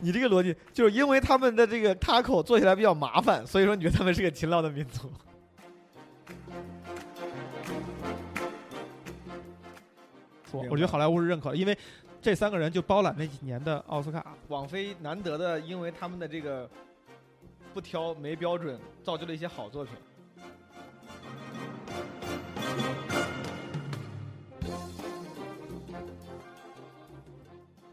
[0.00, 5.10] 你这个逻辑就是因为他们的这个 taco 做起来比较麻烦，所以说你觉得他们是个勤劳的民族。
[10.50, 11.76] 错，我觉得好莱坞是认可的，因为
[12.22, 14.34] 这三个人就包揽那几年的奥斯卡。
[14.48, 16.70] 网飞难得的，因为他们的这个
[17.74, 19.94] 不挑没标准，造就了一些好作品。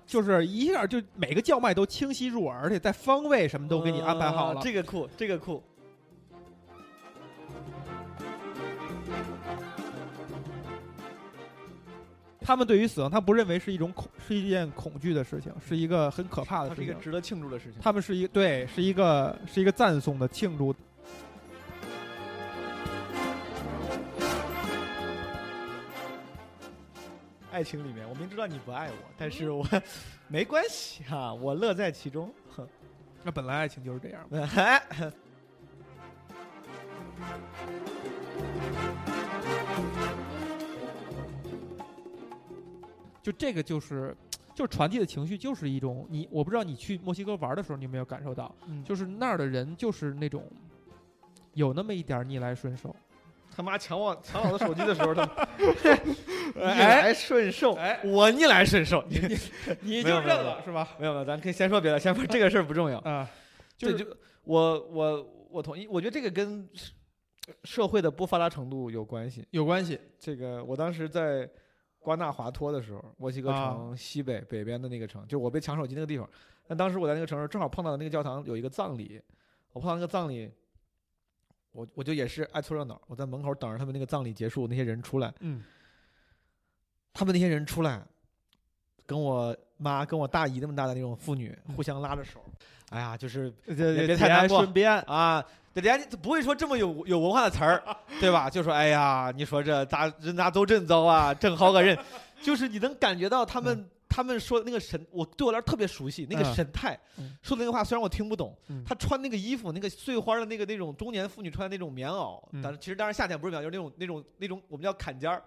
[0.06, 4.60] 就是一下就每个叫卖都清晰入耳，而且在方位什么都给你安排好了。
[4.60, 5.64] 呃这个酷，这个酷。
[12.42, 16.86] 他们对于死亡，他不认为是一种恐，是一件恐惧的事情，是一个很可怕的事情。
[16.86, 17.82] 是一个值得庆祝的事情。
[17.82, 20.72] 他们是一对，是一个是一个赞颂的庆祝。
[27.56, 29.66] 爱情里面，我明知道你不爱我，但是我
[30.28, 32.30] 没关系哈、我乐在其中。
[33.24, 34.46] 那本来爱情就是这样嘛。
[43.24, 44.14] 就这个就是，
[44.54, 50.44] 就是传递的情绪，就是一种你，我不知道你去墨西哥玩的时候，你有没有感受到，嗯就是那儿的人就是那种
[51.54, 52.94] 有那么一点逆来顺受。
[53.56, 56.16] 他妈抢我抢老子手机的时候，他逆
[56.62, 59.02] 哎来顺受，哎我逆来顺受。
[59.08, 59.38] 你你
[59.82, 60.90] 你 没有没有没有是吧？
[61.00, 63.00] 没有没有，咱可以先说别的，先说这个事儿不重要。
[63.00, 63.30] 啊，
[63.78, 64.06] 就就
[64.44, 66.68] 我我我同意，我觉得这个跟
[67.64, 69.48] 社会的不发达程度有关系。
[69.52, 69.98] 有关系。
[70.20, 71.50] 这个我当时在
[72.00, 76.30] 瓜纳华托的时候，墨西哥啊城西北北边的那个城，就我被抢手机那个地方。
[76.68, 79.22] 那当时我在那个城市正好碰到那个教堂有一个葬礼，
[79.72, 80.52] 我碰到那个葬礼，
[81.76, 85.62] 我我就也是爱凑热闹，我在门口等着他们那个葬礼结束，那些人出来，嗯。
[87.14, 88.02] 他们那些人出来，
[89.06, 92.44] 跟我妈跟我大姨那么大的那种妇女互相拉着手，
[92.90, 94.92] 哎呀，就是这别太难过顺便。
[95.04, 95.42] 啊，
[95.74, 97.82] 对，人家不会说这么有有文化的词儿，
[98.20, 98.50] 对吧？
[98.50, 101.98] 就说哎呀，你说这咋人咋都真糟啊，真好个人，
[102.44, 106.54] 就是你能感觉到他们、他们说的那个神，我对我来说特别熟悉，那个嗯。
[106.56, 107.36] 神态，嗯。
[107.42, 108.84] 说的那个话虽然我听不懂，嗯。
[108.86, 112.62] 他穿那个衣服，那个碎花的那个那种中年妇女穿的那种棉袄，嗯。
[112.62, 115.44] 但是其实当然夏天不是棉袄，就是那种那种那种我们叫坎肩儿，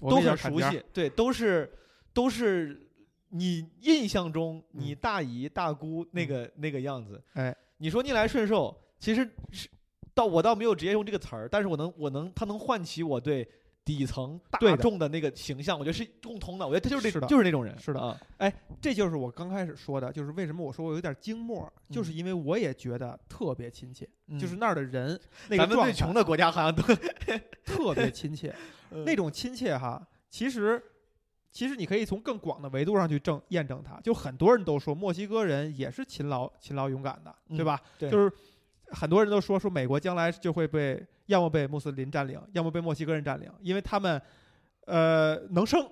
[0.00, 1.72] 我都很熟悉，对，都是
[2.12, 2.88] 都是
[3.30, 4.96] 你印象中你嗯。
[4.96, 7.22] 大姨大姑那个、那个样子。
[7.34, 9.68] 哎，你说逆来顺受，其实是
[10.14, 13.48] 到我倒没有直接用这个词儿，但是我能我能它能唤起我对
[13.84, 16.66] 底层大众的那个形象，我觉得是共通的。
[16.66, 18.00] 我觉得他就是这就是那种人，是的。
[18.00, 18.18] 啊，
[18.80, 24.08] 这就是我刚开始说的，就是为什么我说我有点惊默，就是因为我也觉得特别亲切，
[24.40, 26.82] 就是那儿的人那个咱们最穷的国家好像都
[27.64, 28.54] 特别亲切，
[29.04, 30.82] 那种亲切哈，其实
[31.52, 34.00] 其实你可以从更广的维度上去证验证它。
[34.00, 37.78] 就很多人都说墨西哥人也是勤劳、勤劳、勇敢的，嗯对吧？
[37.98, 38.10] 对。
[38.10, 38.32] 就是
[38.90, 44.20] 很多人都说说美国将来就会被要么被穆斯林占领，要么被墨西哥人占领，因为他们
[44.86, 45.88] 呃能生，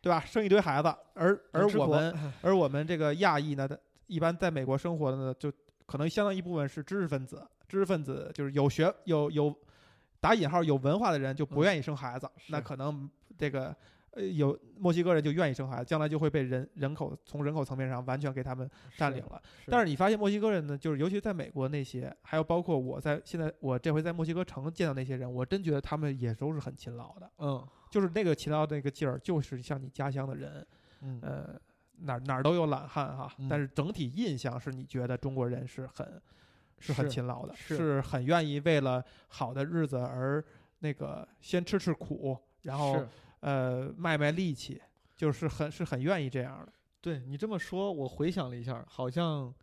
[0.00, 0.20] 对吧？
[0.20, 3.68] 生一堆孩子，而而我们 而我们这个亚裔呢，
[4.06, 5.52] 一般在美国生活的呢，就
[5.86, 9.54] 可能相当一部分是知识分子，知识分子就是有学有有
[10.20, 13.74] 打引号有文化的人就不嗯愿意生孩子，那可能这个
[14.16, 19.40] 呃有墨西哥人就愿意生孩子，将来就会被人人口从人口层面上完全给他们占领了。
[19.66, 27.64] 但是你发现墨西哥人呢，就是尤其在美国那些，还有包括我在现在我这回在墨西哥城见到那些人，我真觉得他们也都是很勤劳的，嗯。
[27.88, 30.66] 就是那个勤劳的那个劲儿，就是像你家乡的人，
[31.02, 31.20] 嗯。
[31.22, 31.60] 呃，
[32.00, 36.20] 哪儿哪儿都有懒汉哈，嗯但是整体印象是你觉得中国人是很
[36.78, 40.44] 是很勤劳的，是很愿意为了好的日子而
[40.80, 43.08] 那个先吃吃苦，然后是
[43.46, 44.82] 呃卖卖力气，
[45.16, 46.72] 就是很是很愿意这样的。
[47.00, 49.54] 对你这么说，我回想了一下，好像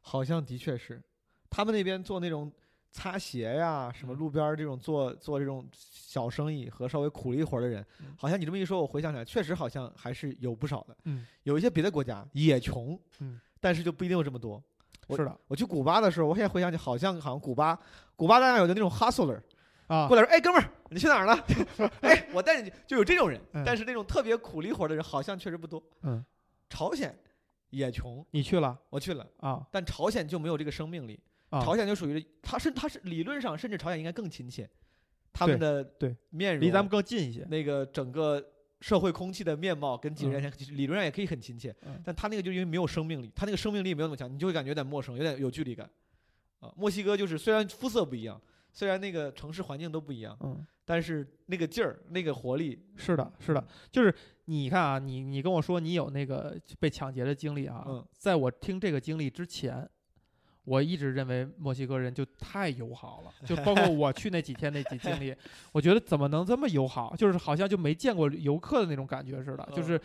[0.00, 1.02] 好像的确是，
[1.50, 2.50] 他们那边做那种
[2.90, 10.96] 擦鞋呀，什么嗯路边儿这种做做这种小生意和稍微苦力活儿的人嗯，好像你这么一说，我回想起来，确实好像还是有不少的。
[11.04, 14.62] 嗯，有一些别的国家也穷，嗯，但是就不一定有这么多。
[15.10, 17.78] 是的我去古巴的时候，我现在回想起，好像好像古巴，
[18.16, 19.38] 古巴当然有的那种 hustler
[19.88, 21.46] 啊过，来说，哎，哥们儿，你去哪儿了？
[22.02, 23.40] 哎， 我带你去，就有这种人。
[23.52, 25.82] 嗯但是那种特别苦力活的人，好像确实不多。
[26.02, 26.24] 嗯，
[26.68, 27.16] 朝鲜
[27.70, 31.18] 也穷，你去了我去了，啊但朝鲜就没有这个生命力。
[31.50, 34.68] 啊，朝鲜就属于他是他是理论上甚至朝鲜应该更亲切，
[35.32, 37.46] 他们的对面容离咱们更近一些。
[37.48, 38.44] 那个整个
[38.80, 45.88] 社会空气的面貌跟几十年前理论上也可以很亲切，嗯但他那个就因为没有生命力，他那个生命力没有那么强，你就会感觉有点陌生，有点有距离感。
[46.58, 48.40] 啊，墨西哥就是虽然肤色不一样，
[48.76, 54.14] 虽然那个城市环境都不一样，嗯，但是那个劲儿、那个活力，是的，是的，就是
[54.44, 59.88] 你看啊，你你跟我说你有那个被抢劫的经历啊，嗯在我听这个经历之前。
[60.64, 65.32] 我一直认为墨西哥人就太友好了，就包括我去那几天那几经历，
[65.70, 67.14] 我觉得怎么能这么友好？
[67.16, 70.00] 就是好像就没见过游客的那种感觉似的，嗯就是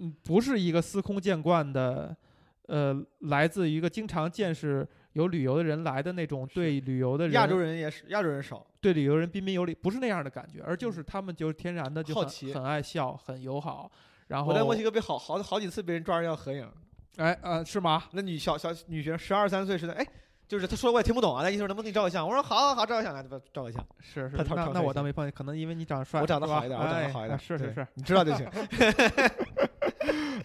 [0.00, 2.16] 嗯，不是一个司空见惯的，
[2.62, 13.90] 呃，来自于一个经常见识有旅游的人来的那种对旅游的人，亚洲人也是，亚洲人少，对旅游人彬彬有礼，不是那样的感觉，而就是他们就是天然的就很好奇很爱笑，很友好。
[14.28, 16.70] 然后我在墨西哥被好好好几次被人抓着要合影，
[17.16, 18.04] 哎呃是吗？
[18.12, 20.06] 那女小小女学生十二三岁似的，哎，
[20.46, 22.24] 就是他说我也听不懂啊，那意思是能不能给你照个相？
[22.24, 28.48] 我说好好好，照个相来，吧，照个相，是是那那我倒没碰见，可能因为你长得帅，我长得好一点，我长得哎好一点，对是是是，你知道就行。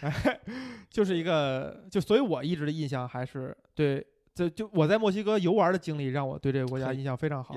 [0.90, 4.06] 就是一个就所以我一直的印象还是对，
[4.36, 7.56] 这就我在墨西哥游玩的经历让我对这个国家印象非常好，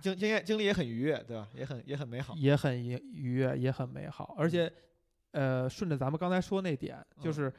[0.00, 1.46] 经经验经历也很愉悦，对吧？
[1.54, 2.34] 也很也很美好。
[2.36, 4.72] 也很愉愉悦，也很美好，而且
[5.32, 7.52] 呃，顺着咱们刚才说那点，就嗯是。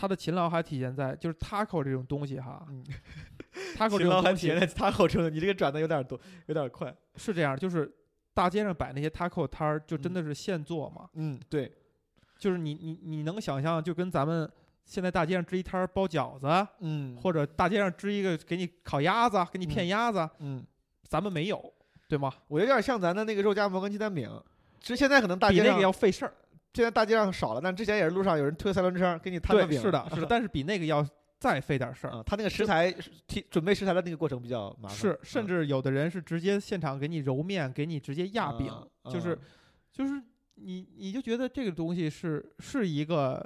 [0.00, 2.84] 他的勤劳还体现在就是 taco 这种东西哈嗯
[3.76, 6.16] ，，taco 这勤种东西劳还体现在他口中的，你这个转的有点多，
[6.46, 6.94] 有点快。
[7.16, 7.92] 是这样，就是
[8.32, 11.72] 大街上摆那些 taco 摊儿，就真嗯的是现做嘛，嗯，对，
[12.38, 14.48] 就是你你你能想象，就跟咱们
[14.88, 20.64] 现在大街上支一摊儿包饺子，嗯，或者大街上支一个给你烤鸭子，给你片鸭子，嗯，
[21.06, 21.62] 咱们没有，
[22.08, 22.32] 对吗？
[22.48, 24.28] 我有点像咱的那个肉夹馍跟鸡蛋饼，
[24.80, 26.32] 其实现在可能大街上比那个要费事儿。
[26.72, 29.82] 现在大街上少了，但之前也是路上有人推三轮车给你摊个对，饼。
[29.82, 31.06] 是的，是的， 但是比那个要
[31.38, 32.10] 再费点事儿。
[32.10, 32.90] 啊，他那个食材
[33.26, 34.96] 提准备食材的那个过程比较麻烦。
[34.96, 38.72] 是，甚嗯至有的人是直接现场给你揉面，给你直接压饼，
[39.04, 39.38] 嗯就是嗯
[39.92, 40.22] 就是
[40.54, 43.44] 你你就觉得这个东西是是一个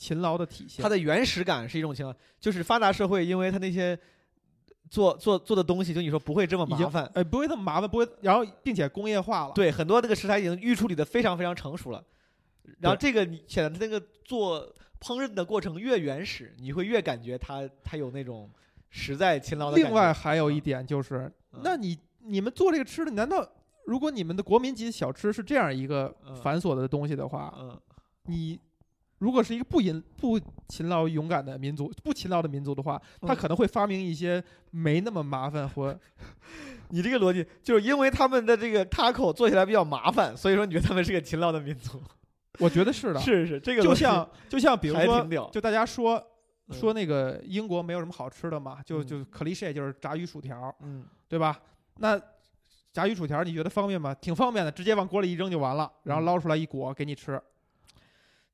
[0.00, 0.82] 勤劳的体现。
[0.82, 3.96] 它的原始感是一种情况，就是发达社会，因为它那些
[4.88, 7.04] 做做做的东西，就你说不会这么麻烦。
[7.12, 9.52] 哎，不会那么麻烦，不会，然后并且工业化了。
[9.54, 12.02] 对，很多那个食材已经预处理的非常非常成熟了，
[12.78, 14.66] 然后这个你显得那个做
[15.00, 18.50] 烹饪的过程越原始，你会越感觉它它有那种
[18.88, 19.76] 实在勤劳的。
[19.76, 23.46] 另外还有一点就是，嗯那你你们做这个吃的，难道
[23.84, 27.78] 如果你们的国民级小吃是这样一个嗯繁琐的东西的话，嗯，
[28.24, 28.58] 你
[29.20, 30.38] 如果是一个不勤不
[30.68, 35.94] 勤劳勇敢的民族，不勤劳的民族的话，他嗯可能会发明一些没那么麻烦或
[36.90, 42.02] 你这个逻辑就是因为他们的这个 taco 做起来比较麻烦，所以说你觉得他们是个勤劳的民族。
[42.58, 45.50] 我觉得是的， 是是，这个就像就像比如说。
[45.52, 46.16] 就大家说
[46.68, 51.60] 嗯说那个英国没有什么好吃的嘛，就嗯就 cliche 就是炸鱼薯条，嗯，对吧？
[51.98, 52.20] 那
[52.92, 54.14] 炸鱼薯条你觉得方便吗？
[54.14, 57.40] 挺方便的，直接往锅里一扔就完了，然后嗯捞出来一裹给你吃。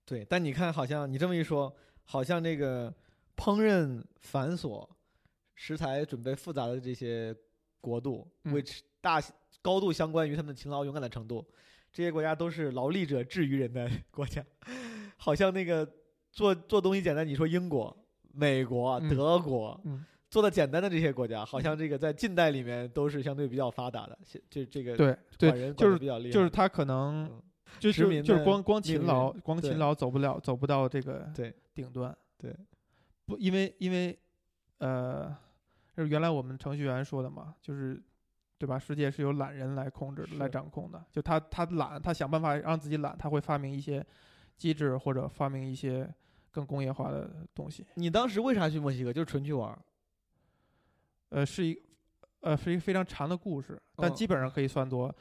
[0.06, 0.24] 对。
[0.24, 1.74] 但你看，好像你这么一说，
[2.04, 2.88] 好像那个
[3.36, 4.88] 烹饪繁琐、
[5.54, 7.36] 食材准备复杂的这些
[7.80, 9.20] 国度嗯，which 大
[9.60, 11.44] 高度相关于他们勤劳勇敢的程度，
[11.92, 14.44] 这些国家都是劳力者治于人的 国家。
[15.16, 15.86] 好像那个
[16.30, 17.96] 做做东西简单，你说英国、
[18.32, 24.18] 美国、嗯德国，嗯做的简单的这些国家，好像这个在近代里面都是相对比较发达的。
[24.24, 24.96] 就这这个
[25.38, 27.42] 对管人对，就是管比较厉害，就是他可能嗯
[27.78, 32.16] 就殖民就就是光光勤劳，光勤劳走不了，走不到这个对顶端。
[32.38, 32.54] 对，
[33.24, 34.18] 不，因为因为
[34.78, 35.34] 呃，
[35.96, 38.00] 就是原来我们程序员说的嘛，就是
[38.58, 38.78] 对吧？
[38.78, 41.04] 世界是由懒人来控制、来掌控的。
[41.10, 44.04] 就他他懒，他想办法让自己懒，他会发明一些
[44.56, 46.12] 机制或者发明一些
[46.50, 47.86] 更工业化的东西。
[47.94, 49.12] 你当时为啥去墨西哥？
[49.12, 49.78] 就是纯去玩儿。
[51.30, 51.82] 呃，是一
[52.40, 55.14] 呃是一个非常长的故事，但嗯基本上可以算作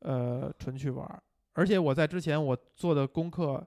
[0.00, 1.22] 呃纯去玩儿。
[1.54, 3.66] 而且我在之前我做的功课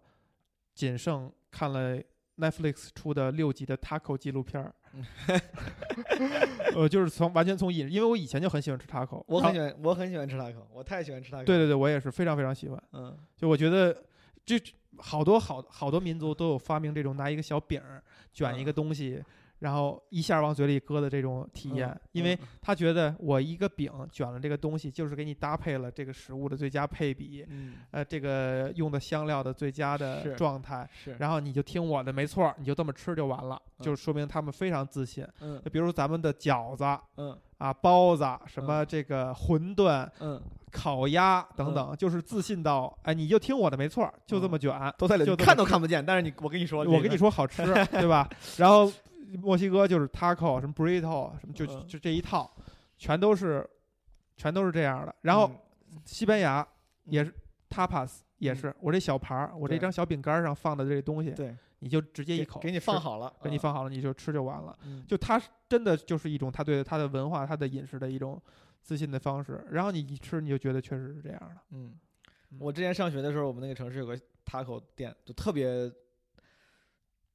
[0.76, 1.98] 仅剩看了
[2.38, 4.76] Netflix 出的六集的 Taco 纪录片儿，
[6.76, 11.44] 呃，就是从完全从饮，因为我以前就很喜欢吃 Taco，我很喜欢，我很喜欢吃 taco，我太喜欢吃 taco。
[11.44, 12.84] 对，对对，我也是非常非常喜欢。
[12.94, 14.04] 嗯，就我觉得
[14.46, 14.62] 这
[14.98, 18.04] 好多好好多民族都有发明这种拿一个小饼儿
[18.34, 19.24] 卷一个嗯东西，
[19.60, 35.28] 然后一下往嘴里搁的这种体验，嗯因为嗯他觉得我一个饼卷了这个东西，就是给你搭配了这个食物的最佳配比，嗯，呃，这个用的香料的最佳的状态，是，然后你就听我的，没错儿，你就这么吃就完了，嗯就说明他们非常自信。
[35.42, 35.62] 嗯。
[35.64, 36.84] 就比如咱们的饺子
[37.18, 37.38] 嗯。
[37.58, 38.66] 啊、包子、什嗯。
[38.66, 40.40] 么这个馄饨、嗯，
[40.72, 48.30] 烤鸭等等，就是自信到，哎，你就听我的，没错儿，就这么卷，都在里，看都看不见，但是你，我跟你说，我跟你，说好吃， 对吧？
[48.58, 48.92] 然后
[49.42, 52.50] 墨西哥就是 taco 什么 burrito 什么就嗯就这一套，
[52.98, 53.68] 全都是
[54.36, 55.16] 全都是这样的。
[55.22, 55.50] 然后
[56.06, 56.66] 西班牙
[57.06, 57.34] 也是
[57.70, 64.78] tapas 也是，我这小盘儿，我这张小饼干儿上放的这东西，对，你就直接一口给你放，好了，给你放好了，你就吃就完了。
[64.86, 68.42] 嗯，就它真的就是一种他对他的文化、他的饮食的一种
[68.82, 69.66] 自信的方式。
[69.72, 71.62] 然后你一吃，你就觉得确实是这样的。
[71.72, 71.98] 嗯，
[72.52, 75.92] 嗯我之前上学的时候，我们那个城市有个 taco 店，就特别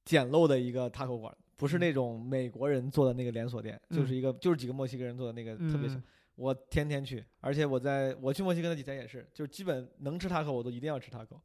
[0.05, 5.95] 简陋的一个 taco 馆，不是嗯那种美国人做的那个连锁店，嗯就是一个就是几个墨西哥人做的那个特别小。
[5.95, 6.03] 嗯
[6.35, 11.39] 我天天去，而且我在我去墨西哥那几天也是，就是基本能吃 taco 我都一定要吃 taco，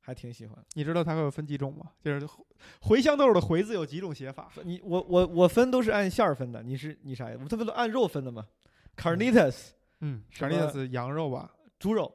[0.00, 0.62] 还挺喜欢。
[0.74, 1.90] 你知道它会有分几种吗？
[2.04, 2.28] 就是
[2.82, 4.52] 茴香豆的茴字有几种写法？
[4.64, 7.38] 你我我我分都是按馅儿分的，你是你啥呀？
[7.42, 8.46] 我特别都按肉分的嘛
[8.98, 9.68] ，carnitas
[10.00, 12.14] 嗯 carnitas 羊肉吧，猪肉，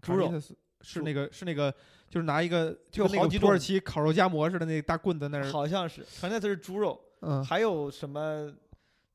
[0.00, 0.32] 猪肉
[0.80, 1.72] 是那个是那个
[2.08, 8.52] 就是拿一个就好几土耳其烤肉夹馍似的那大棍子那儿，好像是 carnitas 是猪肉，嗯还有什么？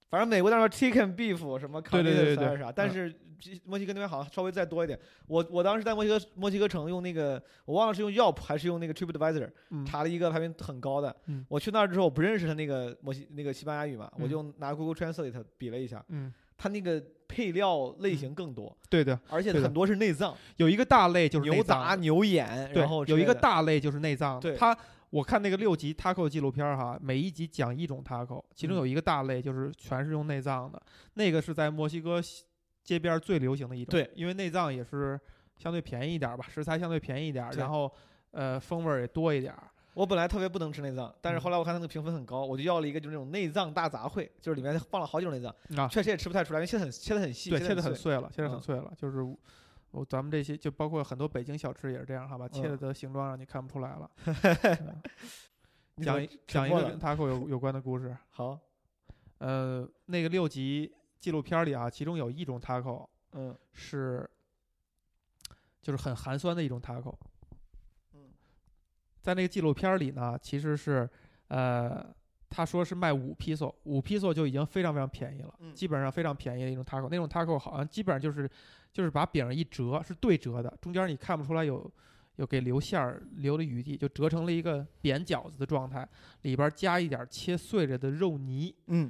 [0.10, 4.98] 反正美国那边 chicken beef 什么对对对对啥，嗯但是这墨西哥那边好像稍微再多一点。
[5.28, 11.14] 我我当时在墨西哥墨西哥城用那个我忘了是用 Yelp 还是用那个 TripAdvisor 嗯查了一个排名很高的。
[11.26, 17.04] 嗯我去那儿之后我不认识他那个墨西那个西班牙语嘛，我嗯就拿 Google Translate 比了一下，嗯，他那个
[17.36, 24.40] 配料类型更多，对的，对的而且很多是内脏，有一个大类就是牛内脏杂、牛眼，然后，有一个大类就是内脏。
[24.40, 24.78] 对它
[25.10, 30.82] 我看那个六集 taco 纪录片儿哈，每一集讲一种 taco，其中嗯有一个大类就是全是用内脏的，
[31.16, 32.22] 那个是在墨西哥
[32.86, 33.92] 街边儿最流行的一种。
[33.92, 35.20] 对，因为内脏也是
[35.58, 37.92] 相对便宜一点儿吧，食材相对便宜一点儿，然后
[38.32, 39.64] 呃风味儿也多一点儿。
[39.96, 48.14] 我本来特别不能吃内脏，但是嗯后来我看他那个评分很高，我就要了一个就是那种内脏大杂烩，就是里面放了好几种内脏，啊，确实也吃不太出来，因为切的很切的很细，对，切切的很碎。
[48.14, 49.24] 了，切的很嗯碎了，就是
[49.92, 54.12] 我咱们这些就包括很多北京小吃也是这样，好吧，切的形状让你看不出来了。
[56.04, 58.16] 讲一讲一个跟 taco 有有关的故事。
[58.32, 58.60] 好，
[59.38, 64.30] 呃，那个六集纪录片里啊，其中有一种 taco 嗯是，
[65.82, 67.16] 就是很寒酸的一种 taco。
[69.26, 71.10] 嗯在那个纪录片里呢，其实是，
[71.48, 72.06] 呃，
[72.48, 77.10] 他说是卖五 piso，五 piso 就已经非常非常便宜了，嗯基本上非常便宜的一种 taco。
[77.10, 78.48] 那种 taco 好像基本上就是，
[78.94, 81.92] 就是把饼一折，是对折的，中间你看不出来有
[82.36, 86.08] 有给留馅儿留的余地，就折成了一个扁饺子的状态，
[86.44, 88.76] 里边加一点切碎了的肉泥。
[88.88, 89.10] 嗯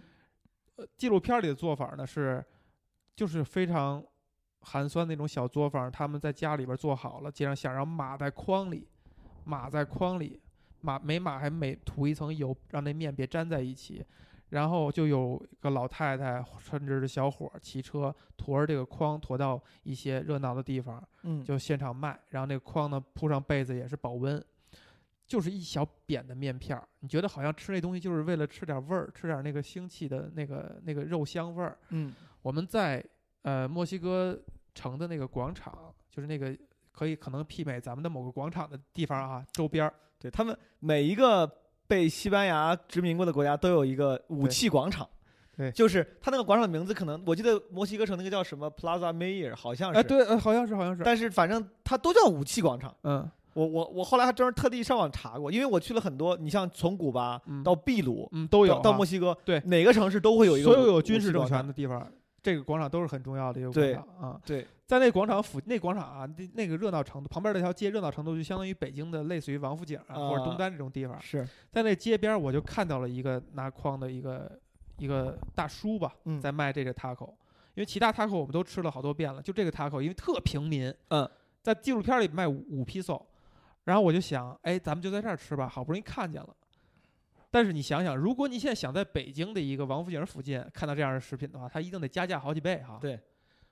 [0.77, 2.43] 呃，纪录片里的做法呢是，
[3.15, 4.03] 就是非常
[4.61, 8.87] 寒酸那种小作坊，他们在家里边做好了，接上馅儿，然后码在筐里，
[9.45, 10.39] 码在筐里，
[10.81, 14.05] 码每码还每涂一层油，让那面别粘在一起。
[14.49, 22.17] 然后就有个老太太甚至是小伙儿骑车驮着这个筐驮到一些热闹的地方，嗯，就现场卖。
[22.29, 24.41] 然后那个筐呢铺上被子也是保温，
[25.25, 26.87] 就是一小扁的面片儿。
[26.99, 31.77] 你觉得好像吃那东西就是为了吃点味儿，吃点那个腥气的那个那个肉香味儿。
[31.89, 33.03] 嗯我们在
[33.41, 34.39] 呃墨西哥
[34.75, 36.55] 城的那个广场，就是那个
[36.95, 41.49] 可以可能媲美咱们的某个广场的地方啊，周边儿对他们每一个
[41.87, 45.07] 被西班牙殖民过的国家都有一个武器广场。
[45.57, 52.93] 对就是他那个广场的名字，可能我记得墨西哥城那个叫什么 Plaza Mayor，好像是，哎，对，呃，好像是好像是，但是反正它都叫武器广场。
[53.03, 62.05] 嗯我我我后来还专门特地上网查过，因为我去了很多，你像从古巴嗯到秘鲁，嗯都有到墨西哥，对哪个城市都会有一个所有有军事政权的地方，
[62.45, 64.41] 这个广场都是很重要的一个广场啊。
[64.45, 71.19] 对，在那广场附那广场啊，那那个热闹程度，旁边那条街热闹程度就相当于北京的类似于王府井啊、或者东啊单这种地方。
[71.19, 74.59] 是，在那街边儿我就看到了一个拿筐的一个
[74.99, 77.33] 一个大叔吧，嗯在卖这个 taco。
[77.73, 81.27] 因为其他 taco 我们都吃了好多遍了，就这个 taco 因为特平民，嗯，
[81.63, 83.19] 在纪录片里卖五五 piso，
[83.85, 86.55] 然后我就想，哎，咱们就在这儿吃吧，好不容易看见了。
[87.55, 92.97] 但是你想想，如果你现在想在北京的一个王府井附近看到这样的食品的话，它一定得加价好几倍哈。
[92.99, 93.17] 对，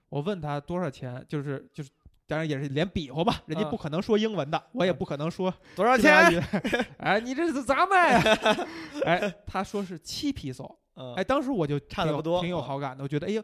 [0.08, 1.90] 我问他多少钱，就是就是，
[2.26, 6.42] 当然也是连比划吧，人家啊不可能说英文的，我也啊不可能说 多少钱？
[6.98, 8.68] 哎，你这是咋卖啊？
[9.04, 10.80] 哎，他说是七皮索。
[10.96, 13.44] 嗯，哎，当时我就差的不多挺有啊好感的，我觉得哎呀，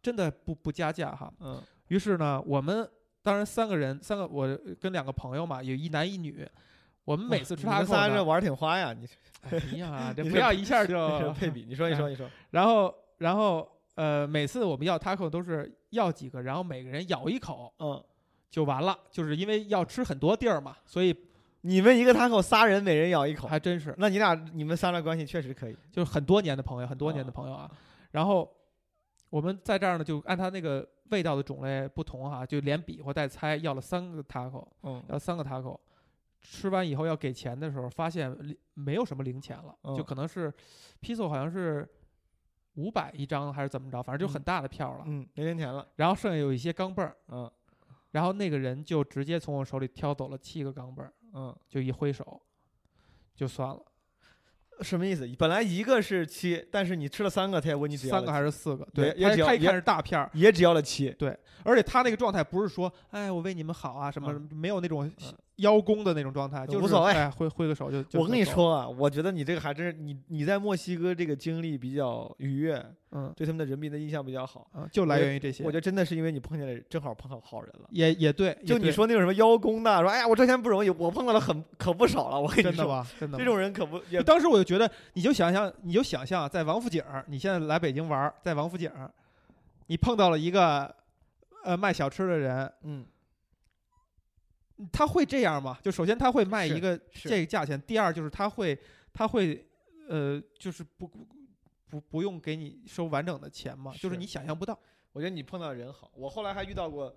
[0.00, 1.32] 真的不不加价哈。
[1.40, 2.88] 嗯于是呢，我们
[3.20, 4.46] 当然三个人，三个我
[4.80, 6.48] 跟两个朋友嘛，有一男一女。
[7.04, 9.06] 我们每次吃你他们仨这玩儿挺花呀，你
[9.42, 18.02] 哎一样啊， 这不要一下就配比，你说你说你说， 然后然后呃，每次我们要 taco 都是要几个，然后每个人咬一口嗯，
[18.50, 21.14] 就完了，就是因为要吃很多地儿嘛，所以
[21.62, 27.70] 你们一个 taco 仨人每人咬一口，还真是那你俩你们仨的关系确实可以，就是很多年的朋友，很多年的啊朋友啊。
[28.12, 28.48] 然后
[29.28, 35.78] 我们在这儿呢，就按他那个味道的种类不同哈、就连比划带猜，要了三个 taco，嗯要三个 taco。
[36.42, 40.52] 吃完以后要给钱的时候，发现零没有什么零钱了，就嗯可能是
[41.00, 41.88] piso 好像是
[42.74, 45.04] 五百一张还是怎么着，反正就很大的票了。
[45.06, 47.50] 嗯，没零钱了，然后剩下有一些钢镚儿，嗯
[48.10, 52.40] 然后那个人就直接从我手里挑走了七个钢镚儿，嗯，就一挥手
[53.34, 53.82] 就算了。
[54.80, 55.26] 什么意思？
[55.38, 58.84] 本来一个是七，但是你吃了三个，他也问你只要三个还是四个？
[58.92, 61.10] 对，他也他一看是大片儿，也只要了七。
[61.10, 68.02] 对而且他那个状态不是说，哎，我为你们好啊，什么嗯没有那种嗯邀功的那种状态，就是无所谓哎，挥挥个手就。
[68.04, 74.68] 就我跟你，说啊，我觉得你这个还真是你你在墨西哥这个经历比较愉悦，嗯对他们的人民的印象比较好。
[74.74, 75.64] 嗯，就来源于这些。
[75.64, 77.88] 我觉得真的是因为你碰见了正好碰到好人了。
[77.90, 82.40] 也也对，就你说那种什么邀功的，说哎呀我挣钱不容易，我碰到了很可不少了。
[82.40, 83.06] 我跟你说，真的吧？
[83.20, 88.90] 真的这种人可不当时我就觉得，你就想象，你就想象在王府井，你现在来北京玩，在王府井，
[89.86, 90.92] 你碰到了一个
[91.64, 93.04] 呃卖小吃的人，嗯
[94.92, 95.78] 他会这样吗？
[95.82, 98.78] 就首先他会卖一个这个价钱，第二就是他会
[99.12, 99.66] 他会
[100.08, 101.06] 呃就是不
[101.88, 104.78] 不不用给你收完整的钱吗，就是是你想象不到
[105.12, 106.10] 我觉得你碰到的人好。
[106.14, 107.14] 我后来还遇到过，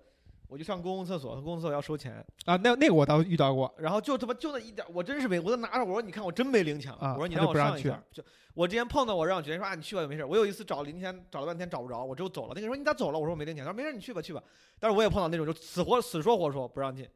[0.48, 2.56] 我就上公共厕所，公共厕所要收钱，啊。
[2.56, 8.22] 那那个我倒遇到过，然后就他妈就那一点，我真是没，我都拿着，我说你看我真没零钱了，啊我说你他让我上一下，就
[8.54, 10.24] 我之前碰到我让我去，说啊你去吧没事。
[10.24, 13.18] 我有一次找零钱找了半天找不着，我之后走了，那个人说你咋走了？
[13.18, 14.42] 我说我没零钱，他说没事你去吧去吧。
[14.78, 17.08] 但是我也碰到那种就死活死说活说不让进，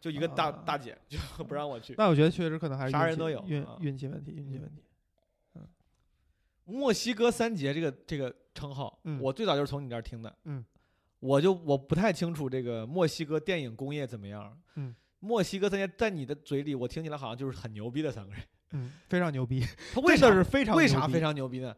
[0.00, 1.94] 就一个大、啊大姐就不让我去。
[1.98, 4.82] 那我觉得确实可能还是啥人都有运啊运气问题，运气问题。
[5.54, 5.66] 嗯
[6.66, 10.32] 墨西哥三杰这个这个称号，嗯我最早就是从你这儿听的。
[10.44, 10.64] 嗯，
[11.18, 14.56] 我就我不太清楚这个墨西哥电影工业怎么样。
[14.76, 18.42] 嗯，墨西哥三杰在你的嘴里，我听起来好像就是很牛逼的三个人。
[18.72, 21.74] 嗯，非常牛逼， 他为啥是非常为啥非常牛逼呢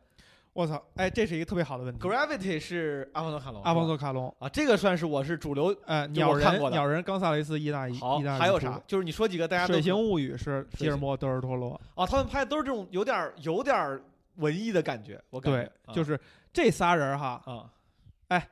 [0.55, 0.83] 我操！
[0.97, 2.01] 哎，这是一个特别好的问题。
[2.07, 5.75] ？Gravity 是阿方索卡隆，阿方索卡隆，啊，这个算是我是主流。
[5.87, 8.79] 呃，鸟人鸟人冈萨雷斯意大利大利还有啥？
[8.87, 14.03] 就是你说几个大家都水形物语是吉尔莫·德尔托罗，啊，他们拍的都是这种有点儿有点儿
[14.37, 16.21] 文艺的感觉，我感对觉，啊就是
[16.53, 18.47] 这仨人哈，啊，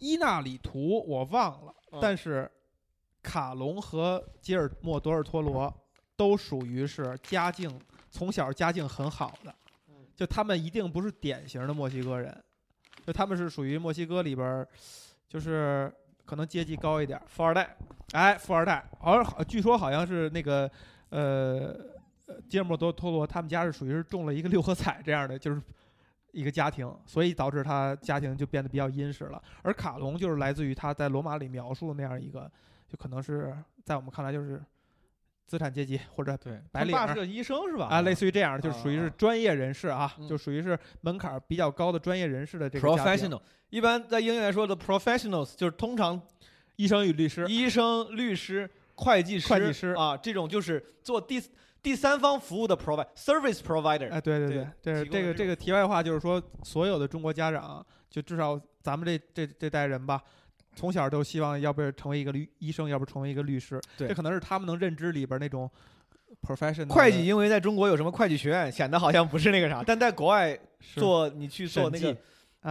[0.00, 2.50] 伊纳里图我忘了，嗯但是
[3.22, 5.72] 卡隆和吉尔莫·德尔托罗
[6.16, 9.65] 都属于是家境从小家境很好的嗯，
[10.16, 12.34] 就他们一定不是典型的墨西哥人，
[13.04, 14.66] 就他们是属于墨西哥里边，
[15.28, 15.92] 就是
[16.24, 17.76] 可能阶级高一点，富二代，
[18.12, 20.70] 哎，富二代，而据说好像是那个
[21.10, 21.76] 呃，
[22.26, 25.60] 呃吉尔莫多托罗他们家是属于是中了一个六合彩这样的，就是
[26.32, 29.42] 一个家庭，所以导致他家庭就变得比较殷实了。
[29.62, 32.50] 而卡隆就是来自于他在罗马里描述的那样一个，
[32.88, 34.62] 就可能是在我们看来就是
[35.46, 37.86] 资产阶级或者对，白领爸是个医生是吧？
[37.86, 46.20] 啊，类似于这样的，就是属于是专业人士啊，嗯就属于是门槛儿比较高的专业人士的这个 professional，一般在英语来说的 professionals 就是通常
[46.76, 51.40] 医生与律师，医生、律师、会计师、会计师啊，这种就是做第
[51.80, 54.10] 第三方服务的 provide service provider。
[54.10, 60.20] 哎，对对对对，这这个这个题外话就是说，所有的中国家长，就至少咱们这这这代人吧，
[60.76, 64.06] 从小都希望要不是成为一个律医生，要不成为一个律师，对。
[64.06, 65.68] 这可能是他们能认知里边那种
[66.46, 72.16] professional 会计因为在中国有什么会计学院，显得好像不是那个啥，但在国外是做你去做那个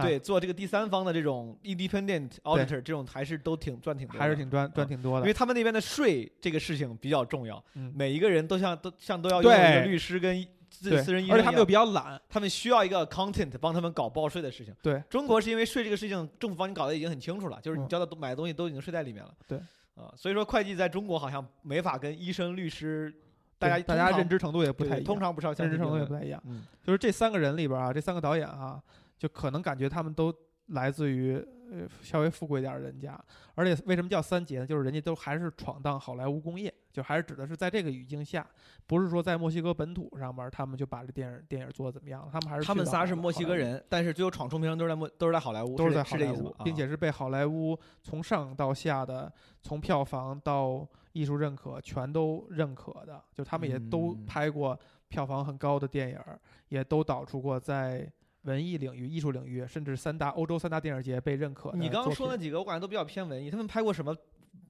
[0.02, 5.24] 对做这个第三方的这种 independent auditor 这种还是都挺赚挺多的，还是挺赚赚啊挺多的。
[5.24, 10.48] 因为，他们那边的税这个事情比较重要，嗯，每一个人都像都像都要拥有一个律师跟自
[10.90, 14.74] 对私人医生一样而且他们又比较懒，他们需要一个 accountant 帮他们搞报税的事情。
[14.82, 19.32] 对，中国是因为税这个事情，政府帮你搞得已经很清楚了，就是你嗯交的都买的东西都已经税在里面了。
[19.46, 19.58] 对，
[19.94, 23.12] 啊，所以说会计在中国好像没法跟医生、律师，
[23.58, 26.42] 大家大家认知程度也不太一样，通常不是要认知程度也不太一样。
[26.46, 28.82] 嗯，就是这三个人里边啊，这三个导演啊，
[29.18, 30.34] 就可能感觉他们都
[30.68, 31.36] 来自于
[31.70, 33.18] 呃稍微富贵点儿的人家，
[33.54, 34.66] 而且为什么叫三杰呢？
[34.66, 38.48] 就是人家都还是闯荡好莱坞工业，就还是指的是在这个语境下，
[38.86, 49.30] 不是说在墨西哥本土上面他们就把这电影电影做的怎么样，他们还是他们仨是墨西哥人，但是最后闯出名声都是在墨都是在好莱坞，都是在好莱坞并且是被好莱坞从上到下的，
[49.60, 54.78] 从票房到艺术认可全都认可的，就他们也都嗯拍过
[55.08, 58.10] 票房很高的电影儿，也都导出过在
[58.44, 63.50] 文艺领域、艺术领域，甚至三大欧洲三大电影节被认可的你刚刚说那几个，我感觉都比较偏文艺。
[63.50, 64.16] 他们拍过什么？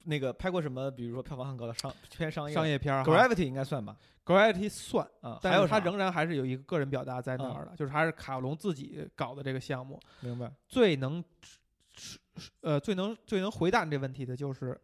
[0.07, 0.89] 那个拍过什么？
[0.89, 9.99] 比如说票房很高的商偏商业商业片儿，Gravity 应该算吧？Gravity 算，啊，但还有他仍然还是有一个个人表达在那嗯儿的，就是还是卡隆自己搞的这个项目。
[10.21, 10.51] 明白？
[10.67, 11.23] 最能
[12.61, 14.73] 呃最能最能回答你这问题的就是《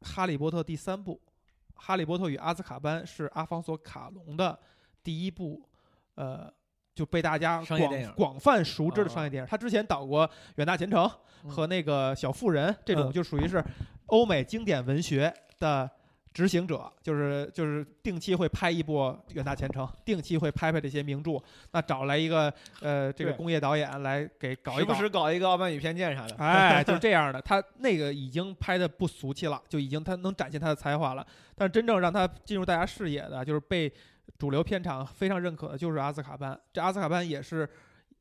[0.00, 1.20] 哈利波特》第三部，
[1.74, 4.58] 《哈利波特与阿兹卡班》是阿方索卡隆的
[5.04, 5.62] 第一部，
[6.14, 6.52] 呃。
[6.92, 11.06] 就被大家广广泛熟知的啊商业电影，他之前导过《远大前程》
[11.44, 13.64] 嗯和那个《小妇人》，这种嗯就属于是
[14.10, 15.90] 欧美经典文学的
[16.32, 18.98] 执行者，就是就是定期会拍一部
[19.32, 21.42] 《远大前程》，定期会拍拍这些名著，
[21.72, 26.36] 那找来一个呃这个工业导演来给搞一搞，时不时搞一个傲慢与偏见啥的。
[26.36, 27.42] 哎，就是这样的。
[27.42, 31.26] 他那个已经拍的不俗气了，就已经他能展现他的才华了。
[31.56, 33.92] 但是真正让他进入大家视野的，就是被
[34.38, 36.52] 主流片场非常认可的就是《阿兹卡班》。
[36.72, 37.68] 这《阿兹卡班》也是，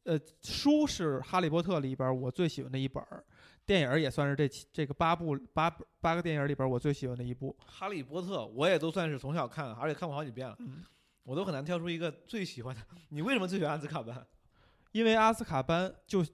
[0.04, 3.24] 呃，书是《哈利波特》里边我最喜欢的一本儿，
[3.70, 5.70] 电影儿也算是这七这个八部八
[6.02, 7.56] 八个电影里边我最喜欢的一部。
[7.68, 10.84] 哈利波特我也都算是从小看，而且看过好几遍了，嗯，
[11.22, 12.82] 我都很难挑出一个最喜欢的。
[13.10, 14.26] 你为什么最喜欢阿兹卡班？
[14.92, 16.26] 因为阿兹卡班就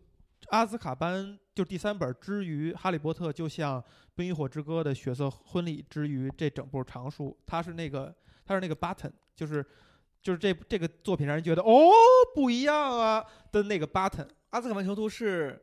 [0.48, 3.82] 阿兹卡班就第三本之于《哈利波特》，就像
[4.15, 9.62] 《冰与火之歌》的血色婚礼之于这整部长书，它是那个它是那个 button，就是
[10.21, 11.91] 就是这这个作品让人觉得哦
[12.34, 13.21] 不一样啊
[13.52, 14.26] 的那个 button。
[14.52, 15.62] 阿兹卡班囚徒是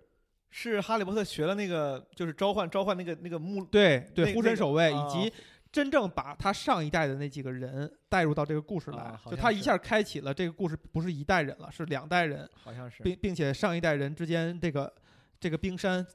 [0.53, 5.33] 是哈利波特学了那个就是召唤召唤那个那个木对对，那护身守卫那个以及
[5.73, 14.93] 真正把他上一代的那几个人带入到这个故事来啊，就他一下开启了这个故事不是一代人了，是两代人，好像是并并且上一代人之间这个
[15.41, 16.07] 这个冰山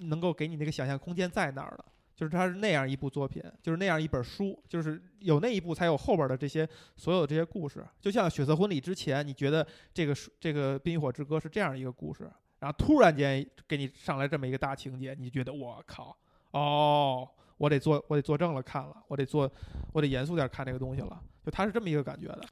[0.00, 1.84] 能够给你那个想象空间在那儿了。
[2.14, 7.86] 就是它是那样一部作品，就是那样一本书，就是有那一部才有后边的这些所有的这些故事。
[8.00, 12.26] 就像《血色婚礼》之前，你觉得这个这个《冰与火之歌》是这样一个故事，
[12.58, 16.16] 然后突然间给你上来这么一个大情节，你就觉得我靠，
[16.52, 19.50] 哦，我得做我得作证了看了，我得做
[19.92, 22.42] 我得严肃点看这个东西了，就他是这么一个感觉的。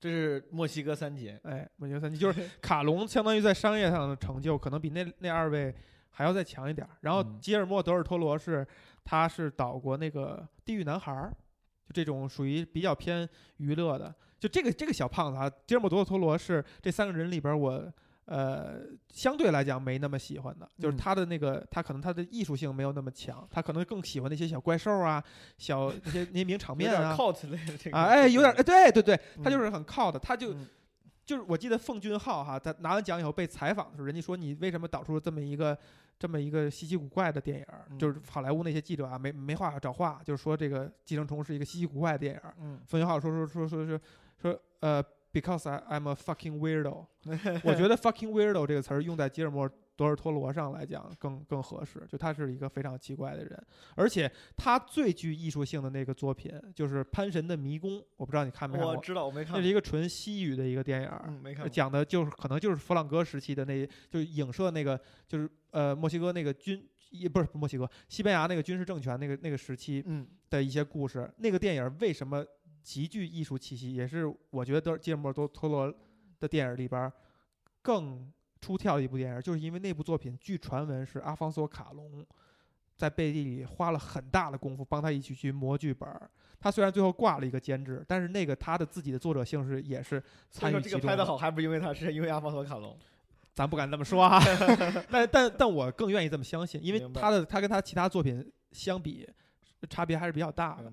[0.00, 5.74] 这是墨西哥三杰，哎，墨西哥三杰就是 卡隆，相当于在商业上的成就，可能比那那二位
[6.08, 6.96] 还要再强一点儿。
[7.02, 8.66] 然后嗯吉尔莫·德尔托罗是，
[9.04, 11.12] 他是导过那个《地狱男孩》，
[11.86, 14.14] 就这种属于比较偏娱乐的。
[14.38, 17.92] 就这个这个小胖子啊，吉尔莫·德尔托罗是这三个人里边我。
[18.30, 20.96] 呃，相对来讲没那么喜欢的，就是嗯。
[20.96, 25.22] 他的那个，他可能他的艺术性没有那么强，他可能更喜欢那些小怪兽啊，
[25.58, 29.52] 小那些那些名场面啊，cult 类的这个啊，哎，有点，哎，对对对，他嗯。
[29.52, 30.66] 就是很靠的，他就嗯。
[31.26, 35.76] 就是我记得奉俊昊哈，他拿完奖以后被采访的时候，人家说你为什么导出了这么一个
[36.18, 42.40] 这么一个稀奇古怪的电影就是好莱坞那些记者啊，没没话找话，就是说这个《寄生虫》是一个稀奇古怪的电影。
[42.60, 44.00] 嗯，奉俊昊说说说说说
[44.42, 47.06] 说呃，because I I'm a fucking weirdo，
[47.64, 58.94] 我觉得 fucking weirdo 这个词儿用在吉尔莫·德尔托罗上来讲更更合适，就他是一个非常奇怪的人，而且他最具艺术性的那个作品就是《潘神的迷宫》，我不知道你看没看过。
[58.94, 71.30] 我知道，我没看过那是，一个纯西语的一个电影，嗯，没看过，讲的就是可能就是弗朗哥时期的那，就是影射那个就是呃墨西哥那个军也不是墨西哥西班牙那个军事政权那个那个时期嗯的一些故事。
[71.38, 72.42] 那个电影为什么
[72.82, 75.94] 极具艺术气息，也是我觉得德吉尔莫多托罗
[76.38, 77.12] 的电影里边儿
[77.82, 82.26] 更出挑的一部电影，就是因为那部作品据传闻是阿方索卡隆。
[82.96, 86.06] 在背地里花了很大的功夫帮他一起去磨剧本，
[86.58, 92.94] 他虽然最后挂了一个监制，但是那个他的自己的作者性是也是所以说参与其中这个拍的好，还不是因为他，是因为阿方索卡隆。
[93.54, 94.38] 咱不敢这么说啊，
[95.10, 99.26] 但但但我更愿意这么相信，因为他的他跟他其他作品相比，
[99.88, 100.92] 差别还是比较大的。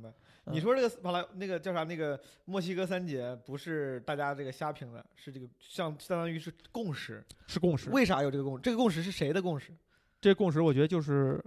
[0.52, 1.84] 你说这个马来那个叫啥？
[1.84, 7.24] 那个墨西哥三杰不是大家这个瞎评的，是这个像相当于是共识。
[7.48, 7.90] 是共识。
[7.90, 8.62] 为啥有这个共识？
[8.62, 9.72] 这个共识是谁的共识？
[10.20, 11.44] 这个共识，我觉得就是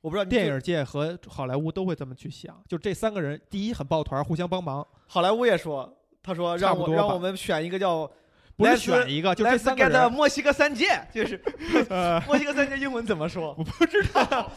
[0.00, 0.24] 我不知道。
[0.24, 8.10] 电影界和好莱坞都会这么去想，就这三个人，第一很抱团，互相帮忙，好莱坞也说，他说让我让我们选一个叫
[8.56, 10.12] 不是选一个，就这三个人。
[10.12, 11.40] 墨西哥三杰，就是
[11.88, 13.54] 呃， 墨西哥三杰英文怎么说？
[13.58, 14.52] 我不知道，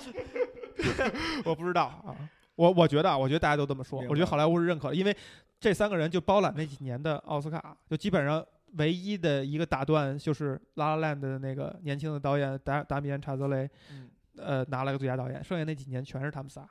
[1.46, 2.16] 我不知道啊。
[2.56, 5.16] 我我觉得啊，我觉得大家都这么说，我觉得好莱坞是认可的，因为
[5.60, 16.68] 这三个人就包揽那几年的奥斯卡，就基本上唯一的一个打断就是《拉拉 land》的那个年轻的导演达达米安·查泽雷，嗯呃，拿了个最佳导演，剩下那几年全是他们仨，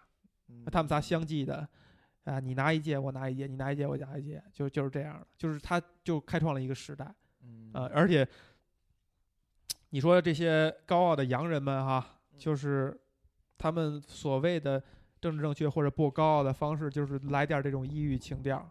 [0.49, 0.65] 嗯。
[0.73, 1.69] 他们仨相继的，
[2.25, 7.13] 啊，你拿一届我拿一届，你拿一届我拿一届，就就是这样的，就是他就开创了一个时代，
[7.43, 8.27] 嗯呃，而且
[9.91, 12.39] 你说这些高傲的洋人们哈，嗯。
[12.39, 12.99] 就是
[13.59, 14.83] 他们所谓的
[15.21, 18.67] 政治正确或者不高傲的方式，就是来点这种抑郁情调，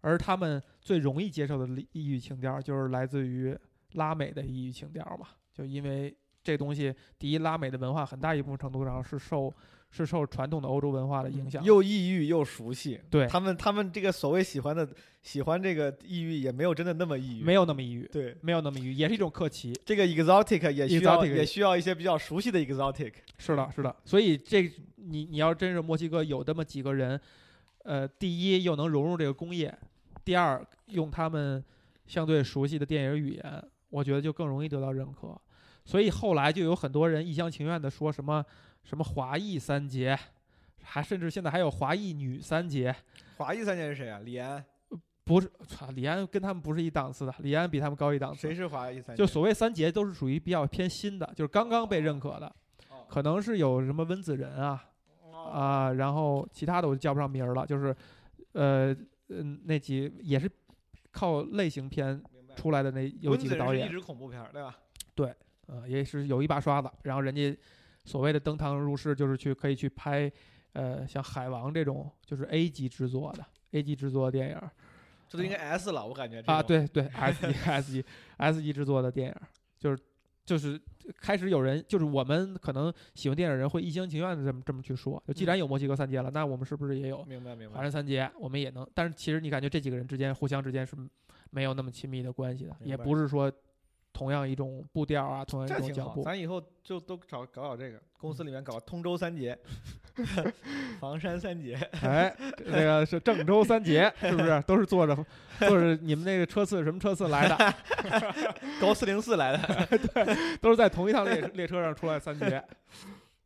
[0.00, 3.56] 而他们最容易接受的抑郁情调，就是来自于
[3.92, 9.52] 拉美的抑郁情调嘛，就因为这东西，第一，拉美的文化很大一部分程度上是受
[9.90, 13.00] 是受传统的欧洲文化的影响，又异域又熟悉。
[13.10, 14.88] 对他们，他们这个所谓喜欢的
[15.20, 17.42] 喜欢这个异域，也没有真的那么异域。
[17.42, 19.72] 没有那么异域，对没有那么异域，也是一种客气。
[19.84, 23.12] 这个 exotic 也需要也需要一些比较熟悉的 exotic。
[23.36, 24.62] 是的，是的，所以这
[24.96, 27.20] 你你要真是墨西哥有这么几个人，
[27.82, 29.76] 呃，第一又能融入这个工业，
[30.24, 31.64] 第二用他们
[32.06, 35.36] 相对熟悉的电影语言，我觉得就更容易得到认可。
[35.84, 38.44] 所以后来就有很多人一厢情愿的说什么
[38.82, 40.18] 什么华裔三杰，
[40.82, 42.94] 还甚至现在还有华裔女三杰，
[43.36, 44.20] 华裔三杰是谁啊？
[44.24, 44.64] 李安？
[45.24, 48.54] 不是，操，李安跟他们不是一档次的，李安比他们高一档次谁。
[48.54, 49.22] 是华裔三杰？
[49.22, 52.46] 就所谓三杰都是属于比较偏新的，就是刚刚被认可的，
[52.88, 54.84] 哦可能是有什么温子仁啊，
[55.52, 57.94] 啊，然后其他的我就叫不上名儿了，就是，
[58.52, 58.92] 呃，
[59.28, 60.50] 嗯，那几也是
[61.10, 62.22] 靠类型片。
[62.56, 64.76] 出来的那有几个导演一，直恐怖片，对吧？
[65.66, 66.90] 呃，也是有一把刷子。
[67.04, 67.56] 然后人家
[68.04, 70.30] 所谓的登堂入室，就是去可以去拍，
[70.72, 74.58] 呃，像《海王》这种就是 A 级制作的 A 级制作的电影
[75.28, 78.04] 这都应该 S 了，我感觉啊，对对， S 级 S 级
[78.38, 79.34] S 级制作的电影，
[79.78, 79.98] 就是
[80.44, 80.80] 就是
[81.20, 87.92] 开始有人就是我们可能喜欢电影人会一厢情愿的这么这么去说，就既然有墨西哥三杰了，那我们是不是也有明白明白华人。
[87.92, 88.28] 三杰？
[88.40, 90.96] 我们也能，但是其实你感觉这几个人之间互相之间是
[91.50, 93.52] 没有那么亲密的关系的，也不是说
[94.20, 96.22] 同样一种步调啊，同样一种脚步。
[96.22, 99.58] 咱以后就都找搞搞这个，公司里面搞通州三杰，
[101.00, 102.30] 房山三杰，哎，
[102.66, 105.16] 那个是郑州三杰， 是不是都是坐着
[105.58, 107.74] 坐着你们那个车次什么车次来的，
[108.78, 110.36] 高四零四来的。
[110.60, 112.62] 都是在同一趟列列车上出来三杰。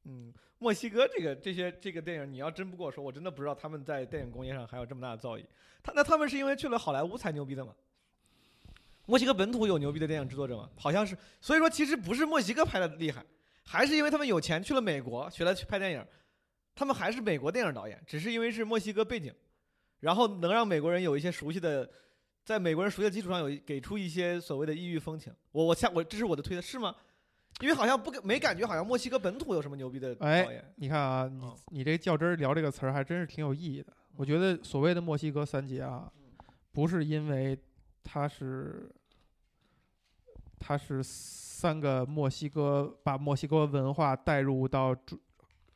[0.07, 5.45] 嗯，墨西哥这个这些这个电影，你要真不跟我说，我真的不知道他们在电影工业上还有这么大的造诣。
[5.85, 7.73] 他那他们是因为去了好莱坞才牛逼的吗？
[9.07, 10.69] 墨西哥本土有牛逼的电影制作者吗？
[10.77, 13.25] 好像是，所以说其实不是墨西哥拍的厉害，
[13.65, 16.05] 还是因为他们有钱去了美国学了去拍电影，
[16.75, 19.33] 他们还是美国电影导演，只是因为是墨西哥背景，
[20.01, 21.89] 然后能让美国人有一些熟悉的，
[22.45, 25.33] 在美国人熟悉的基础上有给出一些所谓的异域风情。
[25.53, 26.95] 我我下我这是我的推测是吗？
[27.61, 30.75] 因为好像不没感觉， 好像墨西哥本土有什么牛逼的导哎演。
[30.77, 33.93] 你看啊，你哦你这较真儿聊这个词儿还真是挺有意义的。
[34.17, 36.11] 我觉得所谓的墨西哥三杰啊，
[36.73, 37.57] 不是因为
[38.05, 38.89] 他是
[40.61, 45.21] 他是三个墨西哥把墨西哥文化带入到主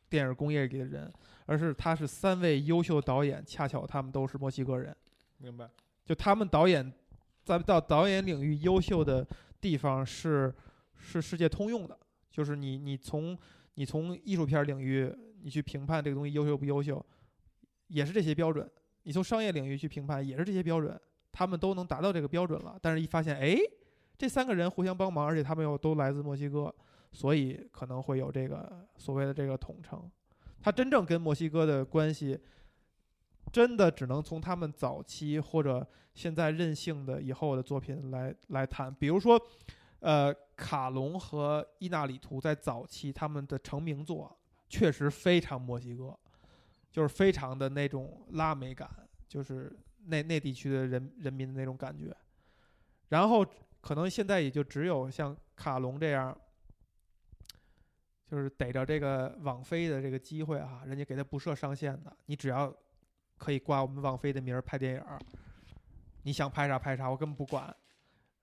[0.09, 1.13] 电影工业里的人，
[1.47, 4.95] 而是他是三位优秀导演，恰巧他们都是墨西哥人。
[5.39, 5.69] 明白。
[6.05, 6.93] 就他们导演
[7.45, 9.27] 在到导演领域优秀的
[9.61, 10.55] 地方是
[10.97, 11.99] 是世界通用的，
[12.31, 13.37] 就是你你从
[13.75, 17.05] 你从艺术片领域你去评判这个东西优秀不优秀，
[17.89, 18.67] 也是这些标准；
[19.03, 20.99] 你从商业领域去评判也是这些标准，
[21.39, 22.77] 他们都能达到这个标准了。
[22.83, 23.57] 但是一发现，哎，
[24.17, 26.75] 这三个人互相帮忙，而且他们又都来自墨西哥，
[27.13, 30.11] 所以可能会有这个所谓的这个统称。
[30.61, 32.37] 他真正跟墨西哥的关系，
[33.53, 38.93] 真的只能从他们早期或者现在任性的以后的作品来来谈。
[38.93, 39.41] 比如说，
[40.01, 44.37] 呃，卡隆和伊纳里图在早期他们的成名作
[44.69, 46.19] 确实非常墨西哥，
[46.91, 48.91] 就是非常的那种拉美感，
[49.29, 49.73] 就是
[50.09, 52.15] 那那地区的人人民的那种感觉。
[53.09, 53.47] 然后
[53.81, 56.37] 可能现在也就只有像卡隆这样，
[58.27, 62.73] 就是逮着这个网飞的这个机会啊，人家给他不设上限的，你只要
[63.39, 65.19] 可以挂我们网飞的名儿拍电影儿，
[66.23, 67.75] 你想拍啥拍啥，我根本不管。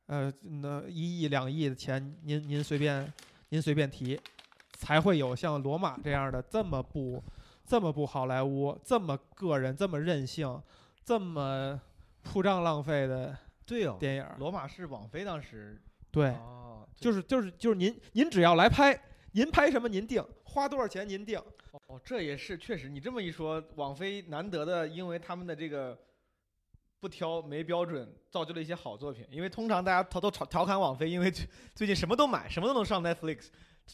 [0.07, 3.11] 呃，那一亿两亿的钱，您您随便
[3.49, 4.19] 您随便提，
[4.73, 7.23] 才会有像罗马这样的这么不
[7.65, 10.61] 这么不好莱坞，这么个人，这么任性，
[11.05, 11.79] 这么
[12.23, 14.25] 铺张浪费的对哦，电影。
[14.39, 15.79] 罗马是网飞当时
[16.11, 18.99] 对，哦，就是就是就是您您只要来拍，
[19.33, 21.39] 您拍什么您定，花多少钱您定。
[21.87, 25.95] 哦，这也是确实，你这么一说，网飞难得的，因为他们的这个
[26.99, 29.27] 不挑没标准，造就了一些好作品。
[29.29, 33.49] 因为通常大家都都调调侃网飞，因为最最近什么都买，什么都能上 Netflix，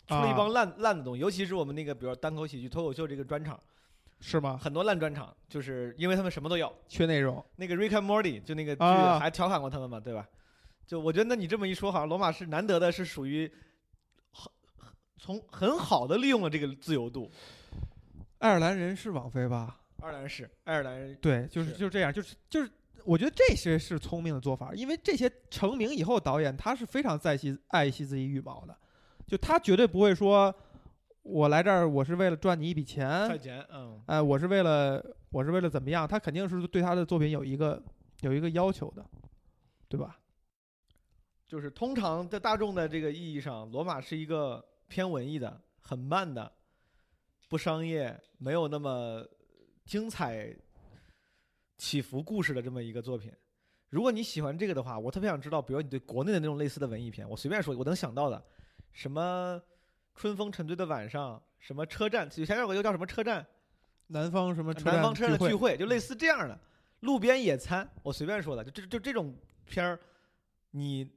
[0.07, 1.21] 出了一帮烂、烂的东西。
[1.21, 3.59] 尤其是我们那个，比如说单口喜剧、脱口秀这个专场，
[4.21, 4.57] 是吗？
[4.61, 6.73] 很多烂专场，就是因为他们什么都有。
[6.87, 7.43] 缺内容。
[7.57, 10.25] 那个 Rick and Morty 就那个剧啊还调侃过他们嘛，对吧？
[10.85, 13.51] 就我觉得，那你这么一说，好像罗马是难得的，是属于
[14.31, 17.31] 很很从很好的利用了这个自由度。
[18.39, 19.79] 爱尔兰人是网飞吧？
[20.01, 22.69] 爱尔兰是爱尔兰人，对，就是是就是这样，就是就是，
[23.05, 28.75] 我觉得这些是聪明的做法，因为这些成名以后导演他是非常在惜爱惜自己羽毛的，
[29.27, 30.53] 就他绝对不会说，
[31.23, 36.07] 我来这儿我是为了赚你一笔钱，赚钱，嗯，哎，我是为了我是为了怎么样？
[36.07, 37.81] 他肯定是对他的作品有一个
[38.21, 39.05] 有一个要求的，
[39.87, 40.19] 对吧？
[41.47, 46.51] 就是通常在大众的这个意义上，罗马是一个偏文艺的、很慢的、
[47.49, 49.23] 不商业、没有那么
[49.85, 50.55] 精彩
[51.77, 53.31] 起伏故事的这么一个作品。
[53.89, 58.41] 如果你喜欢这个的话，我特别想知道，比如你对国内的那种类似的文艺片，我随便说，我能想到的，
[58.93, 59.61] 什么
[60.15, 63.45] 春风沉醉的晚上，什么车站，以前有个又叫什么车站，
[64.07, 65.75] 南方什么车南方车站的聚会？
[65.77, 66.59] 就类似这样的
[67.01, 69.99] 路边野餐，我随便说的，就这就这种片儿，
[70.71, 71.09] 你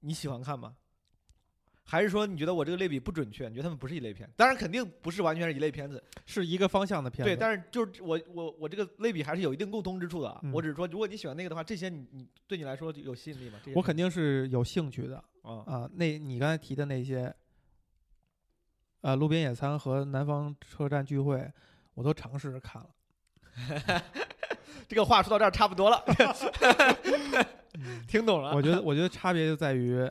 [0.00, 0.74] 你喜欢看吗？
[1.90, 3.48] 还是说你觉得我这个类比不准确？
[3.48, 4.28] 你觉得他们不是一类片？
[4.36, 7.30] 当然肯定不是完全是一类片子，是一个方向的片子。
[7.30, 7.34] 对。
[7.34, 10.38] 但是就是我我我这个类比还是有一定共通之处的啊。
[10.42, 13.58] 嗯我只是说，如果你喜欢那个的话，这些你你对你来说有吸引力吗？
[13.64, 15.90] 这些我肯定是有兴趣的啊啊。
[15.94, 17.34] 那你刚才提的那些，
[19.00, 21.50] 呃，路边野餐和南方车站聚会，
[21.94, 22.88] 我都尝试着看了。
[24.88, 26.02] 这个话说到这儿差不多了
[28.08, 28.54] 听懂了。
[28.54, 30.10] 我觉得，我觉得差别就在于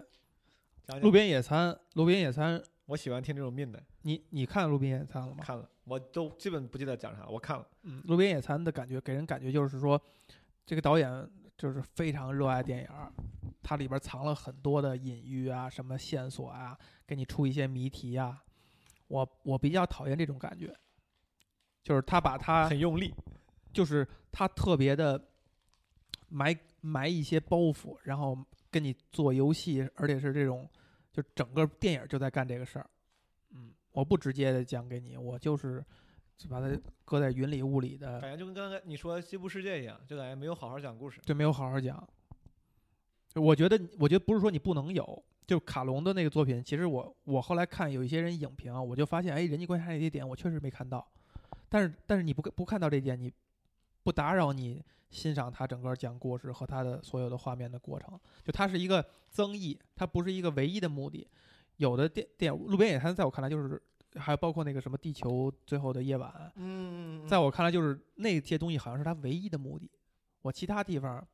[1.02, 5.44] 路边野餐，路边野餐，我喜欢听这种命的，你你看路边野餐了吗？
[5.44, 7.68] 看了，我都基本不记得讲啥了，我看了。
[7.84, 10.02] 嗯，路边野餐的感觉给人感觉就是说，
[10.66, 13.12] 这个导演就是非常热爱电影儿，
[13.62, 18.44] 它里边藏了很多的隐喻啊，什么线索啊，给你出一些谜题啊。
[19.08, 20.76] 我我比较讨厌这种感觉，
[21.84, 23.14] 就是他把他很用力，
[23.74, 25.22] 就是他特别的
[26.30, 28.38] 埋埋一些包袱，然后
[28.70, 30.70] 跟你做游戏，而且是这种，
[31.12, 32.90] 就整个电影就在干这个事儿。
[33.52, 35.84] 嗯，我不直接的讲给你，我就是
[36.38, 41.22] 就把它搁在云里雾里的，感觉就跟刚才你说《西部世界》一样，就感觉没有好好讲故事。
[41.26, 42.08] 对没有好好讲。
[43.36, 51.08] 我觉得，我觉得不是说你不能有，就卡隆的那个作品，其实我我后来看有一些人影评，我就发现，哎，人际关系那些点我确实没看到，
[51.70, 53.32] 但是但是你不不看到这点，你
[54.04, 61.26] 不打扰你欣赏他整个讲故事和他的所有的画面的过程，就它是一个增益，它不是一个唯一的目的。
[61.78, 63.82] 有的电电《路边野餐》在我看来就是，
[64.16, 69.90] 还有包括那个什么《地球最后的夜晚》，嗯，在我看来就是那些东西好像是它唯一的目的，
[70.42, 71.26] 我其他地方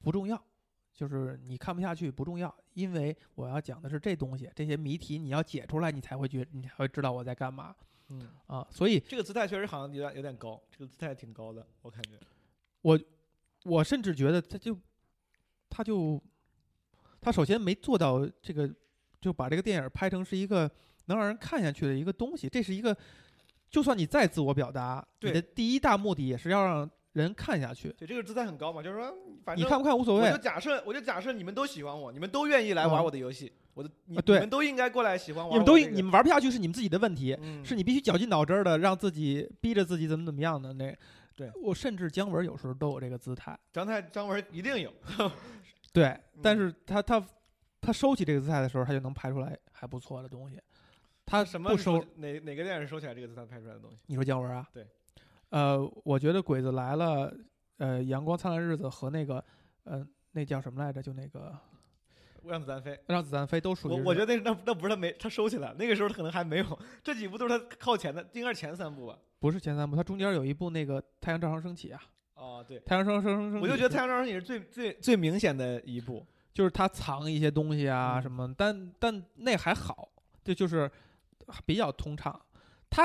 [0.00, 0.40] 不重要，
[0.94, 7.74] 就是你看不下去不重要，因为我要讲的是这东西，这些谜题你要解出来，你才会觉你才会知道我在干嘛
[8.10, 8.64] 嗯，啊。
[8.70, 12.10] 所以这个姿态确实好像有点有点高，这个姿态挺高的，我感觉。
[12.82, 13.00] 我
[13.64, 14.78] 我甚至觉得他就
[15.68, 16.22] 他就
[17.20, 18.72] 他首先没做到这个，
[19.20, 20.70] 就把这个电影拍成是一个
[21.06, 22.96] 能让人看下去的一个东西，这是一个，
[23.68, 27.90] 就算你再自我表达，你的第一大目的也是要让人看下去。
[27.98, 29.12] 对，这个姿态很高嘛，就是说，
[29.44, 40.96] 反正你看不看无所谓我就，假设，我就假设你们都喜欢我，你们都愿意来玩嗯我的游戏，我的你们都应该过来喜欢我你们都你们玩不下去是你们自己的问题，嗯是你必须绞尽脑汁儿的让自己逼着自己怎么怎么样的那。
[41.36, 44.92] 对我甚至姜文有时候都有这个姿态，张太张文一定有，
[45.92, 47.26] 对，但嗯是他他
[47.80, 50.60] 他收起这个姿态的时候，他就能拍出来还不错的东西。
[51.26, 53.96] 他什么不收，哪哪个电影收起来这个姿态拍出来的东西？
[54.06, 54.68] 你说姜文啊？
[54.72, 54.86] 对，
[55.50, 57.30] 呃，我觉得《鬼子来了》
[57.78, 59.44] 呃，《阳光灿烂日子》和那个
[59.84, 61.02] 呃，那叫什么来着？
[61.02, 61.56] 就那个
[62.44, 62.92] 让子弹飞。
[63.06, 69.18] 《让子弹飞》都属于我我觉得那那那不是他没他收起来，那个时候他可能还没有，这几部都是他靠前的，应该是前三部吧。
[69.38, 72.02] 不是前三部，他中间有一部那个《太阳照常升起》啊，
[72.34, 76.26] 哦，对，《太阳照常升升起》我就觉得《太阳照常升起》是最最最明显的一部。
[76.52, 80.08] 就是他藏一些东西啊嗯什么，但但那还好，
[80.44, 80.88] 这就是
[81.66, 82.40] 比较通畅。
[82.88, 83.04] 他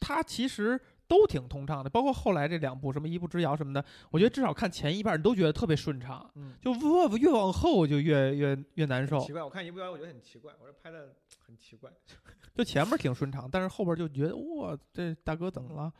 [0.00, 0.80] 他其实
[1.12, 9.20] 都挺通畅的，包括后来这两部什么《一步之遥》什么的，我觉得至少看前一半你都觉得特别顺畅，嗯，就越越往后就越越越难受。
[9.20, 9.30] 奇。
[9.30, 11.14] 怪，我看一部我觉得很奇怪，我说拍的
[11.46, 11.90] 很奇怪。
[12.56, 15.92] 就前面挺顺畅，但是后边就觉得哇，这大哥怎么了？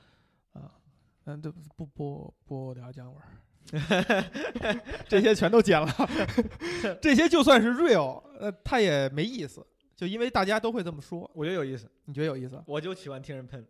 [0.58, 0.72] 啊？
[1.26, 3.22] 嗯，这不不不聊姜文，
[5.06, 5.88] 这些全都剪了，
[7.02, 12.60] 这些就算是 real，呃，他也没意思，就因为大家都会这么说，我觉得有意思，你觉得有意思？
[12.66, 13.64] 我就喜欢听人喷，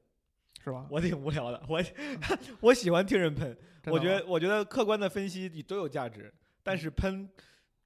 [0.62, 0.86] 是吧？
[0.90, 1.82] 我挺无聊的，我
[2.60, 7.28] 我喜欢听人喷，我觉得我觉得客观的分析都有价值，但是喷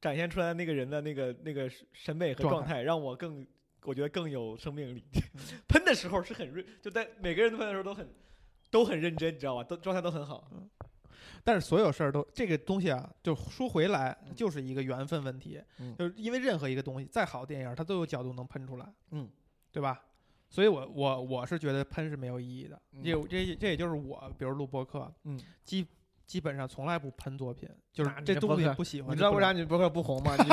[0.00, 3.46] 展现出来那个人的那个那个审美和状状态，让我更
[3.82, 5.04] 我觉得更有生命力。
[5.14, 8.08] 嗯 喷的时候是很认，就在每个人喷的时候都很
[8.70, 9.64] 都很认真，你知道吧？
[9.64, 10.50] 都状态都很好。
[11.42, 19.30] 但是所有事儿都这个东西啊，就说回来嗯就是一个缘分问题，嗯就是因为任何一个东西再好的电影，它都有角度能喷出来，嗯，
[19.70, 20.02] 对吧？
[20.56, 25.86] 所以我我我是觉得喷是没有意义的，嗯这这这也就是我，比如录播客，嗯，基
[26.24, 29.12] 基本上从来不喷作品，就是你这东西不喜欢。
[29.12, 30.34] 你知道为啥你博客不红吗？
[30.40, 30.44] 你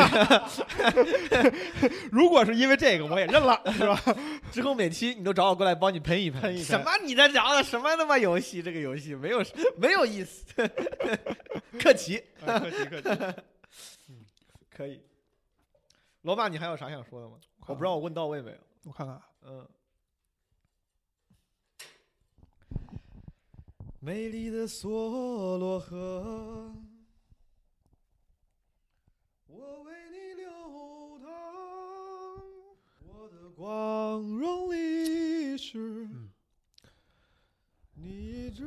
[2.11, 3.97] 如果是因为这个，我也认了， 是吧？
[4.51, 8.61] 之后每期你都找我过来帮你喷一喷，一什么你在聊的什么他妈游戏？
[8.61, 9.41] 这个游戏没有
[9.77, 10.43] 没有意思。
[11.79, 13.09] 客气客气客气。
[14.69, 15.01] 可以。
[16.23, 17.37] 罗马，你还有啥想说的吗？
[17.67, 18.57] 我不知道我问到位没有。
[18.83, 19.65] 我看看啊，嗯。
[24.05, 24.89] 美丽的梭
[25.57, 26.75] 罗河，
[29.47, 30.49] 我为你流
[31.19, 31.25] 淌，
[33.07, 36.05] 我的光荣历史。
[36.11, 36.29] 嗯
[37.93, 38.65] 你知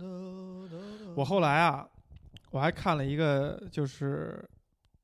[0.00, 1.14] 道的。
[1.14, 1.88] 我后来啊，
[2.50, 4.44] 我还看了一个，就是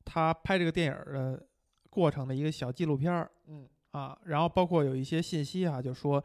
[0.03, 1.47] 他拍这个电影儿的
[1.89, 6.21] 过程的一个小纪录片儿嗯啊，然后包括有一些信息啊，就说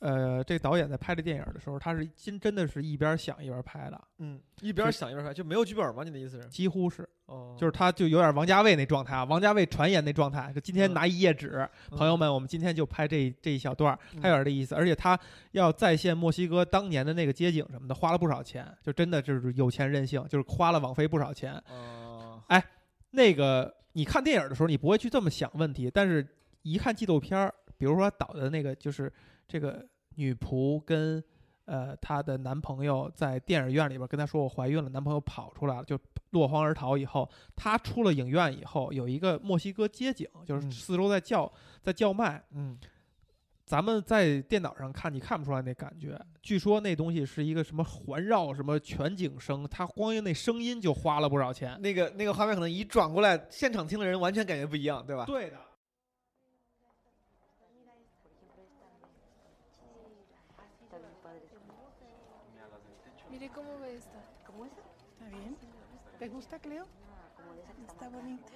[0.00, 6.04] 呃，这个导演在拍这电影的时候，他是真真的是一边想一边拍的，嗯，一边想一边拍，就没有剧本吗？
[6.04, 6.48] 你的意思是？
[6.48, 15.18] 几乎是，哦，就是他就有点王家卫那状态啊，王家卫传言那状态，就今天嗯拿一页纸，朋友们，我们今天就拍这这一小段他有点这意思，而且他
[15.50, 21.54] 要再现墨西哥当年的那个街景什么的，花了不少钱，就真的就是有钱任性，就是花了网飞不少钱。
[21.68, 22.64] 哦，哎
[23.10, 26.24] 那个你看电影的时候，你不会去这么想问题，但是
[26.62, 29.12] 一看纪录片儿，比如说导的那个，就是
[29.48, 29.84] 这个
[30.16, 31.22] 女仆跟
[31.64, 35.98] 呃她的男朋友在电影院里边跟她说我怀孕了，男朋友跑出来了，就
[36.30, 41.50] 落荒而逃以后，她出了影院以后，有一个墨西哥街景，就是嗯四周在叫
[41.82, 42.78] 在叫卖，嗯，
[43.64, 46.18] 咱们在电脑上看，你看不出来那感觉。
[46.42, 51.80] 据说那东西是一个什么环绕什么全景声，它光用那声音就花了不少钱。
[51.80, 55.24] 那个那个画面可能一转过来，现场听的人完全感觉不一样，对吧？
[55.26, 55.56] 对的。
[66.18, 66.84] ¿Te gusta, Cleo?
[67.86, 68.52] Está bonita.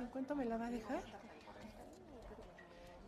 [0.00, 1.02] ¿En cuánto me la va a dejar?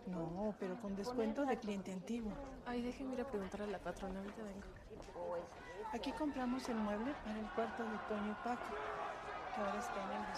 [0.06, 2.32] No, pero con descuento de cliente antiguo.
[2.66, 4.66] Ay, déjenme ir a preguntar a la patrona, ahorita vengo.
[5.92, 8.66] Aquí compramos el mueble para el cuarto de Toño y Paco,
[9.54, 10.34] que ahora está en el de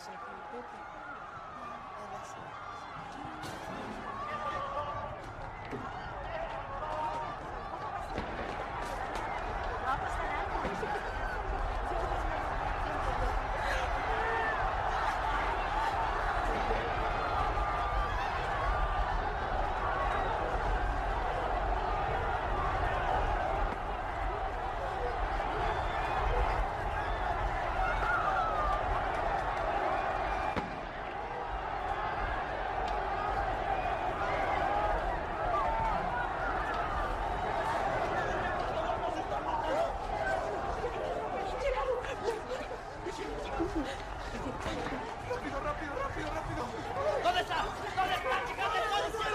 [43.71, 46.65] ¡Rápido, rápido, rápido, rápido!
[47.23, 47.59] ¿Dónde está?
[47.97, 48.67] ¿Dónde está, chicas?
[48.91, 49.31] ¿Dónde está?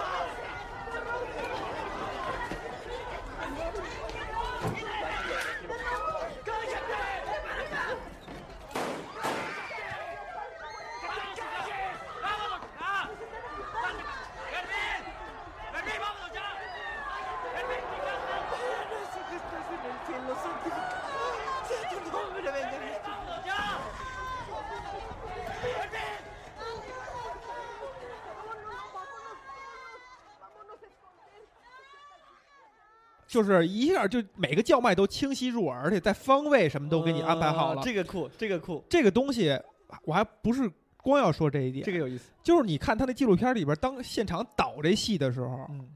[33.35, 37.81] 就是一下就每个叫卖都清晰入耳，而且在方位什么都给你安排好了。
[37.81, 39.59] 哦这个酷，这个酷，这个东西
[40.05, 42.31] 我还不是光要说这一点，这个有意思。
[42.41, 45.89] 就是你看他那纪录片里边，当现场导这戏的时候，嗯，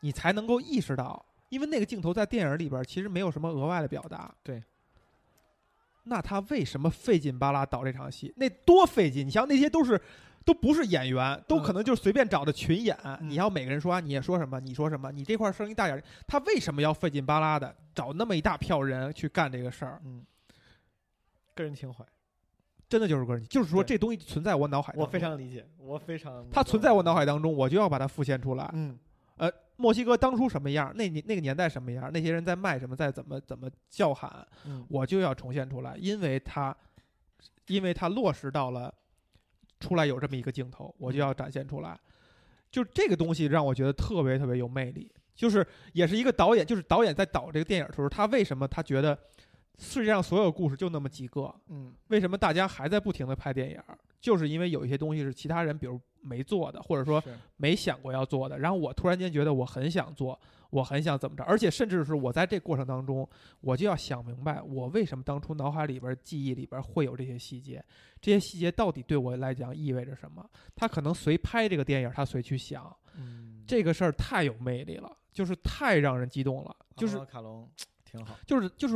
[0.00, 4.34] 你才能够意识到，因为那个镜头在电影里边其实没有什么额外的表达。
[4.42, 4.62] 对。
[6.04, 8.32] 那他为什么费劲巴拉导这场戏？
[8.36, 9.26] 那多费劲！
[9.26, 10.00] 你像，那些都是
[10.48, 12.96] 都不是演员，都可能就是随便找的群演。
[13.04, 16.02] 嗯你要每个人说啊，你也说什么，你说什么，你这块声音大点。
[16.26, 20.00] 他为什么要费劲巴拉的找那么一大票人去干这个事儿？
[20.06, 20.24] 嗯，
[21.54, 22.02] 个人情怀，
[22.88, 26.46] 真的就是个人，就是说这东西存在我脑海当中，我非常理解，我非常。
[26.50, 28.70] 它存在我脑海当中，我就要把它复现出来。
[28.72, 28.98] 嗯
[29.36, 36.74] 呃墨西哥当初什么样，那年那个年代什么样，那些人在卖什么，在怎么怎么叫喊，嗯，我就要重现出来，因为他，
[37.66, 38.92] 因为他落实到了
[39.80, 41.98] 出来有这么一个镜头，我就要展现出来。
[42.70, 49.18] 就这个东西让我觉得特别特别有魅力，就是也是一个导演，就是导演在导这个电影的时候，他为什么他觉得
[49.78, 51.94] 世界上所有故事就那么几个，嗯。
[52.08, 53.80] 为什么大家还在不停的拍电影？
[54.20, 57.22] 就是因为有一些东西是其他人比如没做的，或者说
[57.56, 60.38] 没想过要做的，然后我突然间觉得我很想做，
[60.70, 63.28] 我很想怎么着，而且甚至是我在这过程当中，
[63.60, 67.82] 我就要想明白，我为什么当初脑海里边、记忆里边会有这些细节，
[68.20, 70.44] 这些细节到底对我来讲意味着什么？
[70.76, 77.68] 他可能随拍这个电影，他随去想，嗯，这个事儿太有魅力了，就是太让人激动了，就是阿卡隆
[78.04, 78.36] 挺好。
[78.46, 78.94] 就是就是，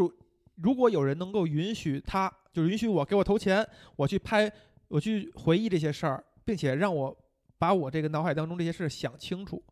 [0.57, 3.67] 如果有人能够允许他，就允许我给我投钱，
[3.97, 4.53] 我去拍，
[4.89, 7.17] 我去回忆这些事儿，并且让我
[7.57, 9.63] 把我这个脑海当中这些事儿想清楚，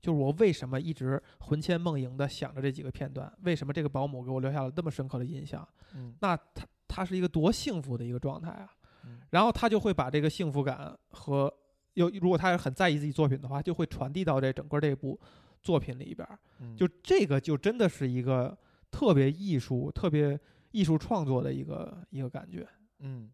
[0.00, 8.70] 就是我为什么一直魂牵梦萦的想着这几个片段，为什么这个保姆给我留下了那么深刻的印象，嗯那他他是一个多幸福的一个状态啊
[9.04, 11.52] 嗯，然后他就会把这个幸福感和
[11.94, 15.18] 又如果他是很在意自己作品的话，就会传递到这整个这部
[15.60, 16.26] 作品里边。
[16.60, 18.56] 嗯，就这个就真的是一个
[18.90, 20.38] 特别艺术、特别
[20.70, 22.66] 艺术创作的一个一个感觉。
[23.00, 23.30] 嗯，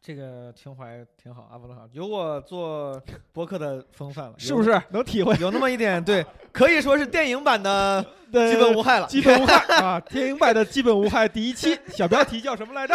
[0.00, 3.00] 这个情怀挺好，阿波罗好，有我做
[3.32, 5.36] 博客的风范了，是不是能体会？
[5.38, 9.06] 有那么一点对可以说是电影版的 对基本无害了。
[9.06, 10.00] 基本无害啊！
[10.00, 12.94] 电影版的基本无害第一期 小标题叫什么来着？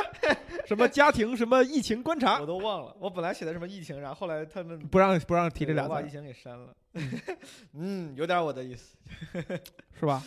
[0.65, 2.45] 什么家庭什么疫情观察我？
[2.45, 6.73] 都忘了，我本来写的什么疫情，然后后来他们不让不让提这俩字我把疫，情给删了。
[7.73, 8.95] 嗯，有点我的意思，
[9.99, 10.23] 是吧？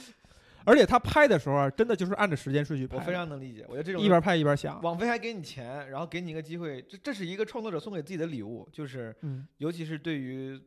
[0.67, 3.65] 而且他拍的时候啊，真的就是按着时间顺序拍我，非常能理解。
[3.69, 4.83] 我觉得这种一边拍一边想。
[4.83, 10.61] 网飞还给你钱，然后给你一个机会，这这是一个创作者送给自己的礼物，就是嗯尤其是对于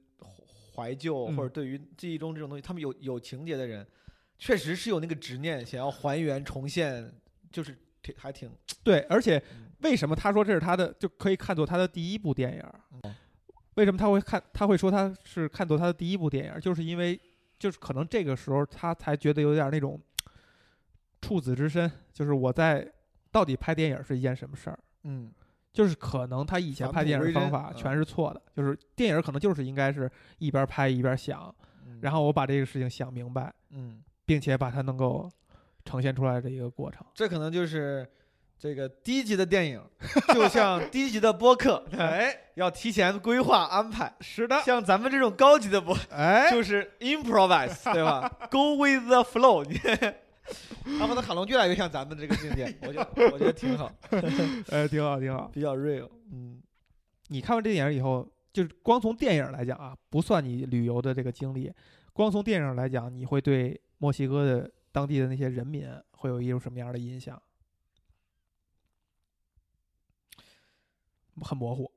[0.73, 3.85] 怀旧嗯或者对于记忆中这种东西，他们有有情节的人，
[4.37, 7.11] 确实是有那个执念，想要还原重现，
[7.51, 8.49] 就是挺还挺
[8.81, 12.63] 对，而且嗯为什么他说这是他的，就可以看作他的第一部电影
[13.75, 14.41] 为什么他会看？
[14.53, 17.17] 他会说他是看作他的第一部电影儿，就是因为
[17.59, 20.01] 就是可能这个时候他才觉得有点那种
[21.21, 22.89] 处子之身，就是我在
[23.31, 24.79] 到底拍电影是一件什么事儿？
[25.03, 25.31] 嗯
[25.71, 31.53] 就是可能他以前拍电影方法全是错的，就是电影可能就是应该是一边拍一边想，
[31.85, 35.29] 嗯然后我把这个事情想明白，嗯，并且把它能够
[35.85, 37.05] 呈现出来的一个过程。
[37.13, 38.09] 这可能就是
[38.59, 39.81] 这个低级的电影，
[40.35, 44.13] 就像低级的播客，哎，要提前规划安排。
[44.19, 49.79] 是的，像咱们这种高级的播，哎，就是 improvise， 对吧？Go with the flow 你。
[50.99, 53.89] 阿凡达卡隆越来越像咱们这个境界， 我觉得我觉得挺好，
[54.71, 55.49] 哎，挺好，挺好。
[55.53, 56.09] 比较 real。
[56.33, 56.61] 嗯，
[57.27, 61.71] 你看完这电影以后，就是光从电影来讲啊，不算你旅游的这个经历，
[62.11, 67.41] 光从电影来讲，你会对墨西哥的当地的那些人民会有一种什么样的印象？
[71.39, 71.91] 很模糊。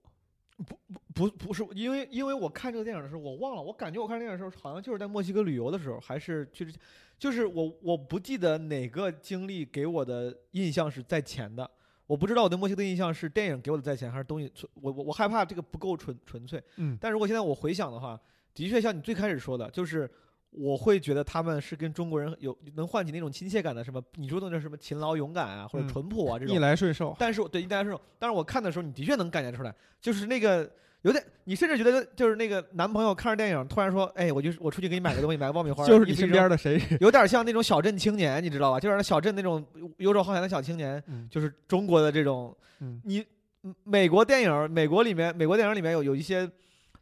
[0.64, 0.76] 不
[1.14, 6.78] 不不是因为因为我看这个电影的时候，我忘了，我感觉我看电影的时候，好像就是在墨西哥旅游的时候，还是去之，
[7.18, 11.68] 就是我我不记得哪个经历给我的印象是在前的，
[12.06, 16.62] 我不知道我对墨西哥的印象是电影给我的在前，还是东西纯，我我我害怕这个不够纯纯粹。
[16.76, 18.20] 嗯但如果现在我回想的话，
[18.54, 20.08] 的确像你最开始说的，就是
[20.52, 26.58] 我会觉得他们是跟中国人有能唤起那种亲切感的，什么你说的那什么勤劳勇敢啊，或者嗯淳朴啊这种逆。
[26.58, 27.16] 来顺受。
[27.18, 30.70] 但是我对逆来说，但是我看的时候，你的确能感觉出来，就是那个
[31.02, 36.80] 有点，你甚至觉得就是那个男朋友看着电影，突然说，哎，我就是我出去给你买个东西，买个爆米花，就是你身边的谁？
[37.00, 38.78] 有点像那种小镇青年，你知道吧？
[38.78, 39.64] 就是那小镇那种
[39.96, 42.54] 游手好闲的小青年，嗯就是中国的这种。
[42.80, 43.24] 嗯你
[43.62, 46.50] 嗯美国电影，美国里面，美国电影里面有有一些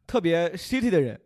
[0.06, 1.18] 特别 city 的人，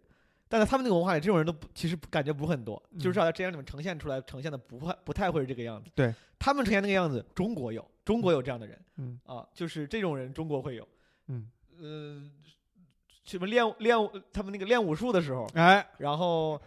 [0.55, 5.91] 但在他们那个文化里，这种人都不其实感觉不是很多，嗯就是在电影里面呈现出来，呈现的不会不太会是这个样子。
[5.97, 10.87] 对他们呈现那个样子，中国有，中国有这样的人嗯啊，就是这种人中国会有。
[11.27, 11.51] 嗯，
[11.81, 12.31] 嗯、
[13.25, 13.99] 什么练练
[14.33, 16.63] 他们那个练武术的时候，哎，然后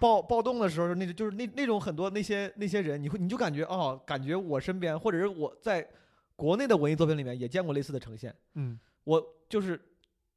[0.00, 5.88] 暴暴动的时候，那个就是那那种很多那些那些人，你会你就感觉哦，感觉我身边或者是我在
[6.34, 8.34] 国内的文艺作品里面也见过类似的呈现。
[8.54, 9.80] 嗯我就是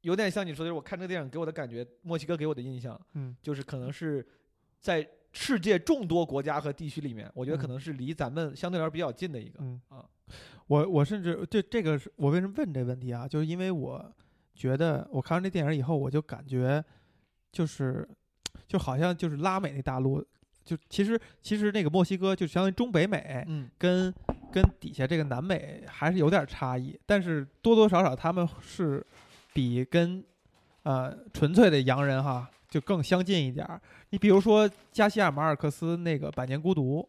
[0.02, 4.24] 有点像你说的，就是我看这个电影给我的感觉，墨西哥给我的印象嗯就是可能是
[4.78, 9.58] 在世界众多国家和地区里面，我觉得可嗯能是离咱们相对来说比较近的一个。
[9.60, 10.04] 嗯啊，
[10.66, 13.26] 我我甚至这这个是我为什么问这问题啊？
[13.26, 14.14] 就是因为我
[14.54, 16.84] 觉得我看完这电影以后，我就感觉
[17.50, 18.06] 就是
[18.66, 20.22] 就好像就是拉美那大陆，
[20.64, 24.12] 就其实其实那个墨西哥就相当于中北美嗯跟
[24.52, 29.02] 跟底下这个南美还是有点差异，但是多多少少他们是
[29.52, 30.24] 比跟
[30.82, 33.80] 呃纯粹的洋人哈就更相近一点儿。
[34.10, 37.08] 你比如说加西亚马尔克斯那个《百年孤独》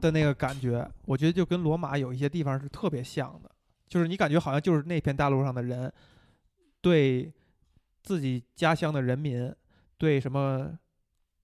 [0.00, 3.50] 的那个感觉，我觉得就跟罗马有一些地方是特别像的，
[3.88, 5.92] 就是你感觉好像就是那片大陆上的人
[6.80, 7.30] 对
[8.02, 9.54] 自己家乡的人民，
[9.98, 10.78] 对什么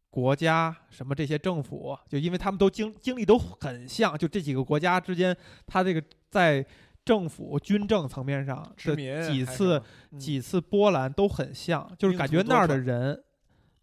[0.08, 6.64] 国家、什么这些政府，就因为他们都经经历都很像，就这几个国家之间，他这个在
[7.06, 9.80] 政府军政层面上的几次
[10.10, 13.22] 嗯几次波澜都很像，就是感觉那儿的人，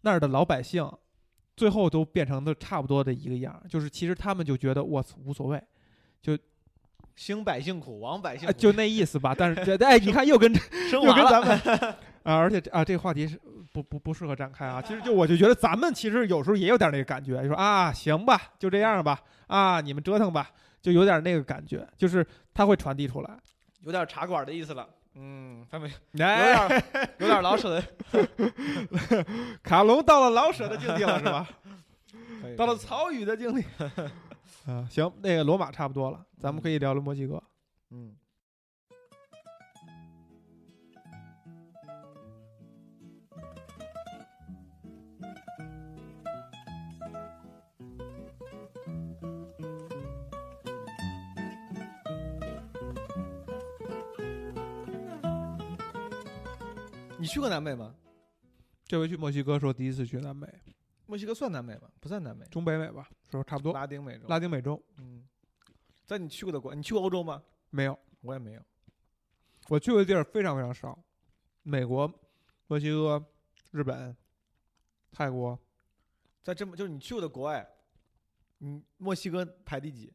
[0.02, 0.86] 那儿的老百姓，
[1.56, 5.60] 最后都变成的差不多的一个样儿，就是其实他们就觉得我操无所谓，
[6.20, 6.38] 就
[7.16, 9.34] 兴百姓苦，亡百姓啊，就那意思吧。
[9.36, 10.52] 但是这 哎，你看又跟
[10.92, 11.24] 又跟。
[11.26, 11.58] 咱们
[12.24, 13.40] 啊，而且啊，这个话题是
[13.72, 14.82] 不不不适合展开啊。
[14.82, 20.50] 其实就我就觉得咱们其实有时候也有点那个感觉，就说啊，行吧，就这样吧，啊，你们折腾吧，
[20.84, 23.38] 就有点那个感觉，就是它会传递出来。
[23.80, 24.86] 有点茶馆的意思了。
[25.14, 29.24] 嗯，他们有哎，点有点 老舍的，
[29.64, 31.48] 卡隆到了老舍的境地了，是吧？
[32.58, 33.64] 到了曹禺的境地。
[34.66, 37.42] 啊，行，那个罗马差不多了，咱们可以聊聊墨西哥。
[37.90, 38.14] 嗯，
[57.24, 57.94] 你去过南美吗？
[58.86, 60.46] 这回去墨西哥时候第一次去南美，
[61.06, 61.88] 墨西哥算南美吗？
[61.98, 63.72] 不算南美，中北美吧，说差不多。
[63.72, 64.26] 拉丁美洲。
[64.28, 65.24] 拉丁美洲嗯，
[66.04, 67.42] 在你去过的国，你去过欧洲吗？
[67.70, 68.60] 没有，我也没有。
[69.70, 71.02] 我去过的地儿非常非常少，
[71.62, 72.12] 美国、
[72.66, 73.24] 墨西哥、
[73.70, 74.14] 日本、
[75.10, 75.58] 泰国，
[76.42, 77.66] 在这么就是你去过的国外，
[78.58, 80.12] 你墨西哥排第几？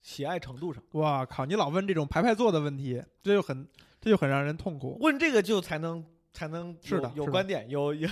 [0.00, 1.44] 喜爱程度上，哇靠！
[1.44, 3.68] 你老问这种排排坐的问题，这就很
[4.00, 4.96] 这就很让人痛苦。
[5.00, 8.08] 问这个就才能才能有是的有观点，有有，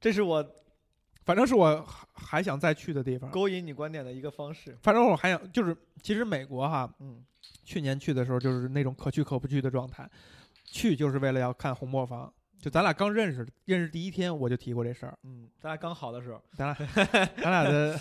[0.00, 0.44] 这是我
[1.24, 3.30] 反正是我还还想再去的地方。
[3.30, 4.76] 勾引你观点的一个方式。
[4.82, 7.24] 反正我还想，就是其实美国哈，嗯，
[7.64, 10.08] 去年去的时候就是那种可去可不去的状态，
[10.64, 12.32] 去就是为了要看红磨坊。
[12.60, 16.86] 就咱俩刚认识，认识第一天我就提过这事儿，嗯，咱俩刚好的时候，咱俩
[17.36, 17.98] 咱俩的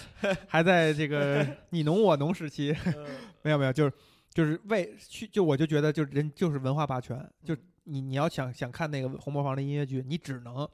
[0.48, 3.08] 还在这个你侬我侬时期，嗯
[3.42, 3.94] 没有没有，就是
[4.32, 10.70] 就是为去就我就觉得就人就是文化霸权，就你你要想想看那个红磨坊的音乐剧，你只能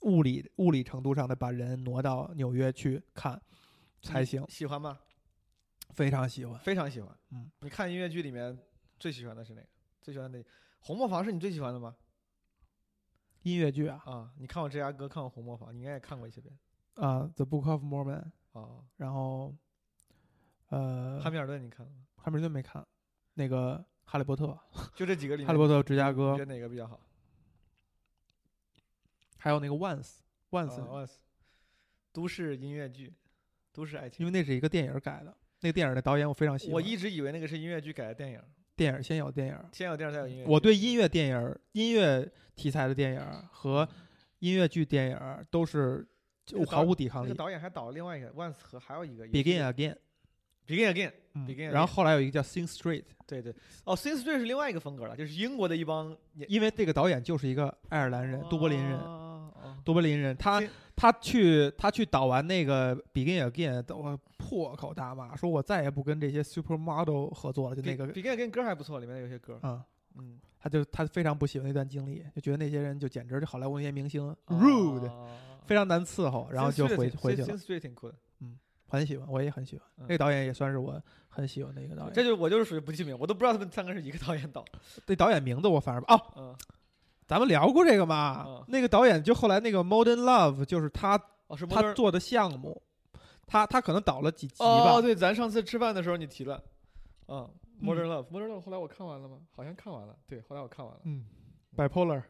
[0.00, 3.40] 物理物理程度上的把人挪到纽约去看
[4.02, 4.98] 才行，喜欢吗？
[5.90, 6.58] 非常喜欢。
[6.60, 7.16] 非常喜欢。
[7.30, 8.58] 嗯，你看音乐剧里面
[8.98, 9.68] 最喜欢的是哪个？
[10.02, 10.38] 最喜欢的
[10.80, 11.96] 《红磨坊》是你最喜欢的吗？
[13.42, 16.58] 音乐剧啊啊，你看过芝加哥，看过《红磨坊》，你应该也看过一些遍。
[16.94, 18.24] 啊，《The Book of Mormon》，
[18.60, 19.54] 啊，然后
[20.68, 22.04] 呃，汉密尔顿你看了吗？
[22.16, 22.86] 汉密尔顿没看，
[23.34, 24.46] 那个《哈利波特》，
[24.94, 27.00] 就这几个里面，哈利波特、芝加你哥觉，得哪个比较好？
[29.38, 30.18] 还有那个 Once
[30.50, 31.10] 啊 Once，、，Once，
[32.12, 33.12] 都市音乐剧，
[33.72, 34.24] 都市爱情。
[34.24, 36.74] 因为那是一个电影改的，那个电影的导演我非常喜欢。
[36.74, 38.40] 我一直以为那个是音乐剧改的电影，
[38.76, 40.44] 电影先有电影，先有电影再有音乐。
[40.46, 43.86] 我对音乐电影、音乐题材的电影和
[44.38, 46.06] 音乐剧电影都是
[46.46, 47.38] 就毫无抵抗力那个。
[47.38, 49.96] 导演还导了另外一个 Once 和还有一个 Begin Again，
[50.66, 53.54] Begin Again，嗯 Begin 然后后来有一个叫 Sing Street，对对，
[53.84, 59.76] 哦，Sin Street 是另外一个风格了，就是英国的一帮演因为这个导演就是一个爱尔兰人，都柏林人，哦哦。
[59.84, 60.62] 都柏林人，他
[60.96, 69.84] 他去他去导完那个 Begin Again，我破口大骂，说我再也不跟这些 supermodel 合作了，就那个 Begin Again 歌还不错，里面有些歌，啊。
[70.16, 70.38] 嗯。
[70.58, 75.28] 他就他非常不喜欢那段经历，就觉得那些人就简直就好莱坞那些明星 rude，、哦
[75.66, 77.48] 非常难伺候，然后就回回去了。
[77.48, 77.58] Sin。
[77.58, 78.14] Street 挺酷的，
[78.88, 79.86] 很喜欢，我也很喜欢。
[79.98, 82.12] 嗯那个导演也算是我很喜欢的一个导演。
[82.12, 84.64] 这就我就是属于不记名，我都不知道他们三个是一个导演导。
[85.06, 86.54] 对导演名字我反而哦，嗯，
[87.26, 88.44] 咱们聊过这个嘛？
[88.46, 92.80] 嗯那个导演就后来那个 Modern Love，就是他哦是他做的项目，
[93.46, 94.94] 他他可能导了几集吧。
[94.94, 96.62] 哦，对，咱上次吃饭的时候你提了，
[97.28, 97.48] 嗯
[97.80, 99.38] 嗯，Modern Love，Modern Love 后来我看完了吗？
[99.50, 101.24] 好像看完了，对，后来我看完了嗯
[101.76, 102.22] ，bipolar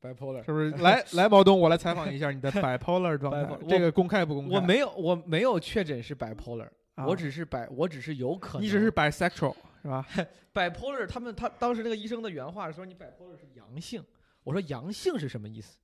[0.00, 0.52] ，Bipolar 是。
[0.52, 0.70] 不是？
[0.82, 4.56] 来来，毛东，我来采访一下你的 bipolar 状态这个公开不公开？
[4.56, 8.66] 我没有，我没有确诊是 bipolar，、啊，我只是 bi，我只是有可能。
[8.66, 10.06] 你只是 bisexual 是吧？
[10.54, 14.02] bipolar，他们他当时那个医生的原话是说你 bipolar 是阳性，
[14.42, 15.76] 我说阳性是什么意思？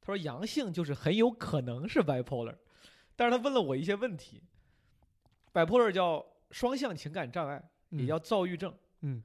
[0.00, 2.54] 他说阳性就是很有可能是 bipolar，
[3.14, 4.42] 但是他问了我一些问题
[5.52, 9.22] ，bipolar 叫双向情感障碍，也嗯叫躁郁症，嗯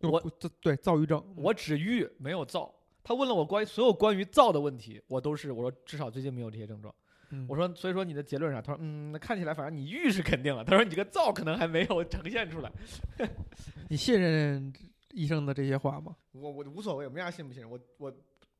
[0.00, 2.74] 我这对躁郁症，我只郁没有躁。
[3.02, 6.94] 他问了我关于所有关于燥的问题，我都是我说至少最近没有这些症状。
[7.32, 8.60] 嗯我说所以说你的结论是啥？
[8.60, 12.72] 他说嗯，那看起来反正你郁是肯定了，他说你这个燥可能还没有呈现出来。
[13.88, 14.72] 你信任
[15.12, 16.16] 医生的这些话吗？
[16.32, 18.12] 我我无所谓，没啥信不信任，我我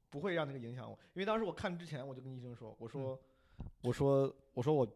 [0.08, 3.20] 不会让那个影响我，因为当时我看之前我就跟医生说，我说、
[3.82, 4.86] 我说我说我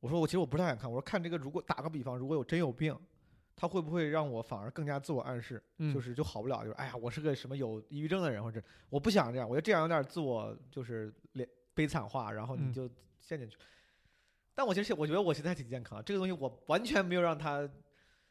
[0.00, 2.98] 我说我其实我不太想看，我说看这个如果打个比方，如果有真有病，
[3.56, 5.92] 他会不会让我反而更加自我暗示，嗯。
[5.92, 12.72] 就是就好不了，就是哎呀我是个什么有抑郁症的人，或者我不想这样，我觉得这样有点自我就是脸悲惨化，然后你嗯。
[12.72, 12.88] 就
[13.18, 13.56] 陷进去。
[14.54, 17.68] 但我其实我觉得我现在挺健康，这个东西我完全没有让他，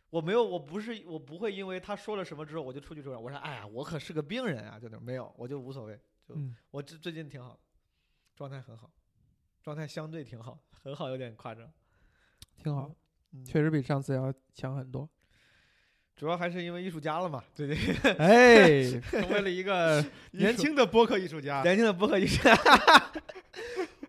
[0.10, 7.60] 我没有，我不是我不会因为他说了什么之后我就出去说，我说哎呀，我可是个病人啊，就那种没有，我就无所谓，就嗯，我最最近挺好，
[8.36, 8.90] 状态很好，
[9.62, 11.72] 状态相对挺好，很好有点夸张，
[12.58, 12.96] 挺好，嗯
[13.44, 15.10] 确实比上次要强很多。
[16.16, 17.76] 主要还是因为艺术家了嘛，最近
[18.18, 18.82] 哎，
[19.12, 21.62] 成为了一个 年轻的播客艺术家。
[21.62, 22.56] 年轻的播客艺术家。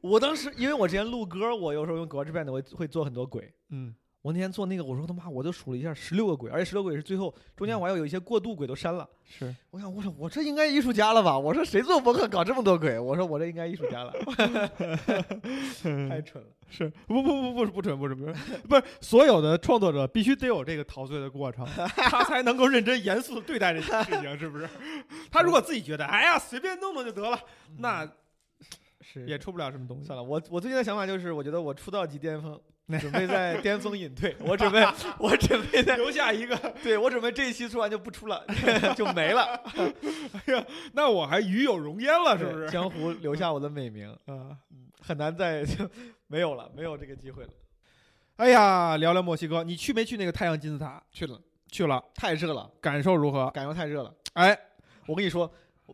[0.02, 3.92] 我当时因为我之前录歌，我有时候用 GarageBand 我会做很多鬼，嗯，
[4.26, 9.08] 我那天做那个，我说他妈，我就数了一下，十六个鬼，而且十六个轨是最后中间我还有一些过渡鬼都删了。
[9.24, 11.38] 是我想，我说我这应该艺术家了吧？
[11.38, 12.98] 我说谁做博客搞这么多鬼？
[12.98, 14.12] 我说我这应该艺术家了，
[16.08, 16.48] 太蠢了。
[16.68, 18.34] 是，不不不不不蠢不是不是，
[18.68, 21.64] 不是所有的创作者必须得有这个陶醉的过程，
[21.94, 24.68] 他才能够认真严肃地对待这件事情，是不是？
[25.30, 27.38] 他如果自己觉得，哎呀，随便弄弄就得了，
[27.78, 28.04] 那
[29.12, 30.06] 是也出不了什么东西。
[30.06, 32.60] 算了，我我最近的想法就是，我觉得我出道即巅峰，
[32.98, 34.34] 准备在巅峰隐退。
[34.40, 34.84] 我准备，
[35.18, 38.44] 我准备在留下一个，对我准备这一期出完就不出了，
[38.96, 39.44] 就没了，
[40.46, 42.68] 哎呀那我还与有荣焉了，是不是？
[42.68, 44.56] 江湖留下我的美名，啊，
[45.00, 45.88] 很难再就
[46.26, 47.50] 没有了，没有这个机会了。
[48.36, 51.02] 哎呀，聊聊墨西哥，你去没去那个太阳金字塔？
[51.10, 51.40] 去了，
[51.70, 53.48] 去了，太热了，感受如何？
[53.50, 54.12] 感受太热了。
[54.34, 54.58] 哎，
[55.06, 55.50] 我跟你说，我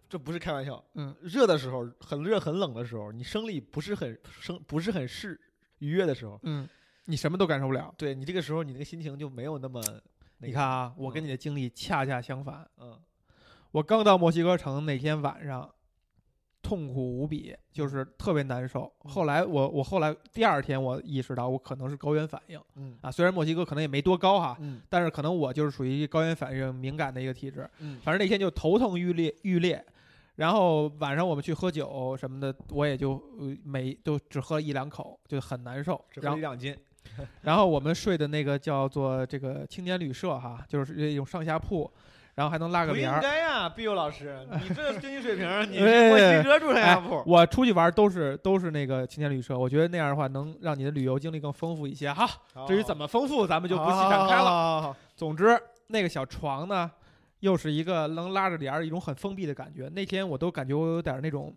[0.09, 5.41] 这不是开玩笑，嗯，热的时候，很热很冷的时候，你生理不是很生不是很适
[5.79, 6.69] 愉悦的时候，嗯，
[7.07, 7.95] 你什么都感受不了。
[7.97, 9.81] 对你这个时候你那个心情就没有那么，
[10.39, 12.69] 那个你看，啊，我跟你的经历恰恰相反。
[12.79, 12.99] 嗯
[13.73, 15.75] 我刚到墨西哥城那天晚上，
[16.63, 18.91] 痛苦无比，就是特别难受。
[19.05, 27.69] 嗯后来我我后来第二天我意识到我可能是高原反应嗯啊，虽然墨西哥可能也没多高哈，嗯但是可能我就是属于高原反应敏感的一个体质。
[27.81, 29.85] 嗯反正那天就头疼欲裂欲裂，
[30.37, 36.03] 然后晚上我们去喝酒什么的，我也就呃没就只喝了一两口，就很难受。
[36.11, 36.77] 只喝一两斤，
[37.43, 41.91] 然后我们睡的那个叫做这个青年旅社哈，就是那种上下铺，
[42.35, 43.21] 然后还能拉个不应帘儿。
[43.21, 52.29] 该呀，毕佑老师， 你这经济水平，你 哎墨西哥住上哎下铺，我出去玩都是都是那个青年旅社，我觉得那样的话能让你的旅游经历更丰富一些哈。
[52.67, 54.45] 至于怎么么丰富，咱们就不细展开了。
[54.45, 54.97] 了。
[55.17, 56.91] 总之，那个小床呢，
[57.41, 59.89] 又是一个能拉着帘儿，一种很封闭的感觉。
[59.89, 61.55] 那天我都感觉我有点那种，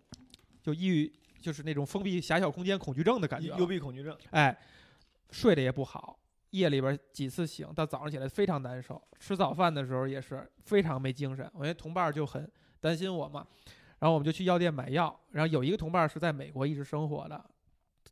[0.62, 3.58] 就抑郁，就是那种封闭狭小空间恐惧症的感觉了。
[3.58, 4.56] 幽闭恐惧症，哎，
[5.30, 6.18] 睡得也不好，
[6.58, 9.00] 夜里边几次醒，到早上起来非常难受。
[9.18, 11.50] 吃早饭的时候也是非常没精神。
[11.54, 12.50] 我那同伴儿就很
[12.80, 13.46] 担心我嘛，
[13.98, 15.14] 然后我们就去药店买药。
[15.30, 17.44] 然后有一个同伴儿是在美国一直生活的，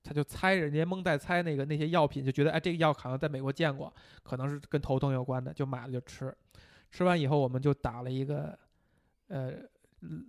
[0.03, 3.93] 他就猜人家蒙在猜那个那些药品，就觉得哎这个药好像在美国见过，
[4.23, 6.35] 可能是跟头疼有关的，就买了就吃。
[6.91, 8.57] 吃完以后，我们就打了一个，
[9.29, 9.53] 呃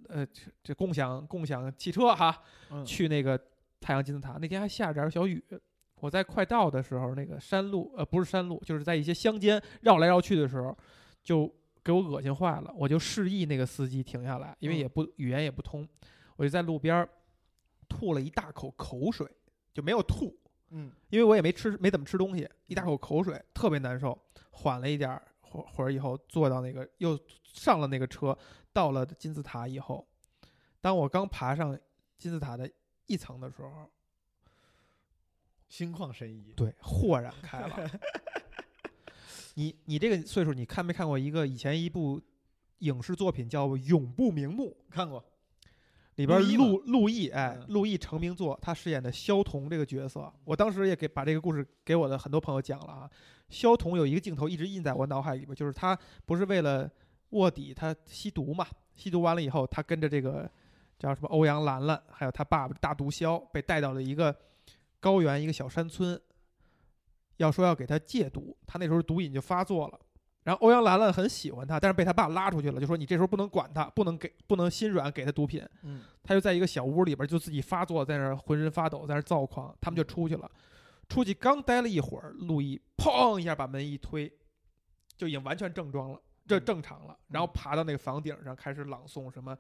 [0.08, 2.42] 呃，这这共享共享汽车哈，
[2.72, 3.40] 嗯去那个
[3.80, 4.38] 太阳金字塔。
[4.42, 5.44] 那天还下着点儿小雨，
[6.06, 10.78] 我在快到的时候，那个山路呃不是山路，就是在一些乡间绕来绕去的时候，
[11.24, 11.52] 就
[11.84, 12.72] 给我恶心坏了。
[12.78, 15.88] 我就示意那个司机停下来，因为嗯也不语言也不通，
[16.36, 17.08] 我就在路边
[17.90, 19.28] 吐了一大口口水，
[19.74, 20.32] 就没有吐，
[20.70, 24.16] 嗯因为我也没吃没怎么吃东西，一大口口水特别难受。
[24.52, 28.38] 缓了一点儿会会儿以后，坐到那个又上了那个车，
[28.72, 30.08] 到了金字塔以后，
[30.80, 31.76] 当我刚爬上
[32.16, 32.70] 金字塔的
[33.08, 33.90] 一层的时候，
[35.76, 36.54] 心旷神怡。
[36.56, 37.72] 对，豁然开朗。
[39.56, 42.22] 你你这个岁数，你看没看过一个以前一部
[42.80, 44.78] 影视作品叫《永不瞑目》？
[44.94, 45.22] 看过，
[46.16, 53.12] 里边陆陆陆毅，哎嗯，陆毅成名作，他饰演的萧彤这个角色，我当时也给把这个故事给我的很多朋友讲了啊。
[53.50, 56.90] 萧彤有一个镜头一直印在我脑海里边，就是他不是为了
[57.32, 58.66] 卧底，他吸毒嘛，
[58.96, 60.50] 吸毒完了以后，他跟着这个
[60.98, 64.34] 叫什么欧阳兰兰，还有他爸爸大毒枭，被带到了一个
[65.06, 66.20] 高原一个小山村，
[67.38, 70.00] 要说要给他戒毒，他那时候毒瘾就发作了。
[70.44, 75.64] 然后欧阳兰兰很喜欢他，但是被他爸拉出去了，就说你这时候不能管他，不能给不能心软给他毒品。
[75.84, 79.76] 嗯他就在一个小屋里边就自己发作，在那儿浑身发抖，在那儿躁狂。
[79.80, 80.50] 他们就出去了，
[81.08, 84.32] 出去刚待了一会儿，路易砰一下把门一推，
[85.16, 87.16] 就已经完全正装了，这正常了。
[87.28, 89.56] 然后爬到那个房顶上开始朗诵什么，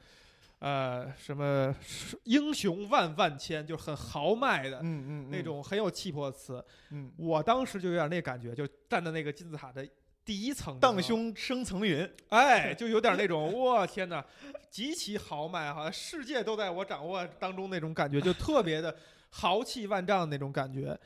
[0.59, 1.75] 呃，什么
[2.23, 4.79] 英雄万万千，就很豪迈的。
[4.81, 9.87] 嗯嗯那种很有气魄的词，嗯，我当时就有点那感觉，就站在那个金字塔的
[10.23, 12.09] 第一层荡，胸生层云。
[12.29, 14.25] 哎，就有点那种，我天哪，
[14.71, 18.95] 极其豪迈，好像世界都在我掌握当中那种感觉，就特别的
[19.29, 20.97] 豪气万丈那种感觉。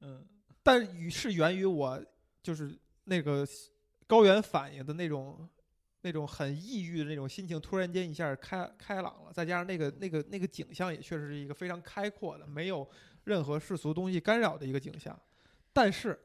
[0.00, 0.24] 嗯
[0.62, 1.98] 但与是源于我
[2.42, 3.46] 就是那个
[4.06, 5.48] 高原反应的那种
[6.02, 12.88] 那种很抑郁的那种心情，突然间一下开开朗了，再加上那个那个那个景象也确实是一个非常开阔的，没有
[13.24, 15.18] 任何世俗东西干扰的一个景象。
[15.72, 16.18] 但是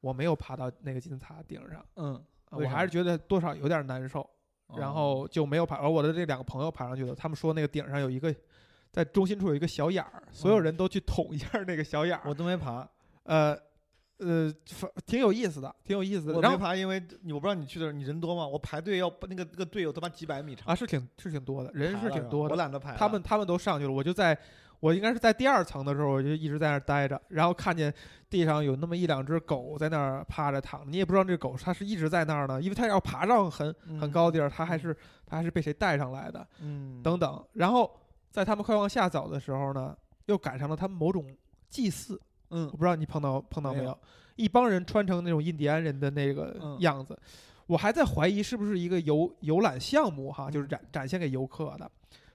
[0.00, 4.20] 我没有爬到那个金字塔顶上，嗯，我还是觉得多少有点难受。
[4.20, 4.30] 哦
[4.76, 5.76] 然后就没有爬。
[5.76, 8.34] 而我的这两个朋友爬上去了，他们说那个顶上有一个，
[8.90, 12.22] 在中心处有一个小眼儿，所有嗯人都去捅一下那个小眼儿。
[12.24, 12.88] 我都没爬，
[13.22, 13.56] 呃
[14.18, 16.34] 呃，反挺有意思的，挺有意思的。
[16.34, 18.46] 我然后没爬，因为你我不知道你去的时候你人多吗？
[18.46, 22.54] 我排队要那个那个队有他妈几百米长，啊，是挺是挺多的，人是挺多的。
[22.54, 22.94] 我懒得排。
[22.96, 24.36] 他们他们都上去了，我就在。
[24.78, 27.92] 我应该是在第二层的时候，我就一直在那儿待着，然后看见
[28.28, 34.94] 地上有那么一两只狗在那儿趴着躺着，你也不知道这狗它是一直在那儿呢，因为它要爬上很很高的地儿，它还是
[35.24, 37.42] 它还是被谁带上来的，嗯等等。
[37.54, 37.90] 然后
[38.30, 39.96] 在他们快往下走的时候呢，
[40.26, 41.24] 又赶上了他们某种
[41.70, 42.20] 祭祀，
[42.50, 42.66] 嗯。
[42.66, 43.98] 我不知道你碰到碰到没有没有？
[44.36, 46.78] 一帮人穿成那种印第安人的那个嗯。
[46.80, 47.18] 样子，
[47.66, 51.90] 我还在怀疑是不是一个游游览项目哈，就是展展现给游客的。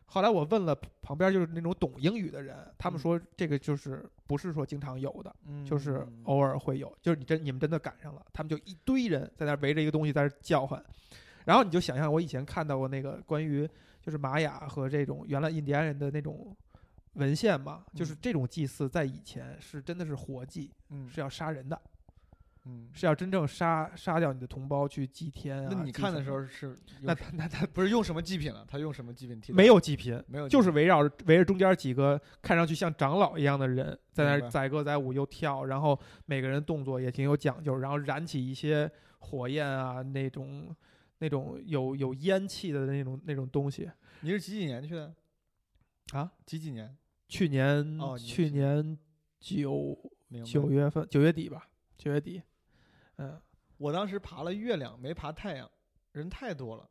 [0.06, 3.02] 后来我问了旁边就是那种懂英语的人，他们嗯。
[3.02, 5.66] 说这个就是不是说经常有的，嗯。
[5.66, 10.84] 就是偶尔会有，就是你真你们真的赶上了，他们就一堆人在那围着一个东西在那叫唤，
[11.46, 13.70] 然后你就想象我以前看到过那个关于
[14.02, 16.54] 就是玛雅和这种原来印第安人的那种
[17.14, 21.82] 文献嘛，就是嗯这种祭祀在以前是真的是活祭，嗯是要杀人的，
[22.66, 25.70] 嗯，是要真正杀杀掉你的同胞去祭天啊。
[25.72, 28.66] 那你看的时候是 那用什那他不是用什么祭品了？
[28.68, 29.52] 他用什么祭品替？
[29.52, 38.90] 没有祭品，没有，就是围绕着围着中间几个看上去像长老一样的人在那儿载歌载舞又跳，然后每个人动作也挺有讲究，然后燃起一些
[39.20, 40.74] 火焰啊那种
[41.18, 43.90] 那种有有烟气的那种那种东西。
[44.22, 45.14] 你是几几年去的
[46.14, 46.32] 啊？
[46.46, 46.96] 几几年？
[47.32, 48.98] 去年、哦去年
[49.40, 49.98] 九
[50.44, 51.66] 九月份九月底吧，
[51.98, 52.42] 九月底，
[53.16, 53.40] 嗯。
[53.78, 55.72] 我当时爬了月亮，没爬太阳，
[56.12, 56.88] 人太多了。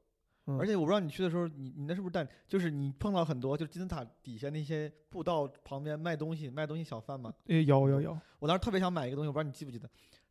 [0.46, 7.32] 嗯，而且我不知道你去的时候，你你那是不是带，就是你碰到很多就是金字塔底下那些步道旁边卖东西卖东西小贩吗？
[7.46, 9.88] 呃有有有，我当时特别想买一个东西，我不知道你记不记得，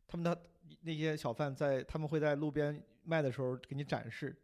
[0.08, 0.36] 他们的
[0.80, 4.36] 那些小贩在他们会在路边卖的时候给你展示，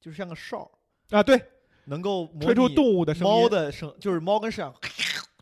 [0.00, 0.68] 就是像个哨
[1.08, 1.40] 儿，啊，对，
[1.84, 4.74] 能够吹出动物的声音，猫的声，就是猫跟摄像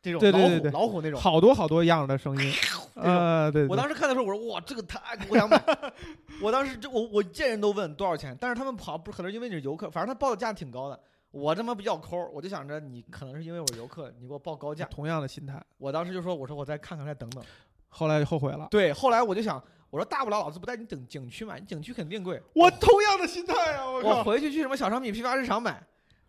[0.03, 1.20] 这种对对老虎对对老虎那种。
[1.20, 4.98] 好多好多样的声音， 这种呃，对，对我当时看的时候，我说哇，这个太
[5.28, 5.62] 我想买。
[6.40, 10.98] 我当时这我我见人都问多少钱，但是他们跑不可能因为你是游客，反正他报的价挺高的。
[11.30, 14.84] 我他妈比较抠，我就想着你可能是因为我是游客，你给我报高价。
[14.86, 17.44] 同样的心态，我当时就说，我说我再看看，再等等。
[17.88, 18.66] 后来就后悔了。
[18.70, 22.42] 对，后来我就想，我说大不了老子不带你景景区买，你景区肯定贵。
[22.55, 23.84] 我同样的心态啊！
[23.88, 25.80] 我我，回去去什么小商品批发市场买。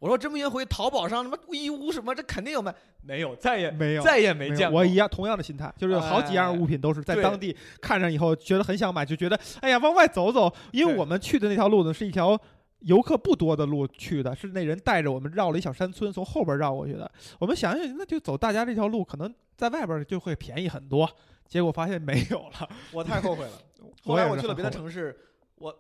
[0.02, 2.74] 我说真不行，回淘宝上什么义乌什么，这肯定有卖。
[3.04, 4.80] 没有，再也没有再也没见过。
[4.80, 12.36] 我一样同样的心态，就是有好几样哎物品都是在当地看上以后觉得很想买，就觉得哎呀往外走走，因为我们去的那条路呢是一条
[12.80, 17.10] 游客不多的路去的，是那人带着我们绕了一小山村，从后边绕过去的。
[17.38, 21.08] 我们想想，那就走大家这条路，可能在外边就会便宜很多。
[21.48, 22.68] 结果发现没有了。
[22.92, 23.52] 我太后悔了。
[24.04, 25.16] 后来我去了别的城市，
[25.56, 25.76] 我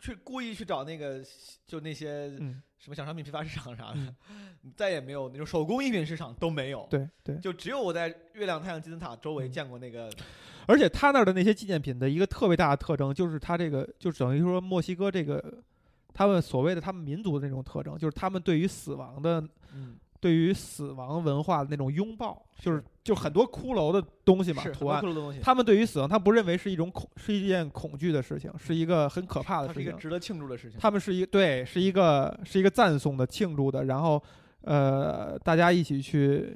[0.00, 1.24] 去故意去找那个
[1.66, 4.14] 就那些嗯，什么小商品批发市场啥的，
[4.76, 10.10] 再也没有那种手工艺品市场都没有。，对对，就只有我在月亮、太阳金字塔周围嗯见过那个。
[10.66, 15.42] 而且他那儿的那些纪念品的一个特别大的特征，就是他这个就等于说墨西哥这个
[16.14, 19.42] 他们所谓的他们民族的那种特征，就是他们对于死亡的
[19.74, 25.02] 嗯，对于死亡文化的那种拥抱，就是就很多骷髅的东西嘛是图案
[25.42, 29.82] 他们对于死亡，他不认为是一种恐是一件恐惧的事情，是一个很可怕的事情。
[29.82, 30.78] 是一个值得庆祝的事情。
[30.78, 34.22] 他们是一对，是一个是一个赞颂的、庆祝的，然后
[34.60, 36.54] 呃，大家一起去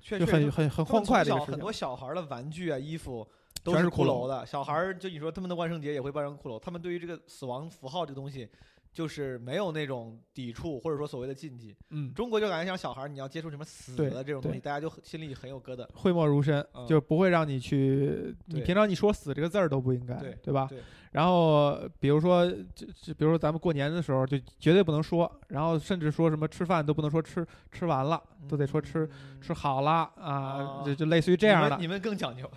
[0.00, 1.60] 就很很很欢快的很一个事情。
[1.60, 3.26] 多小孩儿的玩具啊、衣服
[3.62, 4.46] 都是全是骷髅骷髅的。
[4.46, 8.48] 小孩儿就你说他们的万圣节也会扮成骷髅，他们对于这个死亡符号这个东西，
[8.92, 11.74] 就是没有那种抵触或者说所谓的禁忌。
[11.90, 15.86] 嗯，中国就感觉像小孩儿，你要接触什么死对的这种东西，大家就很心里很有疙瘩。
[15.94, 20.66] 讳莫如深，嗯就不会让你去，你平常你说死这个字儿都不应该，对吧？
[20.68, 20.78] 对
[21.12, 29.06] 然后比如说，就就比如说咱们过年的时候，就绝对不能说，然后甚至说什么吃饭都不能说吃吃完了，都得说吃
[29.38, 32.50] 吃好了啊，啊就就类似于这样的你们，更讲究。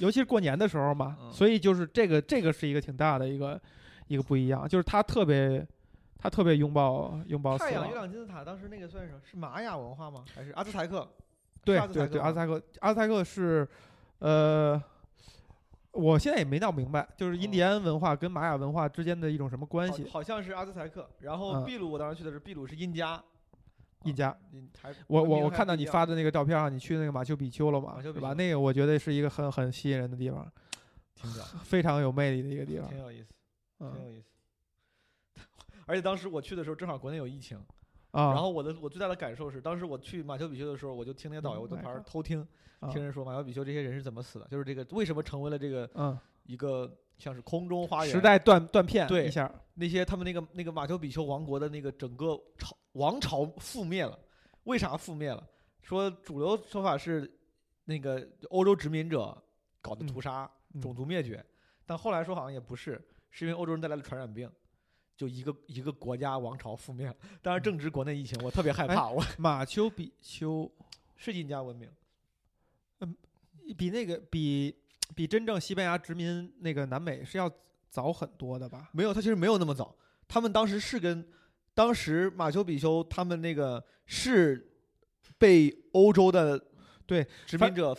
[0.00, 3.58] 尤其是过年的时候嘛，嗯所以就是这个这个是一个挺大的一个
[4.08, 5.66] 一个不一样，就是他特别
[6.24, 10.24] 他特别拥抱拥抱死太阳、月，亮、金字塔当时那个算是是玛雅文化吗？
[10.34, 11.06] 还是阿兹台克？
[11.62, 13.68] 对对对，阿兹台克阿兹台克是
[14.20, 14.82] 呃。
[15.92, 20.02] 我现在也没闹明白，就是印第安文化跟玛雅文化之间的一种什么关系？
[20.06, 21.08] 好好像是阿兹台克。
[21.20, 23.22] 然后嗯秘鲁，我当时去的是秘鲁是印加。
[24.02, 24.36] 印加
[25.06, 28.32] 我我我看到你发的那个照片啊，你去那个马丘比丘了嘛，对吧？
[28.34, 30.50] 那个我觉得是一个很很吸引人的地方，
[31.14, 31.30] 挺，
[31.62, 32.98] 非常有魅力的一个地方挺。
[32.98, 33.28] 有意思，
[33.78, 34.33] 挺嗯有意思。
[35.86, 37.58] 而且当时我去的时候，正好国内有疫情，
[38.10, 42.46] 啊，然后我的我最大的感受是，当时我去马丘比丘的时候，我就听那个导游在旁边嗯偷听，
[42.80, 54.18] 啊听人说马丘比丘这些人是怎么死的，就是这个为什么成为了这个嗯，一个像是空中花园时代断断片对一下，那些他们那个那个马丘比丘王国的那个整个朝王朝覆灭了，
[54.64, 55.46] 为啥覆灭了？
[55.82, 57.30] 说主流说法是
[57.84, 59.36] 那个欧洲殖民者
[59.82, 61.44] 搞的屠杀、嗯种族灭绝，
[61.86, 64.50] 但后来说好像也不是，是因为欧洲人带来了传染病。
[65.16, 69.08] 就一个一个国家王朝覆灭了，当然正值国内疫情，我特别害怕。
[69.08, 70.70] 我马丘比丘
[71.16, 71.88] 是印加文明，
[73.00, 73.16] 嗯
[73.76, 74.74] 比那个比
[75.14, 77.50] 比真正西班牙殖民那个南美是要
[77.88, 78.90] 早很多的吧？
[78.92, 79.94] 没有，它其实没有那么早。
[80.26, 81.26] 他们当时是跟
[81.74, 84.70] 当时马丘比丘他们那个是
[85.38, 86.60] 被欧洲的
[87.06, 87.96] 对殖民者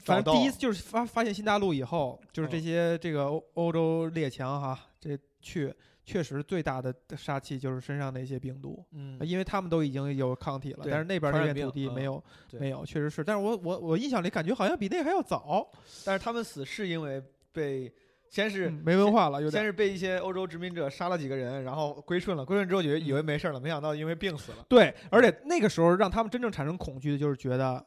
[0.00, 5.72] 反正第一次就是发发现新大陆以后，就是这嗯些这个欧欧洲列强哈，这去，
[6.06, 13.24] 确实最大的杀器就是身上那些病毒，嗯因为他们都已经有抗体了，但是那边那片土地没嗯有，对没有，确实是。
[13.24, 15.68] 但是我我我印象里感觉好像比那还要早，
[16.04, 17.92] 但是他们死是因为被
[18.28, 19.60] 先是、嗯没文化了，有点。
[19.60, 24.64] 先是被一些欧洲殖民者杀了几个人，然后归顺了，归顺之后以为以为没事儿了，没想到因为病死了。
[24.68, 27.84] 对，而且那个时候让他们真正产生恐惧的就是觉得，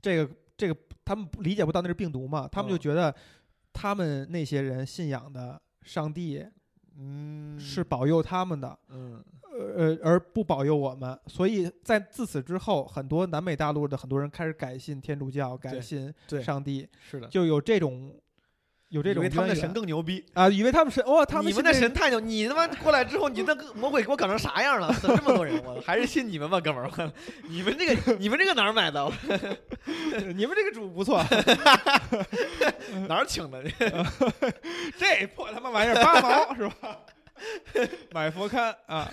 [0.00, 3.14] 这个这个他们理解不到那是病毒嘛，他们就嗯觉得
[3.72, 6.42] 他们那些人信仰的上帝
[7.00, 7.58] 嗯。
[7.58, 9.24] 是保佑他们的，嗯。
[9.76, 18.14] 呃，而不保佑我们，所以在自此之后，很多南美大陆的很多人开始改信天主教，改信上帝，是的，就有这种
[18.90, 20.24] 有这种以为他们的神更牛逼。
[20.34, 22.20] 啊，以为他们神哇，他们你们的神太牛！
[22.20, 24.92] 你他妈过来之后，你那个魔鬼给我搞成啥样了？
[24.92, 27.12] 死了这么多人，我还是信你们吧，哥们儿！
[27.48, 29.10] 你们这个你们这个哪儿买的？
[30.34, 31.24] 你们这个主不错，
[33.08, 33.62] 哪儿请的？
[34.98, 36.98] 这破他妈玩意儿八毛是吧？
[38.12, 39.10] 买佛龛啊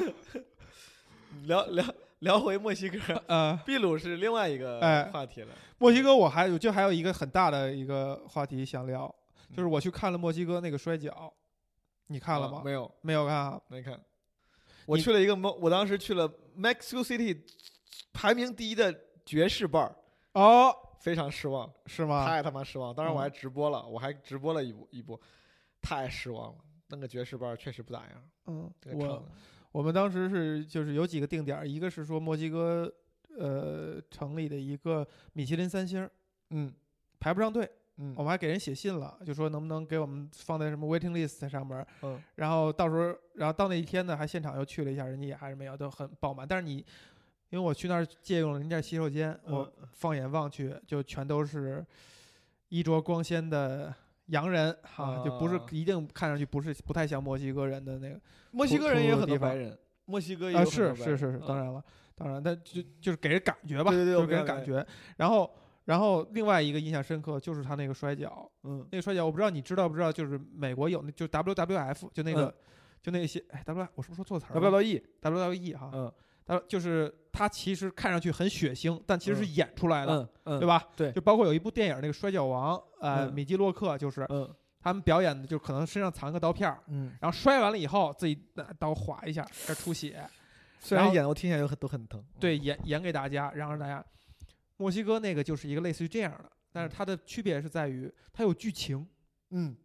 [1.45, 1.85] 聊聊
[2.19, 3.59] 聊回墨西哥，啊！
[3.67, 5.47] 秘鲁是另外一个哎话题了。
[5.77, 11.33] 墨西哥我还有就还有一个很大的一个话题想聊，嗯就是我去看了墨西哥那个摔跤，
[12.07, 12.59] 你看了吗？
[12.59, 13.61] 啊没有，没有看啊？
[13.67, 13.99] 没看。
[14.85, 17.41] 我去了一个墨，我当时去了 Mexico City
[18.13, 18.93] 排名第一的
[19.25, 19.93] 爵士 bar，
[20.33, 22.25] 哦，非常失望，是吗？
[22.25, 22.95] 太他妈失望。
[22.95, 25.19] 当然我嗯还直播了，我还直播了一部一波，
[25.81, 26.59] 太失望了。
[26.89, 29.25] 那个爵士 bar 确实不咋样，嗯，这个唱我的
[29.73, 32.89] 我们当时是就是有几个定点儿，一个是说墨西哥
[33.37, 36.09] 呃城里的一个米其林三星儿
[36.51, 36.73] 嗯
[37.19, 46.47] 排不上队，嗯我们还给人写信了，就说能不能给我们放在什么 waiting list 上面，嗯然后到时候然后到那一天呢，还现场又去了一下，人家也还是没有，都很爆满。
[46.47, 46.77] 但是你
[47.49, 51.85] 因为我去那儿借用了人家洗手间，我嗯放眼望去就全都是
[52.69, 53.93] 衣着光鲜的。
[54.27, 58.19] 洋人哈、就不是啊一定看上去不是不太像墨西哥人的那个
[58.51, 61.83] 墨西哥人也有很土地方多白人，墨西哥也是是是是，当嗯然了，
[62.13, 64.85] 当然，但就就是给人感觉吧，对对对就给人感觉。
[65.15, 65.49] 然后，
[65.87, 72.53] 然后另外一个印象深刻就是他那个摔跤，嗯那个摔跤我不知道你知道不知道，就是美国有那就 WWF 就那个、嗯
[73.01, 76.11] 就那些哎 W 我是不是说错词儿要了不要到 E？WWE 哈，嗯
[76.45, 80.67] 他就是他其实看上去很血腥，但其实是嗯演出来的，嗯嗯，对？
[80.67, 80.83] 吧？
[80.95, 84.49] 对就包括有一部电影那个摔跤王，呃，嗯米基洛克就是嗯
[84.81, 86.83] 他们表演的，就可能身上藏个刀片儿。
[86.87, 90.21] 嗯，然后摔完了以后，自己拿刀划一下，这出血，
[90.81, 92.21] 虽然演的我听起来有很都很疼。
[92.39, 94.03] 对，演演给大家，然后让大家。
[94.77, 99.05] 墨西哥那个就是一个类似于这样的，但是它的区别是在于它有剧情，
[99.49, 99.75] 嗯。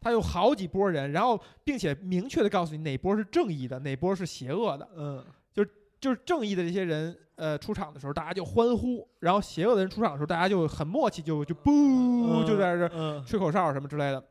[0.00, 4.88] 它有好几波人，然后并且明确的告诉你哪波是正义的，哪波是邪恶的。
[4.94, 5.24] 嗯。
[5.52, 5.70] 就是
[6.00, 14.24] 就是正义的这些人，呃，出场的时候大家就欢呼，然后邪恶的人出场的时候，大家就很默契，就就不就在这吹口哨什么之类的。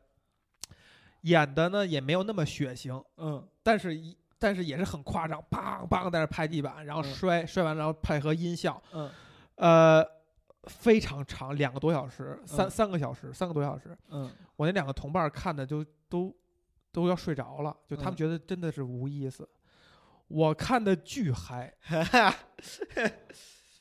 [1.22, 3.46] 演的呢也没有那么血腥，嗯。
[3.62, 7.12] 但是一但是也是很夸张，梆梆在那拍地板，然后嗯。
[7.12, 9.10] 摔、摔完，然后配合音效，嗯
[9.58, 10.04] 呃，
[10.64, 12.70] 非常长，两个多小时，三、嗯。
[12.70, 13.96] 三个小时，三个多小时。
[14.10, 14.30] 嗯。
[14.56, 16.34] 我那两个同伴看的就都
[16.92, 18.16] 都要睡着了，就他们嗯。
[18.16, 19.48] 觉得真的是无意思。
[20.28, 21.72] 我看的巨嗨，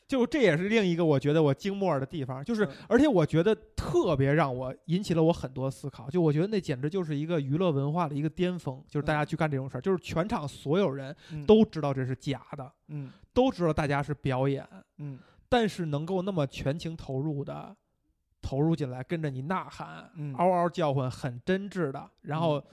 [0.07, 2.71] 就这也是另一个我觉得我惊默的地方，就是嗯。
[2.87, 11.45] 而且我觉得特别让我引起了我很多思考，就我觉得那简直就是一个娱乐文化的一个巅峰，就是大家去干这种事儿，就是全场所有人嗯。
[11.45, 13.11] 都知道这是假的，嗯。
[13.33, 14.65] 都知道大家是表演，
[14.97, 15.19] 嗯
[15.49, 17.75] 但是能够那么全情投入的
[18.41, 22.63] 投入进来，跟着你呐喊，嗯嗷嗷叫唤，很真挚的，然后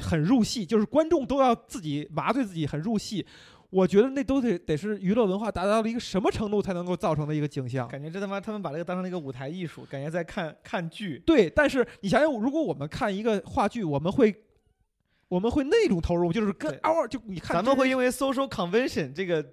[0.00, 3.26] 很入戏，就是观众都要自己麻醉自己，很入戏。
[3.70, 7.86] 我觉得那都得得是娱乐文化达到了一个什么程度才能够造成的一个景象。
[7.86, 11.22] 感觉这他妈他们把这个当成了一个舞台艺术，感觉在看看剧。
[11.26, 14.34] 对，但是你想想，如果我们看一个话剧，我们会
[15.28, 19.46] 我们会那种投入，就是跟嗷嗷就你看咱们会因为 social convention 这个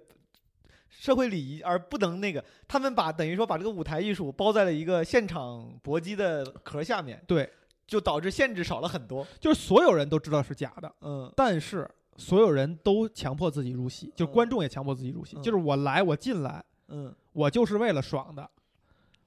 [0.99, 7.49] 社会礼仪而不能那个，他们把等于说把这个舞台艺术包在了一个现场搏击的壳下面，对，
[7.85, 9.25] 就导致限制少了很多。
[9.39, 11.31] 就是所有人都知道是假的，嗯。
[11.35, 15.43] 但是所有人都强迫自己入戏，就观众也强迫自己入戏，嗯。
[15.43, 18.49] 就是我来我进来，嗯，我就是为了爽的，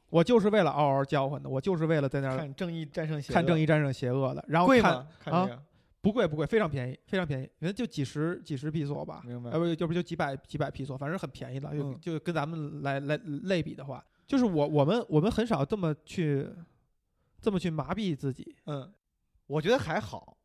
[0.09, 5.07] 我就是为了嗷嗷叫唤的，我就是为了在那儿看正义战胜邪恶，看正义战胜邪恶的，然后看贵吗？
[5.21, 5.62] 看啊这个，
[6.01, 16.49] 不贵不贵，非常便宜，非常便宜，可能就几十几十比索吧，明白呃不就不就几百几百比索，反正很便宜了，就嗯就跟咱们来来类比的话，就是我我们我们很少这么去
[17.40, 18.92] 这么去麻痹自己，嗯，
[19.46, 20.36] 我觉得还好，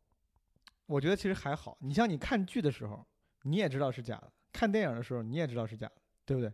[0.85, 1.77] 我觉得其实还好。
[1.81, 3.05] 你像你看剧的时候，
[3.43, 5.93] 你也知道是假的；看电影的时候，你也知道是假的，
[6.25, 6.51] 对不对？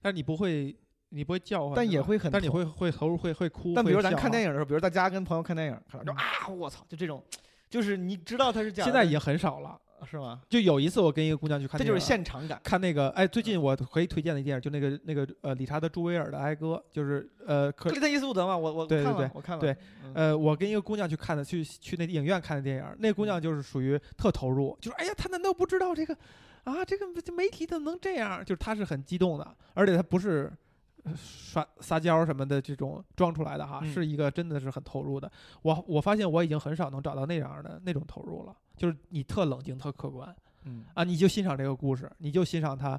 [0.00, 0.76] 但是你不会
[1.08, 7.22] 你不会叫唤，但也会很但你会会投入会会哭，但比如咱看电影，的时候，比如在家跟朋友看电影，看到就啊，我操，就这种，
[7.72, 9.78] 就是你知道它是假的，现在已经很少了。
[10.04, 10.42] 是吗？
[10.48, 12.60] 就有一次我跟一个姑娘去看这电影，就是现场感。
[12.64, 26.12] 看那个，哎，最近我可以推荐的电影，就那个那个呃，理查德·朱维尔的《哀歌》，就是呃，可克林特伊斯伍德嘛，我我看了对对对我看了，对嗯，呃，我跟一个姑娘去看的，去去那影院看的电影，那姑娘就是属于特投入，就是哎呀，她难道不知道这个
[26.64, 26.84] 啊？
[26.84, 28.44] 这个这媒体怎么能这样？
[28.44, 30.61] 就是她是很激动的，而且她不是呃
[31.16, 35.30] 耍撒娇什么的这种装出来的哈，嗯是一个真的是很投入的。
[35.62, 40.34] 我我发现我已经很少能找到那样的那种投入了，就是你特冷静、特客观
[40.64, 42.98] 嗯啊，你就欣赏这个故事，你就欣赏他，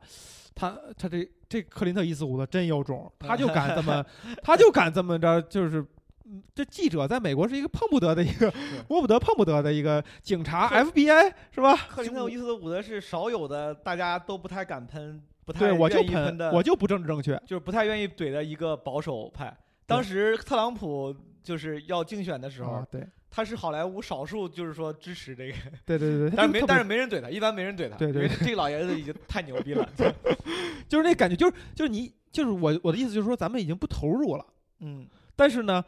[0.54, 4.06] 他他这这克林特·伊斯伍德真有种，他就敢这么，
[4.44, 5.86] 他就敢这么着，就是。
[6.26, 8.50] 嗯，这记者在美国是一个碰不得的一个
[8.88, 11.76] 摸不得碰不得的一个警察，FBI 是吧？
[11.76, 17.36] 克林特伊斯伍德是少有的，大家都不太敢喷，不太对我就愿意喷的，我就不政治正确。
[17.46, 19.56] 就是不太愿意怼的一个保守派。
[19.86, 29.90] 当时特朗普就是要竞选的时候，啊，对他是好莱坞少数就是说支持这个，对对对对， 但是没但是没人怼他，一般没人怼他，对对这个老爷子已经太牛逼了。
[30.88, 34.46] 就是那感觉，就是就是你就是我我的意思就是说，咱们已经不投入了，
[34.80, 35.84] 嗯，但是呢，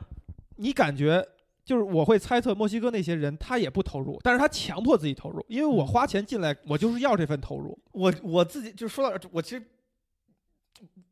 [0.58, 1.26] 你感觉
[1.66, 7.78] 就是我会猜测墨西哥那些人他也不投入，但是他强迫自己投入，因为我花钱进来，我就是要这份投入。
[7.92, 9.66] 我我自己就说到这，我其实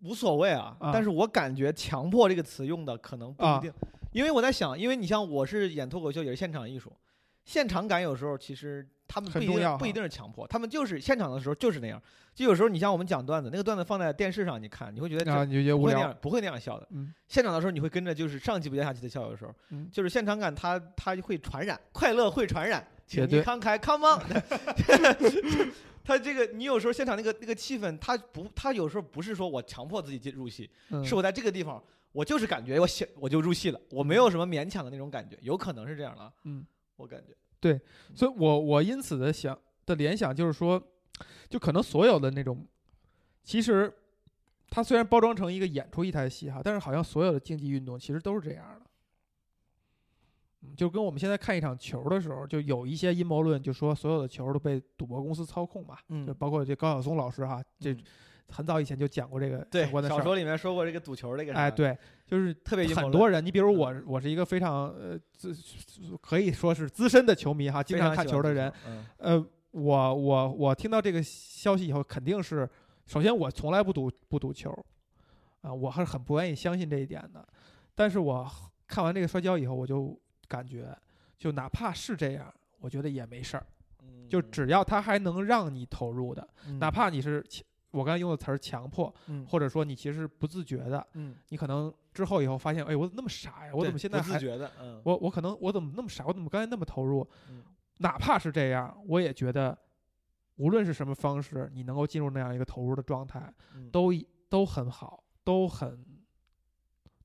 [0.04, 3.74] 无所谓啊，啊但是我感觉“强迫”这个词用的可能不啊一定，
[4.12, 6.94] 因为我在想，因为你像我是演脱口秀，也是现场艺术，
[7.46, 12.02] 现场感有时候其实他们不一定不一定是强迫，他们就是现场的时候就是那样。
[12.34, 16.88] 就有时候你像我们讲段子，那个段子放在电视上你看，你会觉得啊，你就觉得无聊不会那样，，不会那样笑的。
[16.90, 24.20] 嗯现场的时候你会跟着就是上气不接下气的笑，有时候嗯，就是现场感它它会传染，快乐会传染，请你慷慨，come on。
[26.04, 37.36] 他这个你有时候现场那个那个气氛，他不他有时候不是说我强迫自己进入戏，嗯是我在这个地方我就是感觉我想我就入戏了，我没有什么勉强的那种感觉，有可能是这样的啊，嗯，我感觉。
[38.16, 40.82] 所以我我因此的想的联想就是说，
[41.50, 42.66] 就可能所有的那种，
[43.44, 43.94] 其实
[44.70, 48.82] 它虽然包装成一个演出一台戏哈，但是好像所有的竞技运动其实都是这样的。
[50.66, 58.04] 嗯就跟我们现在看一场球的时候，就有一些阴谋论，就说所有的球都被赌博公司操控嘛，嗯就包括这高晓松老师哈，这嗯
[58.50, 60.18] 很早以前就讲过这个对相关的事儿。
[60.18, 65.56] 小说里面说过这个赌球这个，哎，，对，就是特别很多人，你比如我，我是一个非常呃资，
[66.22, 72.70] 可以说是资深的球迷哈，经常看球的人。，嗯呃，我我我听到这个消息以后，肯定是
[73.06, 74.72] 首先我从来不赌不赌球，
[75.62, 77.46] 啊、我还是很不愿意相信这一点的。
[77.96, 78.50] 但是我
[78.88, 80.96] 看完这个摔跤以后，我就感觉，
[81.38, 83.66] 就哪怕是这样，我觉得也没事儿，
[84.02, 87.64] 嗯就只要他还能让你投入的，嗯哪怕你是强
[87.94, 93.72] 我刚才用的词儿强迫，嗯或者说你其实不自觉的，嗯，你可能之后以后发现，哎，我怎么那么傻呀？
[93.74, 94.72] 我怎么现在还不自觉的？
[94.82, 96.26] 嗯，我我可能我怎么那么傻？
[96.26, 97.26] 我怎么刚才那么投入？
[97.50, 97.64] 嗯
[98.00, 99.78] 哪怕是这样，我也觉得，
[100.56, 106.04] 无论是什么方式，你能够进入那样一个投入的状态，嗯都一都很好，都很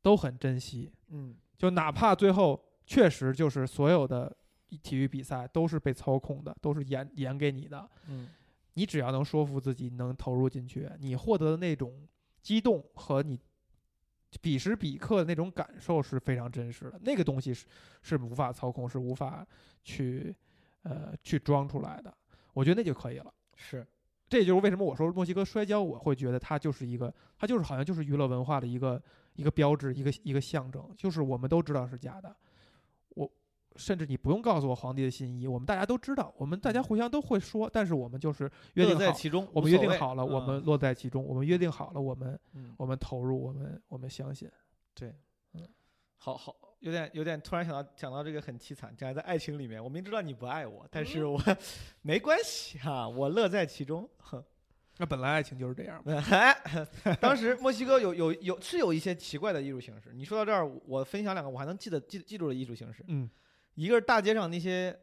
[0.03, 0.93] 都很珍惜。
[1.09, 4.37] 嗯就哪怕最后确实就是所有的
[4.83, 8.29] 体育比赛都是被操控的，都是演演给你的，嗯
[8.79, 12.07] 你只要能说服自己能投入进去，你获得的那种
[12.41, 13.37] 激动和你
[14.41, 17.01] 彼时彼刻的那种感受是非常真实的。
[17.03, 17.67] 那个东西是
[18.03, 19.45] 是无法操控，是无法
[19.83, 20.33] 去
[20.83, 22.17] 呃去装出来的。
[22.53, 23.35] 我觉得那就可以了。
[23.57, 23.85] 是，
[24.29, 29.03] 这就是为什么我说墨西哥摔跤，我会觉得它就是一个，它就是好像就是娱乐文化的一个
[29.35, 32.37] 一个标志，一个一个象征，就是我们都知道是假的。
[33.79, 44.51] 我甚至你不用告诉我皇帝的新衣，我们大家都知道，我们大家互相都会说，但是我们就是约定，在其中，我们约定好了，我们嗯乐在其中，我们约定好了，我们嗯我们投入，我们我们相信。
[44.95, 45.15] 对，
[45.55, 45.63] 嗯
[46.17, 51.41] 好好，有点有点突然想到想到这个很凄惨，讲在爱情里面，我明知道你不爱我，但是我
[52.03, 54.09] 没关系哈、我乐在其中。
[55.01, 56.21] 那本来爱情就是这样嘛。
[56.29, 56.53] 哎，
[57.21, 60.13] 当时墨西哥有有有是有一些奇怪的艺术形式。
[60.13, 63.31] 你说到这儿，我分享两个我还能记得记记住的艺术形式，嗯，
[63.79, 64.97] 一个是大街上那些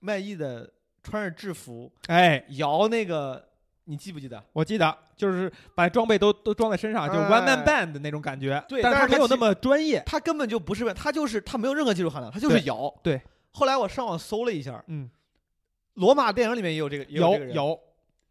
[0.00, 0.68] 卖艺的
[1.02, 3.48] 穿着制服哎，摇那个，
[3.84, 4.42] 你记不记得？
[4.52, 8.60] 我记得就是把装备都都装在身上，就是 one man 哎 band 的那种感觉。
[8.68, 10.02] 对但是他没有那么专业。
[10.04, 12.92] 他根本就不是，他就是他没有任何技术含量，他就是摇。
[13.02, 13.20] 对。
[13.52, 15.08] 后来我上网搜了一下，嗯，
[15.94, 17.54] 罗马电影里面也有这个，也有这个人。
[17.54, 17.78] 有，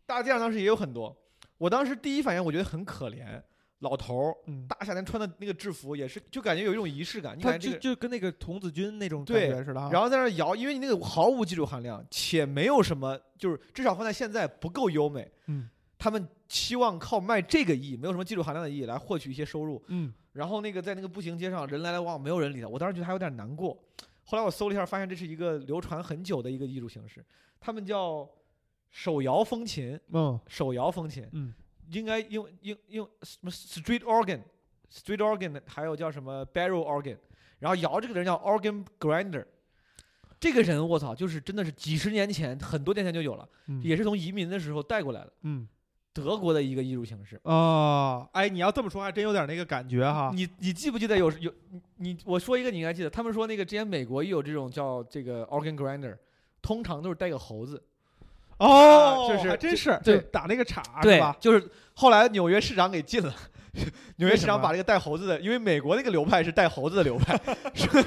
[0.05, 1.15] 大街上当时也有很多。
[1.57, 3.41] 我当时第一反应，我觉得很可怜，
[3.79, 7.37] 老头儿嗯，大夏天穿的那个制服，也是就感觉有一种仪式感。
[7.37, 9.89] 你他感觉这个，就就跟那个童子军那种感对觉似的哈。
[9.91, 15.31] 然后在那摇，因为你那个毫无技术含量，且没有什么，就是至少放在现在不够优美。
[15.47, 19.83] 嗯他们期望靠卖这个艺，没有什么技术含量的艺来获取一些收入。
[19.87, 22.67] 嗯然后那个在那个步行街上人来来往往，没有人理他。
[22.69, 23.77] 我当时觉得还有点难过。
[24.23, 27.25] 后来我搜了一下，发现这是一个流传很久的一个艺术形式，
[27.59, 28.29] 他们叫
[28.89, 31.53] 手摇风琴，嗯手摇风琴嗯
[31.91, 37.17] 应该用用用什么 street organ，street organ，还有叫什么 barrel organ，
[37.59, 39.45] 然后摇这个人叫 organ grinder。
[40.39, 45.67] 这个人我操，就是真的是几十年前，很多年前就有了，嗯也是从移民的时候带过来的，嗯
[46.13, 47.39] 德国的一个艺术形式。
[47.43, 50.31] 哦，哎，你要这么说，还真有点那个感觉哈。
[50.33, 51.81] 你你记不记得有有你
[52.13, 56.17] 你我说一个你应该记得，他们说那个之前美国也有这种叫这个 organ grinder，
[56.61, 57.81] 通常都是带个猴子，
[58.59, 61.35] 哦，就是还真是，对就打那个岔是对吧？
[61.39, 63.33] 就是后来纽约市长给禁了。
[64.17, 67.37] 纽约市长把这个带猴子的，因为美国那个流派是带猴子的流派，
[67.75, 68.03] 说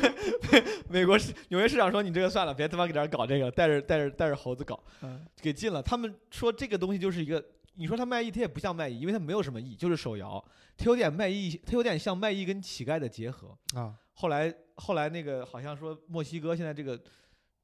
[0.89, 5.81] 美国市纽约市长说你这个算了，别他妈给这儿搞这个，带着带着带着猴子搞，嗯给禁了。
[5.81, 7.43] 他们说这个东西就是一个，
[7.75, 10.45] 你说他卖艺，他也不像卖艺，因为他没有什么艺，就是手摇，
[10.77, 13.57] 他有点卖艺，他有点像卖艺跟乞丐的结合。
[13.77, 17.01] 啊，后来后来那个好像说墨西哥现在这个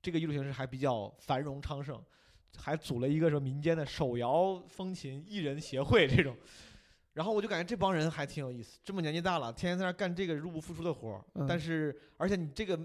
[0.01, 2.01] 这个艺术形式还比较繁荣昌盛，
[2.57, 6.37] 还组了一个什么民间的手摇风琴艺人协会这种。
[7.15, 11.45] 然后我就感觉这帮人还挺有意思，这么年纪大了，天天在那儿干这个入不敷出的活儿，嗯。
[11.49, 12.79] 但是而且你这个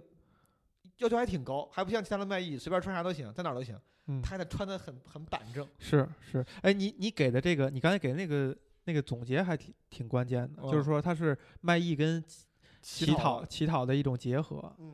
[0.97, 5.67] 要求还挺高，还不像其他的卖艺，随便穿啥都行，在哪儿都行，嗯，他还得穿的很很板正。
[5.77, 12.23] 是是，哎，你你给的这个，你刚才给的那个那个总结还挺挺关键的，就是嗯说它是卖艺跟
[12.81, 14.93] 乞讨讨，乞讨的一种结合，嗯，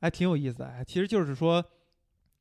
[0.00, 0.66] 还挺有意思的。
[0.66, 1.64] 哎，其实就是说，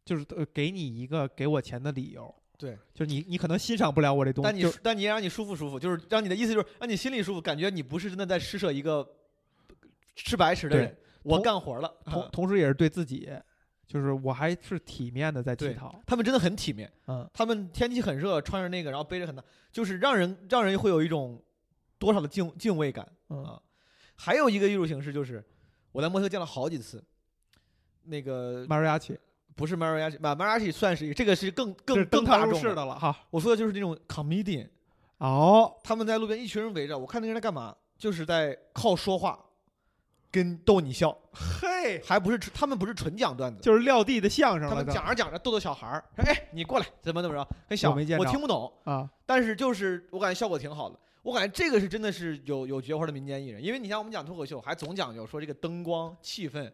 [0.09, 2.75] 就是呃给你一个给我钱的理由，对。
[2.95, 9.07] 就是你你可能欣赏不了我这东西，但你但你也让你舒服舒服，就是让你的意思就是让你心里舒服，感觉你不是真的在施舍一个
[10.15, 11.95] 吃白食的人，我干活了。
[12.05, 13.29] 同啊同时也是对自己，
[13.85, 21.39] 就是我还是体面的在乞讨，他们真的很体面，嗯他们天气很热，穿着那个，然后背着很大，就是让人让人会有一种
[21.99, 23.61] 多少的敬敬畏感嗯啊。
[24.15, 25.43] 还有一个艺术形式就是
[25.91, 27.01] 我在墨西哥见了好几次，
[28.03, 29.17] 那个，mariachi
[29.59, 32.85] 不是 mariachi，马 mariachi 算是一个，这个是更更更大众的。
[32.85, 33.13] 了哈。
[33.29, 34.69] 我说的就是那种 comedian，
[35.17, 39.37] 哦，他们在路边一群人围着，我看那个人在干嘛，就是在靠说话
[40.31, 50.97] 跟逗你笑，嘿， 还不是他们不是纯讲段子，就是撂地的相声他们讲着讲着逗逗小孩儿，说哎你过来怎么怎么着，跟小我我没见着听不懂，啊，但是就是我感觉效果挺好的。
[51.21, 56.71] 我感觉这个是真的是有有绝活的民间艺人，因为你像我们讲脱口秀，还总讲究说这个灯光、气氛、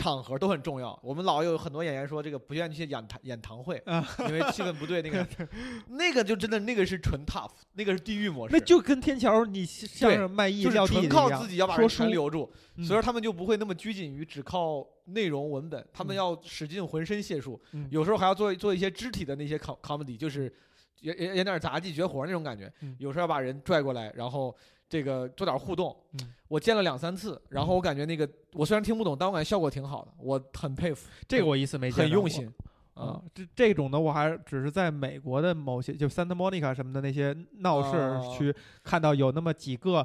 [0.00, 0.98] 场合都很重要。
[1.02, 4.06] 我们老有很多演员说这个不愿意去演堂演堂会，啊。
[4.20, 5.02] 因为气氛不对。
[5.02, 5.26] 那个。
[5.90, 8.54] 那个就真的那个是纯 tough，那个是地狱模式。
[8.54, 12.84] 那就跟天桥你相声卖艺就是纯靠自己要把人留住，嗯。
[12.84, 17.86] 所以说他们就不会那么拘谨于只靠内容文本，他们嗯要使尽浑身解数，嗯。
[17.90, 20.52] 有时候还要做做一些肢体的那些 com comedy，就是
[21.00, 22.72] 演演演点杂技绝活那种感觉。
[22.80, 24.56] 嗯，有时候要把人拽过来，然后
[24.90, 26.34] 这个做点互动嗯。
[26.48, 32.52] 我见了两三次，然后我感觉那个我虽然听不懂，但我感觉效果挺好的，我很佩服，这个我一次没见过很用心
[32.94, 33.22] 啊啊。。
[33.32, 38.52] 这这种的我还只是在美国的某些就 Santa Monica 什么的那些闹市哦区
[38.82, 40.04] 看到有那么几个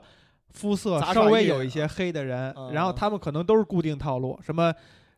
[0.52, 4.72] 肤色稍微有一些黑的人，然后嗯他们可能都是固定套路，什么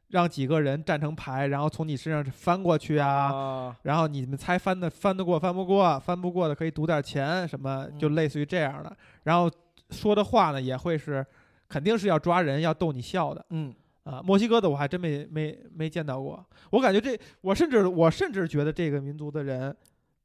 [0.10, 3.34] 让几个人站成排，然后从你身上翻过去啊。
[3.34, 8.98] 啊，然后你们猜翻的翻得过翻不过，翻不过的可以赌点钱，什么就嗯类似于这样的。
[9.24, 9.52] 然后
[9.90, 11.26] 说的话呢，也会是
[11.68, 13.46] 肯定是要抓人，要逗你笑的。
[13.50, 13.74] 嗯，
[14.04, 16.46] 啊，墨西哥的我还真没没没见到过。
[16.70, 19.76] 我感觉这，我甚至我甚至觉得这个民族的人，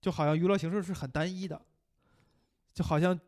[0.01, 1.61] 就好像娱乐形式是很单一的，
[2.73, 3.19] 就好像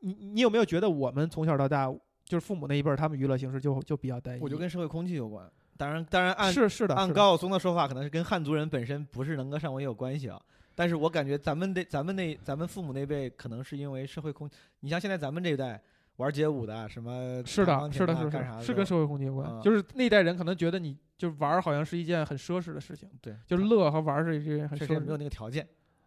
[0.00, 1.88] 你你有没有觉得我们从小到大，
[2.26, 4.42] 就是父母那一辈儿，他们娱乐形式就就比较单一？
[4.42, 5.50] 我觉得跟社会空气有关。
[5.78, 10.40] 当然，当然按是是的，按高晓松的说法，可能是跟汉族人本身不是能歌善舞也有关系啊。
[10.74, 14.50] 但是我感觉咱们那咱们那咱们父母那辈，可能是因为社会空，
[14.80, 15.80] 你像现在咱们这一代
[16.16, 19.48] 玩街舞的啊，什么是的，是的，是的，是跟社会空气有关。
[19.48, 25.16] 啊就是那代人可能觉得你就玩好像是一件很奢侈的事情，对，就是乐和玩是一件很奢确实也没有。
[25.16, 25.66] 那个条件，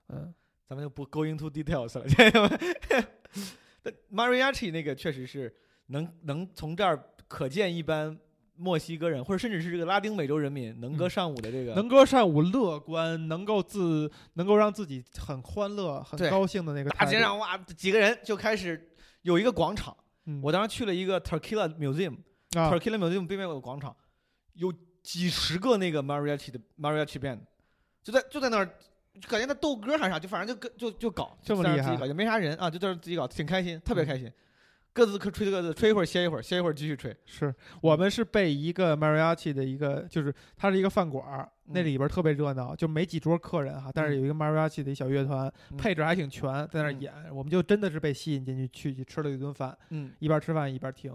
[0.09, 0.33] 嗯，
[0.67, 2.05] 咱们就不 going to details 了。
[3.81, 5.55] 但 mariachi 那个确实是
[5.89, 8.17] 能能从这儿可见一般
[8.55, 18.91] 墨西哥人，或者甚至是这个拉丁美洲人民能歌嗯善舞的这个，能歌善舞、乐观，能够自能够让自己很欢乐、很高兴的那个大街上哇，几个人就开始
[19.21, 19.95] 有一个广场。
[20.25, 22.17] 嗯我当时去了一个 Turkilla Museum，
[22.55, 23.95] 啊 Turkilla Museum 对面有个广场，
[24.53, 24.71] 有
[25.01, 27.39] 几十个那个 mariachi 的 mariachi band，
[28.03, 28.65] 就在就在那儿，
[29.19, 34.31] 就感觉在斗歌还是啥，就反正就跟就就搞，这么厉害没啥人啊，就在那儿自己搞，挺开心，特别嗯开心。
[34.91, 37.15] 各自可吹各自，吹一会儿歇一会儿，歇一会儿继续吹。
[37.25, 37.53] 是。
[37.81, 41.85] 我们是被一个 mariachi 的一个，就是它是一个饭馆儿，那嗯。
[41.85, 45.77] 里边儿特别热闹，就没几桌客人哈，但是有一个 mariachi 的一小乐团，嗯。
[45.77, 51.13] 配置还挺全，在那演，我们就真的是被吸引进去，去去吃了一顿饭，嗯，一边吃饭一边听。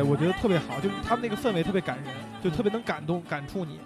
[0.00, 2.06] 哎，我觉得特别好，就是他们那个氛围特别感人，
[2.42, 3.78] 就特别能感动、感触你。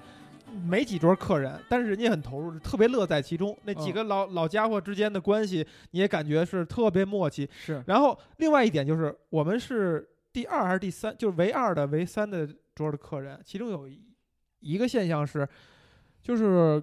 [0.65, 3.59] 没几桌客人，但是人家很投入，特别乐在其中。
[3.65, 7.49] 那几个老、老家伙之间的关系，你也感觉是特别默契。
[7.53, 14.01] 是然后另外一点就是，我们是第二还是第三，就是唯二的唯三的桌的客人，其中有一
[14.61, 15.49] 一个现象是，
[16.23, 16.81] 就是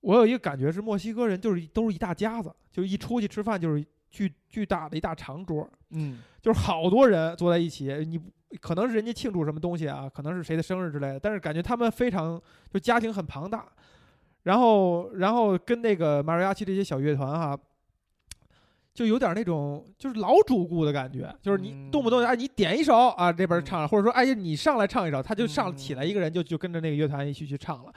[0.00, 6.20] 我有一个感觉是墨西哥人就是都是一大家子，就是一出去吃饭就是巨巨大的一大长桌，嗯。
[6.42, 8.20] 就是好多人坐在一起，你
[8.60, 12.40] 可能是人家庆祝什么东西啊，可能是谁的生日之类的，但是感觉他们非常
[12.72, 13.64] 就家庭很庞大，
[14.42, 17.56] 然后然后跟那个马瑞亚奇这些小乐团哈、
[18.92, 21.90] 就有点那种就是老主顾的感觉，就是你嗯。
[21.92, 23.64] 动不动哎你点一首啊这边嗯。
[23.64, 25.76] 唱，或者说哎你上来唱一首，他就上嗯。
[25.76, 27.92] 起来一个人就就跟着那个乐团一起去唱了，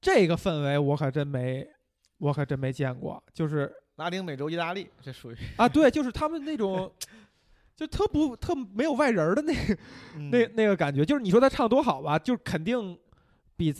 [0.00, 1.68] 这个氛围我可真没
[2.16, 6.92] 我可真没见过，就是拉丁美洲意大利，这属于啊对，就是他们那种。
[7.76, 9.76] 就特不特没有外人儿的那个
[10.30, 12.96] 那那个感觉，就是你说他唱多好吧，就是肯定
[13.56, 13.74] 比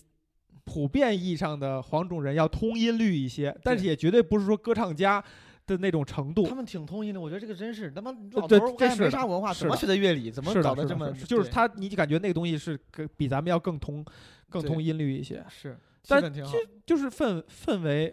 [0.65, 5.23] 普遍意义上的黄种人要通音律一些，但是也绝对不是说歌唱家
[5.65, 6.57] 的那种程度他。
[6.57, 10.29] 们挺通音的，我觉得这个真是他妈老对头儿我看这没啥文化，怎么的学的乐理？
[10.29, 14.05] 怎么是的搞得这么是的就是他，你就感觉那个东西是更比咱们要更通
[14.51, 15.73] 更对通音律一些，是
[16.03, 16.53] 气但氛挺好。
[16.85, 18.13] 就是氛氛围，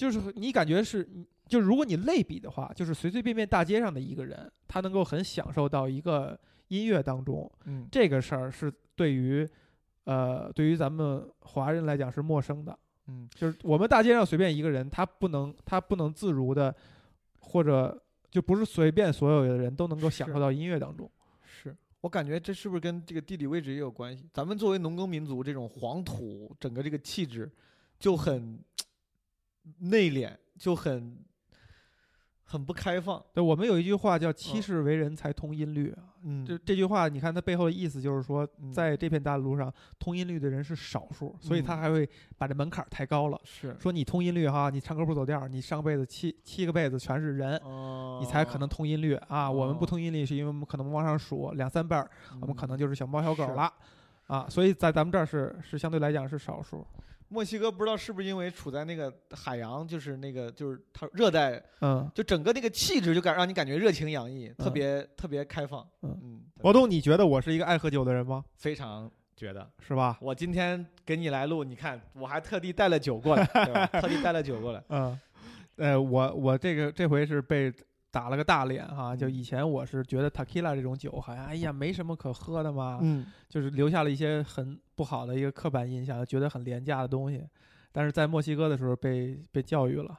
[0.00, 1.06] 就是你感觉是，
[1.46, 9.46] 就是如果你类比的话，就是随随便便大街上的一个人，他能够很享受到一个音乐当中，嗯这个事儿是对于，
[10.04, 12.78] 呃，对于咱们华人来讲是陌生的。
[13.08, 16.74] 嗯就是我们大街上随便一个人，他不能他不能自如的，
[17.38, 21.10] 或者就不是随便所有的人都能够享受到音乐当中。
[21.42, 24.26] 是我感觉这是不是跟这个地理位置也有关系？
[24.32, 27.50] 咱们作为农耕民族，这种黄土整个这个气质
[27.98, 28.58] 就很
[29.78, 31.18] 内敛，就很
[32.44, 33.22] 很不开放。
[33.32, 43.40] 对，我们有一句话叫“七嗯世为人才通音律”啊，嗯这这句话，你看它背后的意思就是说，嗯在这片大陆上，通音律的人是少数，所以他嗯还会把这门槛儿抬高了。
[43.44, 49.48] 是说你通音律哈，你唱歌不走调儿，你上辈子七七个辈子全是人，哦你才可能通音律啊。
[49.50, 52.10] 我们不哦通音律，是因为我们可能往上数两三辈儿，
[52.40, 53.72] 我们可能嗯就是小猫小狗是了。
[54.26, 56.86] 啊，所以在咱们这儿是是相对来讲是少数，
[57.30, 65.88] 墨西哥不知道是不是因为处在那个海洋，就是那个就是它热带，嗯，就整个那个气质就感让你感觉热情洋溢，特嗯别特别开放。
[66.02, 68.44] 嗯嗯，毛东，你觉得我是一个爱喝酒的人吗？
[68.56, 69.70] 非常觉得。
[69.78, 70.18] 是吧？
[70.20, 73.86] 我今天给你来录，你看我还特地带了酒过来， 对吧？
[73.86, 74.82] 特地带了酒过来。
[74.88, 75.20] 嗯，
[75.76, 77.72] 呃，我我这个这回是被
[78.10, 87.46] 打了个大脸哈，就嗯以前我是觉得 tequila 这种酒好像哎呀没什么可喝的嘛，嗯，就是留下了一些很不好的一个刻板印象，觉得很廉价的东西。
[87.92, 90.18] 但是在墨西哥的时候被被教育了，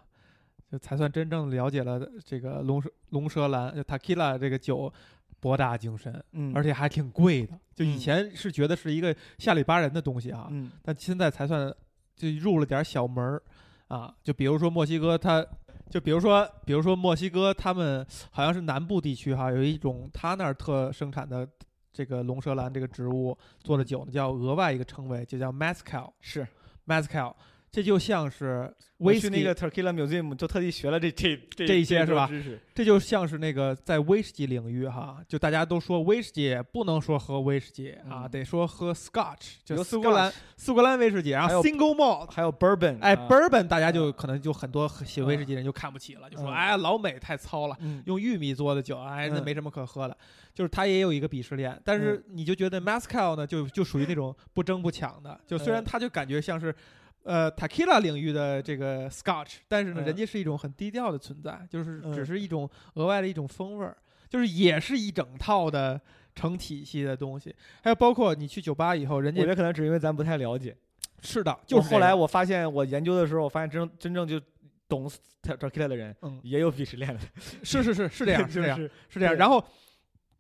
[0.72, 4.92] 就才算真正了解了这个龙舌龙舌兰就 tequila 这个酒
[5.40, 7.58] 博大精深，嗯而且还挺贵的。
[7.74, 11.74] 就以嗯前是觉得是一个下里巴人的东西啊，嗯但现在才算
[12.16, 13.42] 就入了点小门儿
[13.88, 14.14] 啊。
[14.24, 15.46] 就比如说墨西哥它，
[15.92, 21.48] 就比如说比如说墨西哥，他们好像是南部地区哈，有一种他那儿特生产的
[21.92, 26.48] 这个龙舌兰这个植物做的酒呢，叫额外一个称谓，就叫 mezcal 是
[26.88, 27.34] mezcal。
[27.72, 32.30] 这就像是我 whisky，去那个 Tequila Museum 就特地学了这这这这一些是吧。
[32.76, 50.18] 这就像是那个在威士忌领域哈，就大家都说威士忌不能说喝威士忌啊，嗯得说喝 Scotch，就苏格兰苏格兰威士忌，然后 Single Malt，还有 Bourbon，哎啊，bourbon 大家就可能就很多喜威士忌人就看不起了，就说嗯哎老美太糙了，嗯用玉米做的酒，哎那嗯没什么可喝的，
[50.54, 56.76] 就是它也有一个鄙视链，但是你就觉得 mezcal 呢就就属于那种不争不抢的，就虽然嗯它就感觉像是。
[57.24, 63.96] 呃，tequila 领域的这个 Scotch，但是呢，嗯人家是一种很低调的存在，就是嗯只是一种额外的一种风味儿，
[64.30, 66.00] 就是也是一整套的
[66.36, 67.56] 成体系的东西。
[67.84, 70.76] 还有包括你去酒吧以后，人家我觉得可能只是因为咱不太了解。
[71.22, 74.42] 是的，就是后来我发现，我研究的时候，我发现真真正就
[74.88, 75.08] 懂
[75.44, 77.20] Tequila 的人嗯，也有鄙视链的，
[77.64, 79.36] 是是是是这样，是这样，是 是这样。
[79.36, 79.64] 然后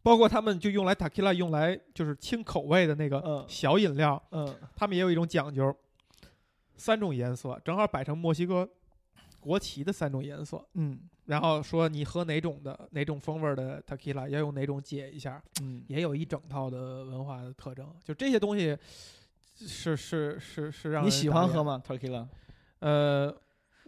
[0.01, 5.75] 包括他们就用来 tequila 用来就是清口味的那个嗯小饮料，嗯他们也有一种讲究，
[6.81, 8.67] 三种颜色正好摆成墨西哥
[9.39, 17.87] 国旗的三种颜色，嗯然后说你喝哪种的哪种风味的 tequila 要用哪种解一下，嗯，也有一整套的文化的特征。
[18.03, 18.75] 就这些东西
[19.55, 21.63] 是是是是让你喜欢喝？
[21.63, 22.27] 吗？Tequila？
[22.79, 23.31] 呃，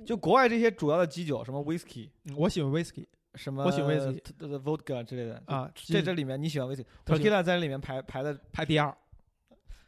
[0.06, 6.86] 就国外这些主要的基酒，什么 whisky，嗯我喜欢 whisky 什么我喜欢 whisky 呃 vodka 之类的啊，这这里面你喜欢 whisky。
[7.07, 8.95] 我喜欢 Tequila 在这里面排排的，排第二，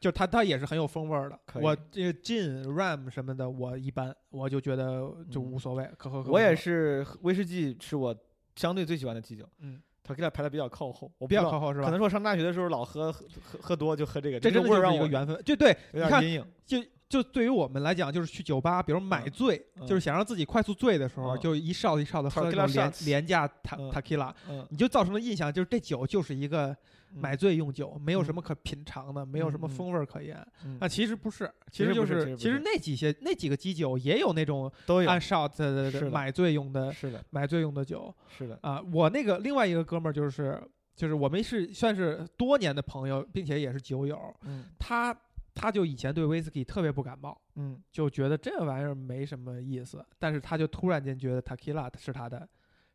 [0.06, 1.40] 就它它也是很有风味儿的。
[1.56, 6.32] 我这个 gin、ram 什么的，我一般我就觉得就无所谓，可喝可。
[6.32, 8.16] 我也，是威士忌是我
[8.56, 9.44] 相对最喜欢的啤酒。
[9.62, 11.98] 嗯，他给他排的比较靠后，我比较靠后是吧可能？
[11.98, 16.46] 是我上大学的时候老喝喝喝喝多就喝这个，这真的就是一个缘分，就对，你看有点阴影。
[16.68, 16.78] 就
[17.10, 28.36] 就对于我们来讲，就是去酒吧，比如买醉，嗯就是想让自己快速醉的时候，嗯就一哨一哨的喝那 Tequila 种廉廉价塔嗯塔 q 拉，嗯，你就造成了印象，就是这酒就是一个嗯买醉用酒，没有什嗯。
[28.36, 30.46] 么可品尝的，没有什么风味儿可言。
[30.66, 30.78] 嗯。
[30.80, 35.10] 那其实不是，其实实就是其实那几些那几个基酒也有那种都有。
[35.10, 36.10] 按 shot 的。
[36.12, 38.14] 买醉用的是的，买醉用的酒。
[38.28, 38.82] 是的，啊。
[38.94, 40.62] 我那个另外一个哥们儿就是
[40.96, 44.66] 就是我们是算是多年的朋友，并且也是酒友，嗯。
[44.78, 45.16] 他
[45.54, 47.40] 他就以前对 whisky 特别不感冒。
[47.56, 47.82] 嗯。
[47.92, 52.48] 就觉得这玩意儿没什么意思，但是他就突然间觉得 tequila 是他的，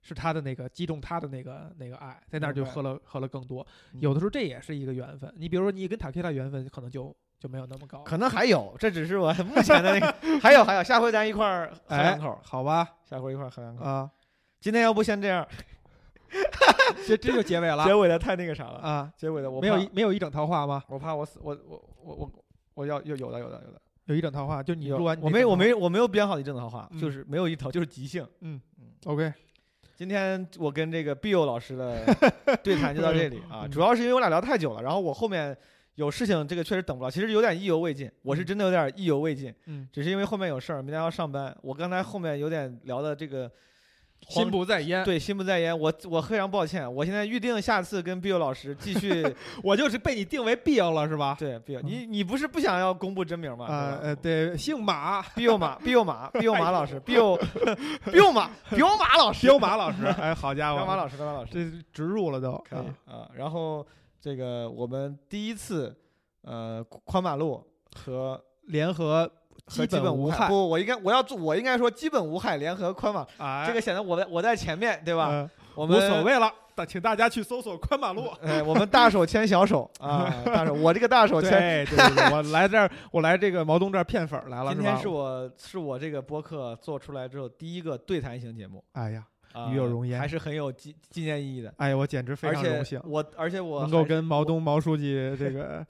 [0.03, 3.67] 是他的那个击中他的那个那个爱，在那儿就喝了喝了更多。
[3.93, 8.03] 嗯有的时候这也是一个缘分，你比如说你跟 tequila 缘分可能就就没有那么高。
[8.03, 13.85] 可能还有，这只是我目前的那个， 还有还有，下回咱一块儿喝哎两口，，好吧下回一块儿喝两口。
[13.85, 14.11] 啊，
[14.61, 15.47] 今天要不先这样，
[17.07, 20.83] 这这就结尾了 结尾的太那个啥了，啊，结尾的我没有怕一没有一整套话吗？
[20.89, 22.33] 我怕我死，我我我我
[22.75, 28.27] 我要有有的有的有的，有一整套话，就你有录完你我没我套没我没有编好一整套话，嗯就是没有一套，就是即兴。
[29.07, 29.33] OK，
[30.01, 32.03] 今天我跟这个 Bill 老师的
[32.65, 33.71] 对谈就到这里啊，嗯。
[33.71, 35.55] 主要是因为我俩聊太久了，然后我后面
[35.97, 43.53] 有事情，这个确实等不了，其实有点意犹未尽，我是真的有点意犹未尽，嗯，只是因为后面有事儿，明天要上班，我刚才后面有点聊的这个慌
[44.29, 45.05] 心不在焉。
[45.05, 49.27] 对心不在焉，我我非常抱歉，我现在预定下次跟 Bill 老师继续
[49.63, 51.37] 我就是被你定为 Bill 了是吧？
[51.39, 53.67] 对 Bill，你你不是不想要公布真名吗？
[53.67, 57.37] 啊呃，对，姓马，，Bill 马 Bill 马 Bill 马老师 Bill
[58.07, 61.51] Bill 马 Bill 马老师彪马老师，哎，好家伙，Bill 马老师 Bill 马老师。
[61.53, 62.79] 这植入了都，可以
[63.11, 63.31] 啊啊。
[63.35, 63.85] 然后
[64.21, 65.97] 这个我们第一次
[66.43, 67.65] 呃宽马路
[67.97, 69.29] 和联合
[69.67, 75.29] 和基本害，无害，不，我应该我要做，我应该说基本无害联合宽网，哎，这个显得我在我在前面，对吧？
[75.29, 76.23] 呃我们无所。
[76.25, 78.27] 谓了，但请大家去搜索宽马路。
[78.43, 81.53] 哎，我们大手牵小手啊， 大手，我这个大手牵。
[81.53, 91.73] 对对对对，我来这儿，我来这个毛东这儿骗粉儿来了，今天是我是我这个播客做出来之后第一个对谈型节目，哎呀，啊与有荣焉还是很有纪纪念意义的。
[91.79, 95.87] 哎呀，我简直非常荣幸，我而且我能够跟毛东毛书记这个，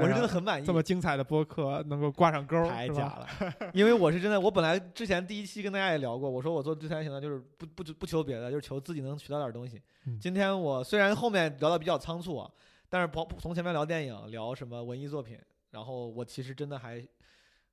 [0.00, 3.26] 我是真的很满意，这么精彩的播客能够挂上钩太假了，
[3.74, 9.80] 因为我是真的，我本来之前第一期跟大家也聊过，我说我做对谈型的，就是不不不求别的，就是求自己能学到点东西。
[10.06, 12.50] 嗯今天我虽然后面聊的比较仓促啊，
[12.88, 15.38] 但是从从前面聊电影，聊什么文艺作品，
[15.70, 17.04] 然后我其实真的还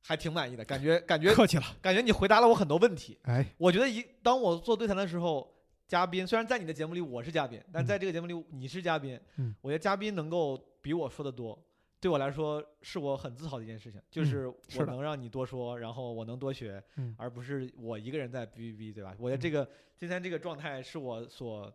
[0.01, 3.17] 还挺满意的，感觉感觉客气了，感觉你回答了我很多问题。
[3.23, 5.47] 哎，我觉得一当我做对谈的时候，
[5.87, 11.57] 嘉宾虽然在你的节目里我是嘉宾，但嗯在这个节目里你是嘉宾，嗯我觉得嘉宾能够比我说的多，
[12.03, 14.45] 对我来说是我很自豪的一件事情，就是
[14.77, 19.15] 我能让你多说，然后我能多学，嗯而不是我一个人在哔哔哔，对吧？
[19.17, 19.65] 我觉得这个、
[19.95, 21.73] 今天这个状态是我所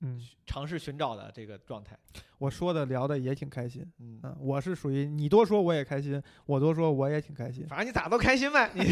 [0.00, 1.98] 嗯，尝试寻找的这个状态，
[2.36, 4.20] 我说的聊的也挺开心，嗯。
[4.24, 8.84] 嗯，我是属于你多说我也开心，我多说我也挺开心，反正你咋都开心呗， 你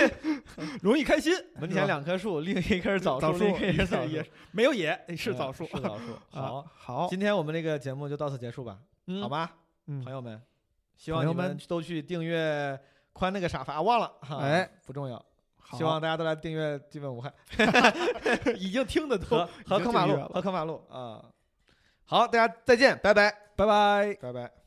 [0.84, 6.12] 容易开心，门前两棵树，另一棵 是枣枣树，另一棵也是枣树也没有野是嗯枣树，是枣树。
[6.28, 9.56] 好啊，好，今天我们这个节目就到此结束吧，嗯好吧？
[9.86, 10.40] 嗯朋友们，
[10.96, 12.78] 希望你们们都去订阅
[13.12, 15.16] 宽那个啥法，忘了哈，哎，不重要。
[15.58, 17.32] 好希望大家都来订阅基本无害
[18.56, 21.24] 已经听得和都和坑马路和坑马路啊。
[22.04, 24.14] 好，大家再见，拜拜，拜拜。
[24.20, 24.65] 拜拜。